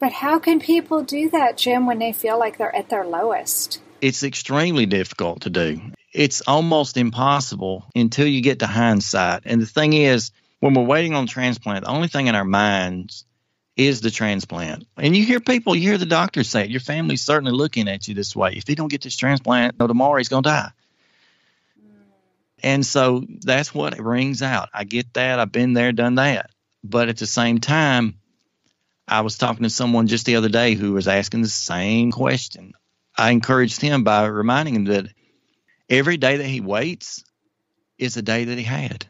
But 0.00 0.12
how 0.12 0.38
can 0.38 0.60
people 0.60 1.02
do 1.02 1.28
that, 1.30 1.58
Jim, 1.58 1.86
when 1.86 1.98
they 1.98 2.12
feel 2.12 2.38
like 2.38 2.56
they're 2.56 2.74
at 2.74 2.88
their 2.88 3.06
lowest? 3.06 3.80
It's 4.00 4.22
extremely 4.22 4.86
difficult 4.86 5.42
to 5.42 5.50
do. 5.50 5.80
It's 6.12 6.40
almost 6.40 6.96
impossible 6.96 7.84
until 7.94 8.26
you 8.26 8.40
get 8.40 8.60
to 8.60 8.66
hindsight. 8.66 9.42
And 9.44 9.60
the 9.60 9.66
thing 9.66 9.92
is, 9.92 10.32
when 10.60 10.74
we're 10.74 10.84
waiting 10.84 11.14
on 11.14 11.26
transplant, 11.26 11.84
the 11.84 11.90
only 11.90 12.08
thing 12.08 12.28
in 12.28 12.34
our 12.34 12.44
minds 12.44 13.24
is 13.76 14.02
the 14.02 14.10
transplant. 14.10 14.86
And 14.96 15.16
you 15.16 15.24
hear 15.24 15.40
people, 15.40 15.74
you 15.74 15.88
hear 15.88 15.98
the 15.98 16.06
doctors 16.06 16.48
say 16.48 16.64
it. 16.64 16.70
Your 16.70 16.80
family's 16.80 17.22
certainly 17.22 17.52
looking 17.52 17.88
at 17.88 18.06
you 18.06 18.14
this 18.14 18.36
way. 18.36 18.52
If 18.54 18.68
he 18.68 18.74
don't 18.74 18.90
get 18.90 19.02
this 19.02 19.16
transplant, 19.16 19.78
no, 19.78 19.86
tomorrow 19.86 20.18
he's 20.18 20.28
going 20.28 20.42
to 20.42 20.50
die. 20.50 20.70
And 22.62 22.84
so 22.84 23.24
that's 23.26 23.74
what 23.74 23.94
it 23.94 24.02
rings 24.02 24.42
out. 24.42 24.68
I 24.74 24.84
get 24.84 25.14
that. 25.14 25.40
I've 25.40 25.50
been 25.50 25.72
there, 25.72 25.92
done 25.92 26.16
that. 26.16 26.50
But 26.84 27.08
at 27.08 27.16
the 27.16 27.26
same 27.26 27.58
time, 27.58 28.16
I 29.08 29.22
was 29.22 29.38
talking 29.38 29.62
to 29.62 29.70
someone 29.70 30.08
just 30.08 30.26
the 30.26 30.36
other 30.36 30.50
day 30.50 30.74
who 30.74 30.92
was 30.92 31.08
asking 31.08 31.42
the 31.42 31.48
same 31.48 32.12
question. 32.12 32.74
I 33.16 33.30
encouraged 33.30 33.80
him 33.80 34.04
by 34.04 34.26
reminding 34.26 34.74
him 34.74 34.84
that 34.86 35.06
every 35.88 36.18
day 36.18 36.36
that 36.36 36.46
he 36.46 36.60
waits 36.60 37.24
is 37.98 38.16
a 38.16 38.22
day 38.22 38.44
that 38.44 38.58
he 38.58 38.64
had. 38.64 39.06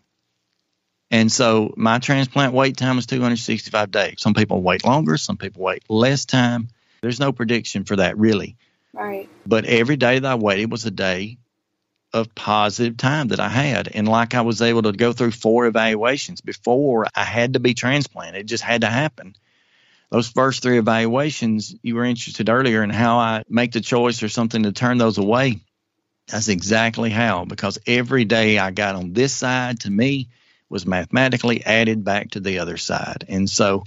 And 1.11 1.31
so 1.31 1.75
my 1.77 1.99
transplant 1.99 2.55
wait 2.55 2.77
time 2.77 2.99
is 2.99 3.07
265 3.07 3.91
days. 3.91 4.15
Some 4.19 4.35
people 4.35 4.63
wait 4.63 4.85
longer, 4.85 5.17
some 5.17 5.37
people 5.37 5.63
wait 5.63 5.83
less 5.89 6.25
time. 6.25 6.69
There's 7.03 7.21
no 7.21 7.33
prediction 7.33 7.85
for 7.85 7.97
that 7.97 8.17
really. 8.19 8.57
Right. 8.93 9.29
But 9.47 9.65
every 9.65 9.97
day 9.97 10.19
that 10.19 10.31
I 10.31 10.35
waited 10.37 10.71
was 10.71 10.87
a 10.87 10.91
day 10.91 11.39
of 12.13 12.35
positive 12.35 12.97
time 12.97 13.29
that 13.29 13.41
I 13.41 13.49
had. 13.49 13.89
And 13.89 14.09
like 14.09 14.35
I 14.35 14.41
was 14.43 14.63
able 14.63 14.83
to 14.83 14.93
go 14.93 15.13
through 15.13 15.31
four 15.33 15.67
evaluations 15.67 16.41
before 16.41 17.07
I 17.15 17.25
had 17.25 17.55
to 17.55 17.61
be 17.61 17.75
transplanted, 17.75 18.43
it 18.43 18.47
just 18.47 18.65
had 18.65 18.83
to 18.83 18.89
happen. 18.89 19.35
Those 20.11 20.29
first 20.29 20.63
three 20.63 20.79
evaluations, 20.79 21.75
you 21.83 21.95
were 21.95 22.05
interested 22.05 22.49
earlier 22.49 22.83
in 22.83 22.91
how 22.91 23.19
I 23.19 23.45
make 23.49 23.73
the 23.73 23.81
choice 23.81 24.23
or 24.25 24.29
something 24.29 24.65
to 24.65 24.73
turn 24.73 24.99
those 24.99 25.19
away. 25.19 25.61
That's 26.27 26.49
exactly 26.49 27.11
how, 27.11 27.45
because 27.45 27.79
every 27.87 28.25
day 28.25 28.59
I 28.59 28.73
got 28.73 28.97
on 28.97 29.13
this 29.13 29.33
side 29.33 29.81
to 29.81 29.91
me 29.91 30.29
was 30.71 30.87
mathematically 30.87 31.65
added 31.65 32.05
back 32.05 32.31
to 32.31 32.41
the 32.41 32.61
other 32.61 32.79
side. 32.79 33.25
And 33.29 33.51
so, 33.51 33.85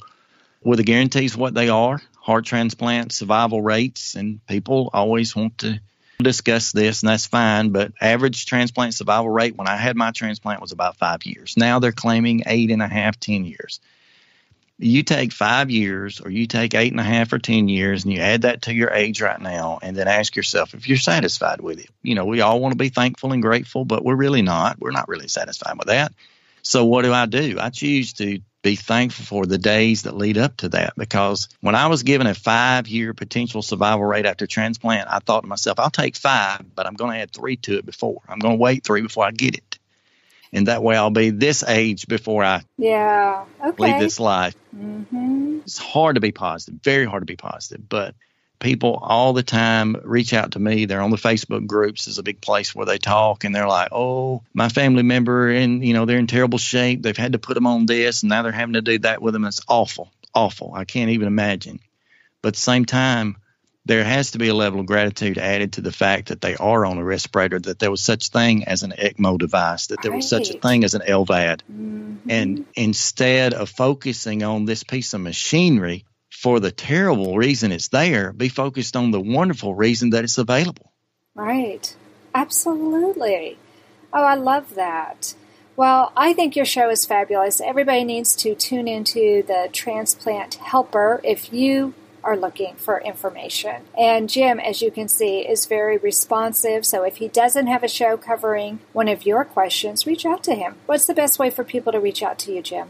with 0.62 0.78
the 0.78 0.84
guarantees 0.84 1.36
what 1.36 1.54
they 1.54 1.70
are, 1.70 2.02
heart 2.22 2.46
transplant 2.46 3.12
survival 3.12 3.62
rates, 3.62 4.16
and 4.16 4.46
people 4.48 4.90
always 4.94 5.36
want 5.36 5.58
to 5.60 5.80
discuss 6.22 6.72
this, 6.72 7.02
and 7.02 7.10
that's 7.10 7.26
fine. 7.26 7.70
But 7.70 7.92
average 8.00 8.46
transplant 8.46 8.94
survival 8.94 9.30
rate 9.30 9.56
when 9.56 9.68
I 9.68 9.76
had 9.76 9.96
my 9.96 10.12
transplant 10.12 10.62
was 10.62 10.72
about 10.72 10.98
five 10.98 11.26
years. 11.26 11.56
Now 11.58 11.80
they're 11.80 11.92
claiming 11.92 12.44
eight 12.46 12.72
and 12.72 12.82
a 12.82 12.88
half, 12.88 13.20
ten 13.20 13.46
years. 13.46 13.80
You 14.80 15.04
take 15.04 15.32
five 15.32 15.70
years, 15.70 16.20
or 16.20 16.30
you 16.30 16.48
take 16.48 16.74
eight 16.74 16.92
and 16.92 17.00
a 17.00 17.04
half 17.04 17.32
or 17.32 17.40
ten 17.40 17.68
years, 17.70 18.04
and 18.04 18.14
you 18.14 18.20
add 18.20 18.42
that 18.42 18.64
to 18.64 18.74
your 18.74 18.92
age 18.92 19.22
right 19.22 19.40
now, 19.40 19.80
and 19.82 19.96
then 19.96 20.08
ask 20.08 20.36
yourself 20.36 20.74
if 20.74 20.88
you're 20.88 20.98
satisfied 20.98 21.62
with 21.62 21.80
it. 21.80 21.90
You 22.02 22.16
know, 22.16 22.26
we 22.26 22.42
all 22.42 22.60
want 22.60 22.72
to 22.74 22.78
be 22.78 22.90
thankful 22.90 23.34
and 23.34 23.42
grateful, 23.42 23.86
but 23.86 24.04
we're 24.04 24.16
really 24.16 24.42
not. 24.42 24.80
We're 24.80 24.92
not 24.92 25.10
really 25.10 25.28
satisfied 25.28 25.78
with 25.78 25.88
that. 25.88 26.14
So 26.64 26.86
what 26.86 27.04
do 27.04 27.14
I 27.14 27.26
do? 27.26 27.58
I 27.60 27.70
choose 27.70 28.14
to 28.14 28.40
be 28.64 28.78
thankful 28.78 29.26
for 29.26 29.46
the 29.46 29.58
days 29.58 30.04
that 30.04 30.16
lead 30.16 30.38
up 30.38 30.56
to 30.58 30.70
that 30.70 30.94
because 30.96 31.50
when 31.60 31.76
I 31.76 31.88
was 31.88 32.04
given 32.04 32.26
a 32.26 32.34
five 32.34 32.88
year 32.88 33.14
potential 33.14 33.62
survival 33.62 34.06
rate 34.06 34.26
after 34.26 34.48
transplant, 34.48 35.10
I 35.10 35.20
thought 35.20 35.42
to 35.42 35.48
myself, 35.48 35.80
I'll 35.80 35.90
take 35.92 36.16
five, 36.16 36.74
but 36.74 36.88
I'm 36.88 36.94
going 36.94 37.12
to 37.12 37.20
add 37.20 37.32
three 37.32 37.58
to 37.58 37.78
it 37.78 37.86
before. 37.86 38.22
I'm 38.28 38.40
going 38.40 38.58
to 38.58 38.62
wait 38.62 38.86
three 38.86 39.02
before 39.02 39.26
I 39.26 39.32
get 39.32 39.56
it. 39.56 39.80
And 40.54 40.68
that 40.68 40.82
way 40.82 40.96
I'll 40.96 41.10
be 41.10 41.32
this 41.32 41.64
age 41.64 42.08
before 42.08 42.44
I 42.46 42.64
Yeah. 42.78 43.44
Okay. 43.66 43.84
leave 43.84 44.00
this 44.00 44.20
life. 44.20 44.56
hmm 44.72 45.60
It's 45.66 45.78
hard 45.78 46.16
to 46.16 46.22
be 46.22 46.32
positive, 46.32 46.80
very 46.82 47.06
hard 47.06 47.22
to 47.24 47.26
be 47.26 47.36
positive, 47.36 47.88
but 47.90 48.16
people 48.64 48.98
all 49.02 49.34
the 49.34 49.44
time 49.44 49.96
reach 50.04 50.34
out 50.34 50.54
to 50.54 50.60
me. 50.60 50.86
They're 50.86 51.02
on 51.02 51.12
the 51.12 51.18
Facebook 51.18 51.68
groups 51.68 52.08
is 52.08 52.18
a 52.18 52.24
big 52.24 52.42
place 52.42 52.74
where 52.74 52.88
they 52.88 52.98
talk 52.98 53.44
and 53.44 53.54
they're 53.54 53.68
like, 53.68 53.90
"Oh, 53.92 54.42
my 54.54 54.70
family 54.70 55.04
member 55.04 55.50
and 55.52 55.86
you 55.86 55.94
know, 55.94 56.06
they're 56.06 56.18
in 56.18 56.28
terrible 56.28 56.58
shape. 56.58 57.04
They've 57.04 57.16
had 57.16 57.34
to 57.34 57.40
put 57.40 57.54
them 57.54 57.68
on 57.68 57.86
this 57.86 58.24
and 58.24 58.30
now 58.30 58.42
they're 58.42 58.52
having 58.52 58.74
to 58.74 58.82
do 58.82 58.98
that 59.00 59.22
with 59.22 59.34
them. 59.34 59.46
It's 59.46 59.62
awful. 59.68 60.12
Awful. 60.34 60.74
I 60.74 60.86
can't 60.86 61.12
even 61.12 61.28
imagine." 61.28 61.80
But 62.42 62.50
at 62.50 62.54
the 62.56 62.60
same 62.62 62.86
time, 62.86 63.38
there 63.86 64.04
has 64.04 64.32
to 64.32 64.38
be 64.38 64.48
a 64.48 64.54
level 64.54 64.80
of 64.80 64.86
gratitude 64.86 65.38
added 65.38 65.74
to 65.74 65.82
the 65.82 65.92
fact 65.92 66.30
that 66.30 66.42
they 66.42 66.56
are 66.56 66.86
on 66.86 66.98
a 66.98 67.04
respirator, 67.04 67.60
that 67.60 67.80
there 67.80 67.92
was 67.92 68.02
such 68.02 68.30
thing 68.30 68.64
as 68.64 68.84
an 68.84 68.94
ECMO 68.98 69.38
device, 69.38 69.88
that 69.88 70.02
there 70.02 70.14
was 70.14 70.30
such 70.30 70.50
a 70.50 70.60
thing 70.60 70.84
as 70.84 70.94
an 70.94 71.02
LVAD. 71.02 71.62
hmm 71.64 72.16
And 72.30 72.66
instead 72.76 73.54
of 73.54 73.70
focusing 73.70 74.44
on 74.44 74.66
this 74.66 74.84
piece 74.84 75.14
of 75.14 75.22
machinery 75.22 76.06
for 76.44 76.60
the 76.60 76.72
terrible 76.72 77.38
reason 77.38 77.72
it's 77.72 77.88
there, 77.88 78.34
be 78.34 78.50
focused 78.50 78.98
on 78.98 79.12
the 79.12 79.22
wonderful 79.22 79.74
reason 79.74 80.10
that 80.10 80.26
it's 80.26 80.38
available. 80.38 80.92
Right. 81.34 81.96
Absolutely. 82.36 83.58
Oh, 84.12 84.24
I 84.24 84.36
love 84.36 84.76
that. 84.76 85.36
Well, 85.78 86.12
I 86.18 86.34
think 86.34 86.58
your 86.58 86.66
show 86.66 86.90
is 86.90 87.06
fabulous. 87.06 87.62
Everybody 87.62 88.04
needs 88.04 88.36
to 88.36 88.56
tune 88.56 88.90
into 88.90 89.42
the 89.44 89.70
Transplant 89.72 90.56
Helper 90.56 91.22
if 91.24 91.54
you 91.54 91.94
are 92.26 92.36
looking 92.36 92.76
for 92.76 93.00
information. 93.00 93.84
And 93.98 94.30
Jim, 94.30 94.60
as 94.60 94.82
you 94.82 94.92
can 94.92 95.08
see, 95.08 95.40
is 95.40 95.66
very 95.66 95.98
responsive. 95.98 96.86
So 96.86 97.04
if 97.04 97.18
he 97.18 97.30
doesn't 97.30 97.68
have 97.68 97.84
a 97.84 97.88
show 97.88 98.18
covering 98.18 98.82
one 98.92 99.08
of 99.08 99.26
your 99.26 99.46
questions, 99.46 100.06
reach 100.06 100.26
out 100.26 100.44
to 100.44 100.56
him. 100.56 100.76
What's 100.88 101.06
the 101.06 101.14
best 101.14 101.40
way 101.40 101.50
for 101.50 101.64
people 101.64 101.94
to 101.94 102.02
reach 102.02 102.22
out 102.22 102.38
to 102.40 102.54
you, 102.54 102.62
Jim? 102.62 102.90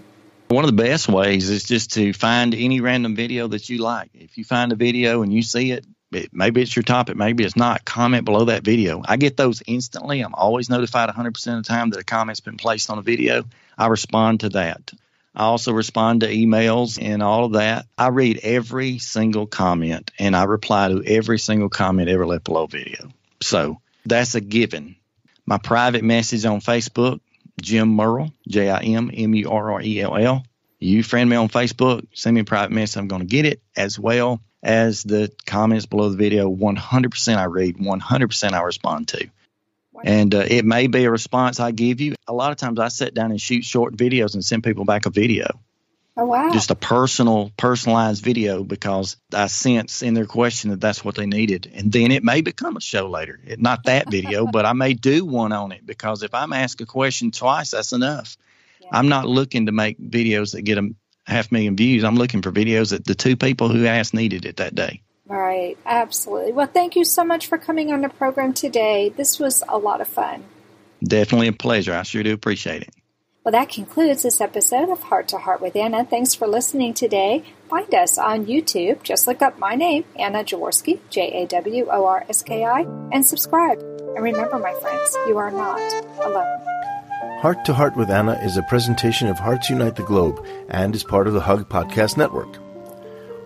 One 0.54 0.66
of 0.66 0.70
the 0.70 0.84
best 0.84 1.10
ways 1.10 1.50
is 1.50 1.64
just 1.64 1.94
to 1.94 2.14
find 2.14 2.54
any 2.54 2.80
random 2.80 3.16
video 3.16 3.48
that 3.48 3.70
you 3.70 3.80
like. 3.80 4.12
If 4.14 4.38
you 4.38 4.44
find 4.44 4.72
a 4.72 4.76
video 4.76 5.24
and 5.24 5.34
you 5.34 5.42
see 5.42 5.72
it, 5.72 5.84
it, 6.12 6.30
maybe 6.32 6.62
it's 6.62 6.76
your 6.76 6.84
topic, 6.84 7.16
maybe 7.16 7.44
it's 7.44 7.56
not. 7.56 7.84
Comment 7.86 8.24
below 8.24 8.46
that 8.46 8.64
video. 8.64 9.02
I 9.04 9.18
get 9.18 9.36
those 9.36 9.64
instantly. 9.66 10.22
I'm 10.22 10.36
always 10.36 10.70
notified 10.70 11.10
100% 11.10 11.58
of 11.58 11.64
the 11.64 11.68
time 11.68 11.90
that 11.90 12.02
a 12.02 12.04
comment's 12.04 12.40
been 12.40 12.58
placed 12.58 12.92
on 12.92 13.00
a 13.00 13.02
video. 13.02 13.46
I 13.80 13.88
respond 13.88 14.42
to 14.42 14.50
that. 14.50 14.92
I 15.34 15.46
also 15.46 15.74
respond 15.74 16.22
to 16.22 16.28
emails 16.28 17.02
and 17.02 17.24
all 17.24 17.46
of 17.46 17.54
that. 17.54 17.88
I 17.98 18.10
read 18.10 18.42
every 18.44 19.00
single 19.00 19.48
comment 19.48 20.12
and 20.20 20.36
I 20.36 20.44
reply 20.44 20.90
to 20.90 21.04
every 21.04 21.40
single 21.40 21.70
comment 21.70 22.10
ever 22.10 22.28
left 22.28 22.44
below 22.44 22.68
video. 22.68 23.10
So 23.42 23.82
that's 24.06 24.36
a 24.36 24.42
given. 24.42 24.98
My 25.48 25.58
private 25.58 26.04
message 26.04 26.46
on 26.46 26.62
Facebook, 26.62 27.22
Jim 27.62 27.96
Murrell, 27.96 28.32
J 28.48 28.70
I 28.70 28.80
M 28.80 29.12
M 29.14 29.34
U 29.34 29.50
R 29.50 29.74
R 29.74 29.82
E 29.82 30.02
L 30.02 30.18
L. 30.18 30.46
You 30.80 31.02
friend 31.04 31.30
me 31.30 31.36
on 31.38 31.48
Facebook, 31.48 32.06
send 32.14 32.36
me 32.36 32.42
a 32.42 32.46
private 32.46 32.72
message. 32.72 32.98
I'm 32.98 33.08
going 33.08 33.22
to 33.22 33.28
get 33.28 33.46
it 33.46 33.62
as 33.76 33.98
well 33.98 34.42
as 34.62 35.04
the 35.04 35.32
comments 35.46 35.86
below 35.86 36.10
the 36.10 36.18
video. 36.18 36.50
100% 36.50 37.38
I 37.38 37.46
read, 37.46 37.78
100% 37.78 38.52
I 38.52 38.62
respond 38.62 39.08
to. 39.10 39.30
And 40.04 40.36
uh, 40.36 40.46
it 40.46 40.66
may 40.66 40.88
be 40.88 41.06
a 41.06 41.12
response 41.12 41.62
I 41.62 41.72
give 41.72 42.02
you. 42.02 42.16
A 42.28 42.34
lot 42.34 42.52
of 42.52 42.58
times 42.58 42.80
I 42.80 42.90
sit 42.90 43.14
down 43.14 43.32
and 43.32 43.40
shoot 43.40 43.64
short 43.64 43.96
videos 43.96 44.34
and 44.34 44.44
send 44.44 44.64
people 44.64 44.84
back 44.84 45.06
a 45.06 45.10
video. 45.10 45.60
Oh, 46.16 46.26
wow. 46.26 46.52
Just 46.52 46.70
a 46.70 46.76
personal, 46.76 47.52
personalized 47.58 48.24
video 48.24 48.64
because 48.64 49.18
I 49.34 49.48
sense 49.48 50.04
in 50.04 50.14
their 50.14 50.28
question 50.28 50.70
that 50.70 50.80
that's 50.80 51.04
what 51.04 51.16
they 51.16 51.26
needed. 51.26 51.72
And 51.74 51.92
then 51.92 52.12
it 52.12 52.24
may 52.24 52.42
become 52.42 52.78
a 52.78 52.82
show 52.82 53.10
later. 53.10 53.40
It, 53.44 53.60
not 53.60 53.86
that 53.86 54.12
video, 54.12 54.46
but 54.52 54.66
I 54.66 54.74
may 54.74 54.94
do 54.94 55.26
one 55.26 55.52
on 55.52 55.72
it 55.72 55.86
because 55.86 56.22
if 56.22 56.36
I'm 56.36 56.54
asked 56.54 56.82
a 56.82 56.86
question 56.86 57.32
twice, 57.32 57.72
that's 57.72 57.94
enough. 57.94 58.38
Yeah. 58.80 58.90
I'm 58.92 59.10
not 59.10 59.28
looking 59.28 59.66
to 59.66 59.72
make 59.72 60.00
videos 60.00 60.52
that 60.52 60.62
get 60.62 60.78
a 60.78 60.90
half 61.26 61.52
million 61.52 61.76
views. 61.76 62.04
I'm 62.04 62.16
looking 62.16 62.44
for 62.44 62.52
videos 62.52 62.92
that 62.92 63.06
the 63.06 63.16
two 63.16 63.36
people 63.36 63.70
who 63.70 63.86
asked 63.88 64.14
needed 64.14 64.46
it 64.46 64.58
that 64.58 64.76
day. 64.76 65.02
Right, 65.26 65.78
absolutely. 65.86 66.52
Well, 66.52 66.68
thank 66.68 66.96
you 66.96 67.06
so 67.06 67.24
much 67.24 67.48
for 67.48 67.58
coming 67.58 67.92
on 67.92 68.02
the 68.02 68.10
program 68.10 68.54
today. 68.54 69.10
This 69.10 69.40
was 69.40 69.64
a 69.68 69.78
lot 69.80 70.02
of 70.02 70.08
fun. 70.08 70.44
Definitely 71.04 71.48
a 71.48 71.54
pleasure. 71.54 71.94
I 71.94 72.04
sure 72.04 72.22
do 72.22 72.34
appreciate 72.34 72.84
it. 72.84 72.94
Well, 73.44 73.52
that 73.52 73.68
concludes 73.68 74.24
this 74.24 74.40
episode 74.40 74.88
of 74.88 75.04
Heart 75.04 75.28
to 75.30 75.38
Heart 75.38 75.60
with 75.60 75.76
Anna. 75.76 76.06
Thanks 76.06 76.34
for 76.34 76.48
listening 76.48 76.94
today. 76.94 77.44
Find 77.70 77.94
us 77.94 78.18
on 78.18 78.46
YouTube. 78.46 79.04
Just 79.04 79.28
look 79.28 79.42
up 79.42 79.60
my 79.60 79.76
name, 79.76 80.06
Anna 80.18 80.46
Jaworski, 80.46 81.00
J 81.10 81.44
A 81.44 81.48
W 81.48 81.90
O 81.92 82.06
R 82.06 82.26
S 82.30 82.42
K 82.42 82.64
I, 82.64 82.86
and 83.12 83.26
subscribe. 83.26 83.80
And 84.16 84.24
remember, 84.24 84.60
my 84.60 84.74
friends, 84.76 85.18
you 85.28 85.38
are 85.38 85.52
not 85.52 85.82
alone. 86.22 86.62
Heart 87.42 87.66
to 87.66 87.74
Heart 87.74 87.98
with 87.98 88.10
Anna 88.10 88.40
is 88.44 88.56
a 88.56 88.64
presentation 88.64 89.28
of 89.28 89.40
Hearts 89.40 89.70
Unite 89.70 89.98
the 89.98 90.04
Globe 90.04 90.46
and 90.70 90.96
is 90.96 91.04
part 91.04 91.28
of 91.28 91.34
the 91.34 91.42
Hug 91.42 91.68
Podcast 91.68 92.16
Network. 92.16 92.63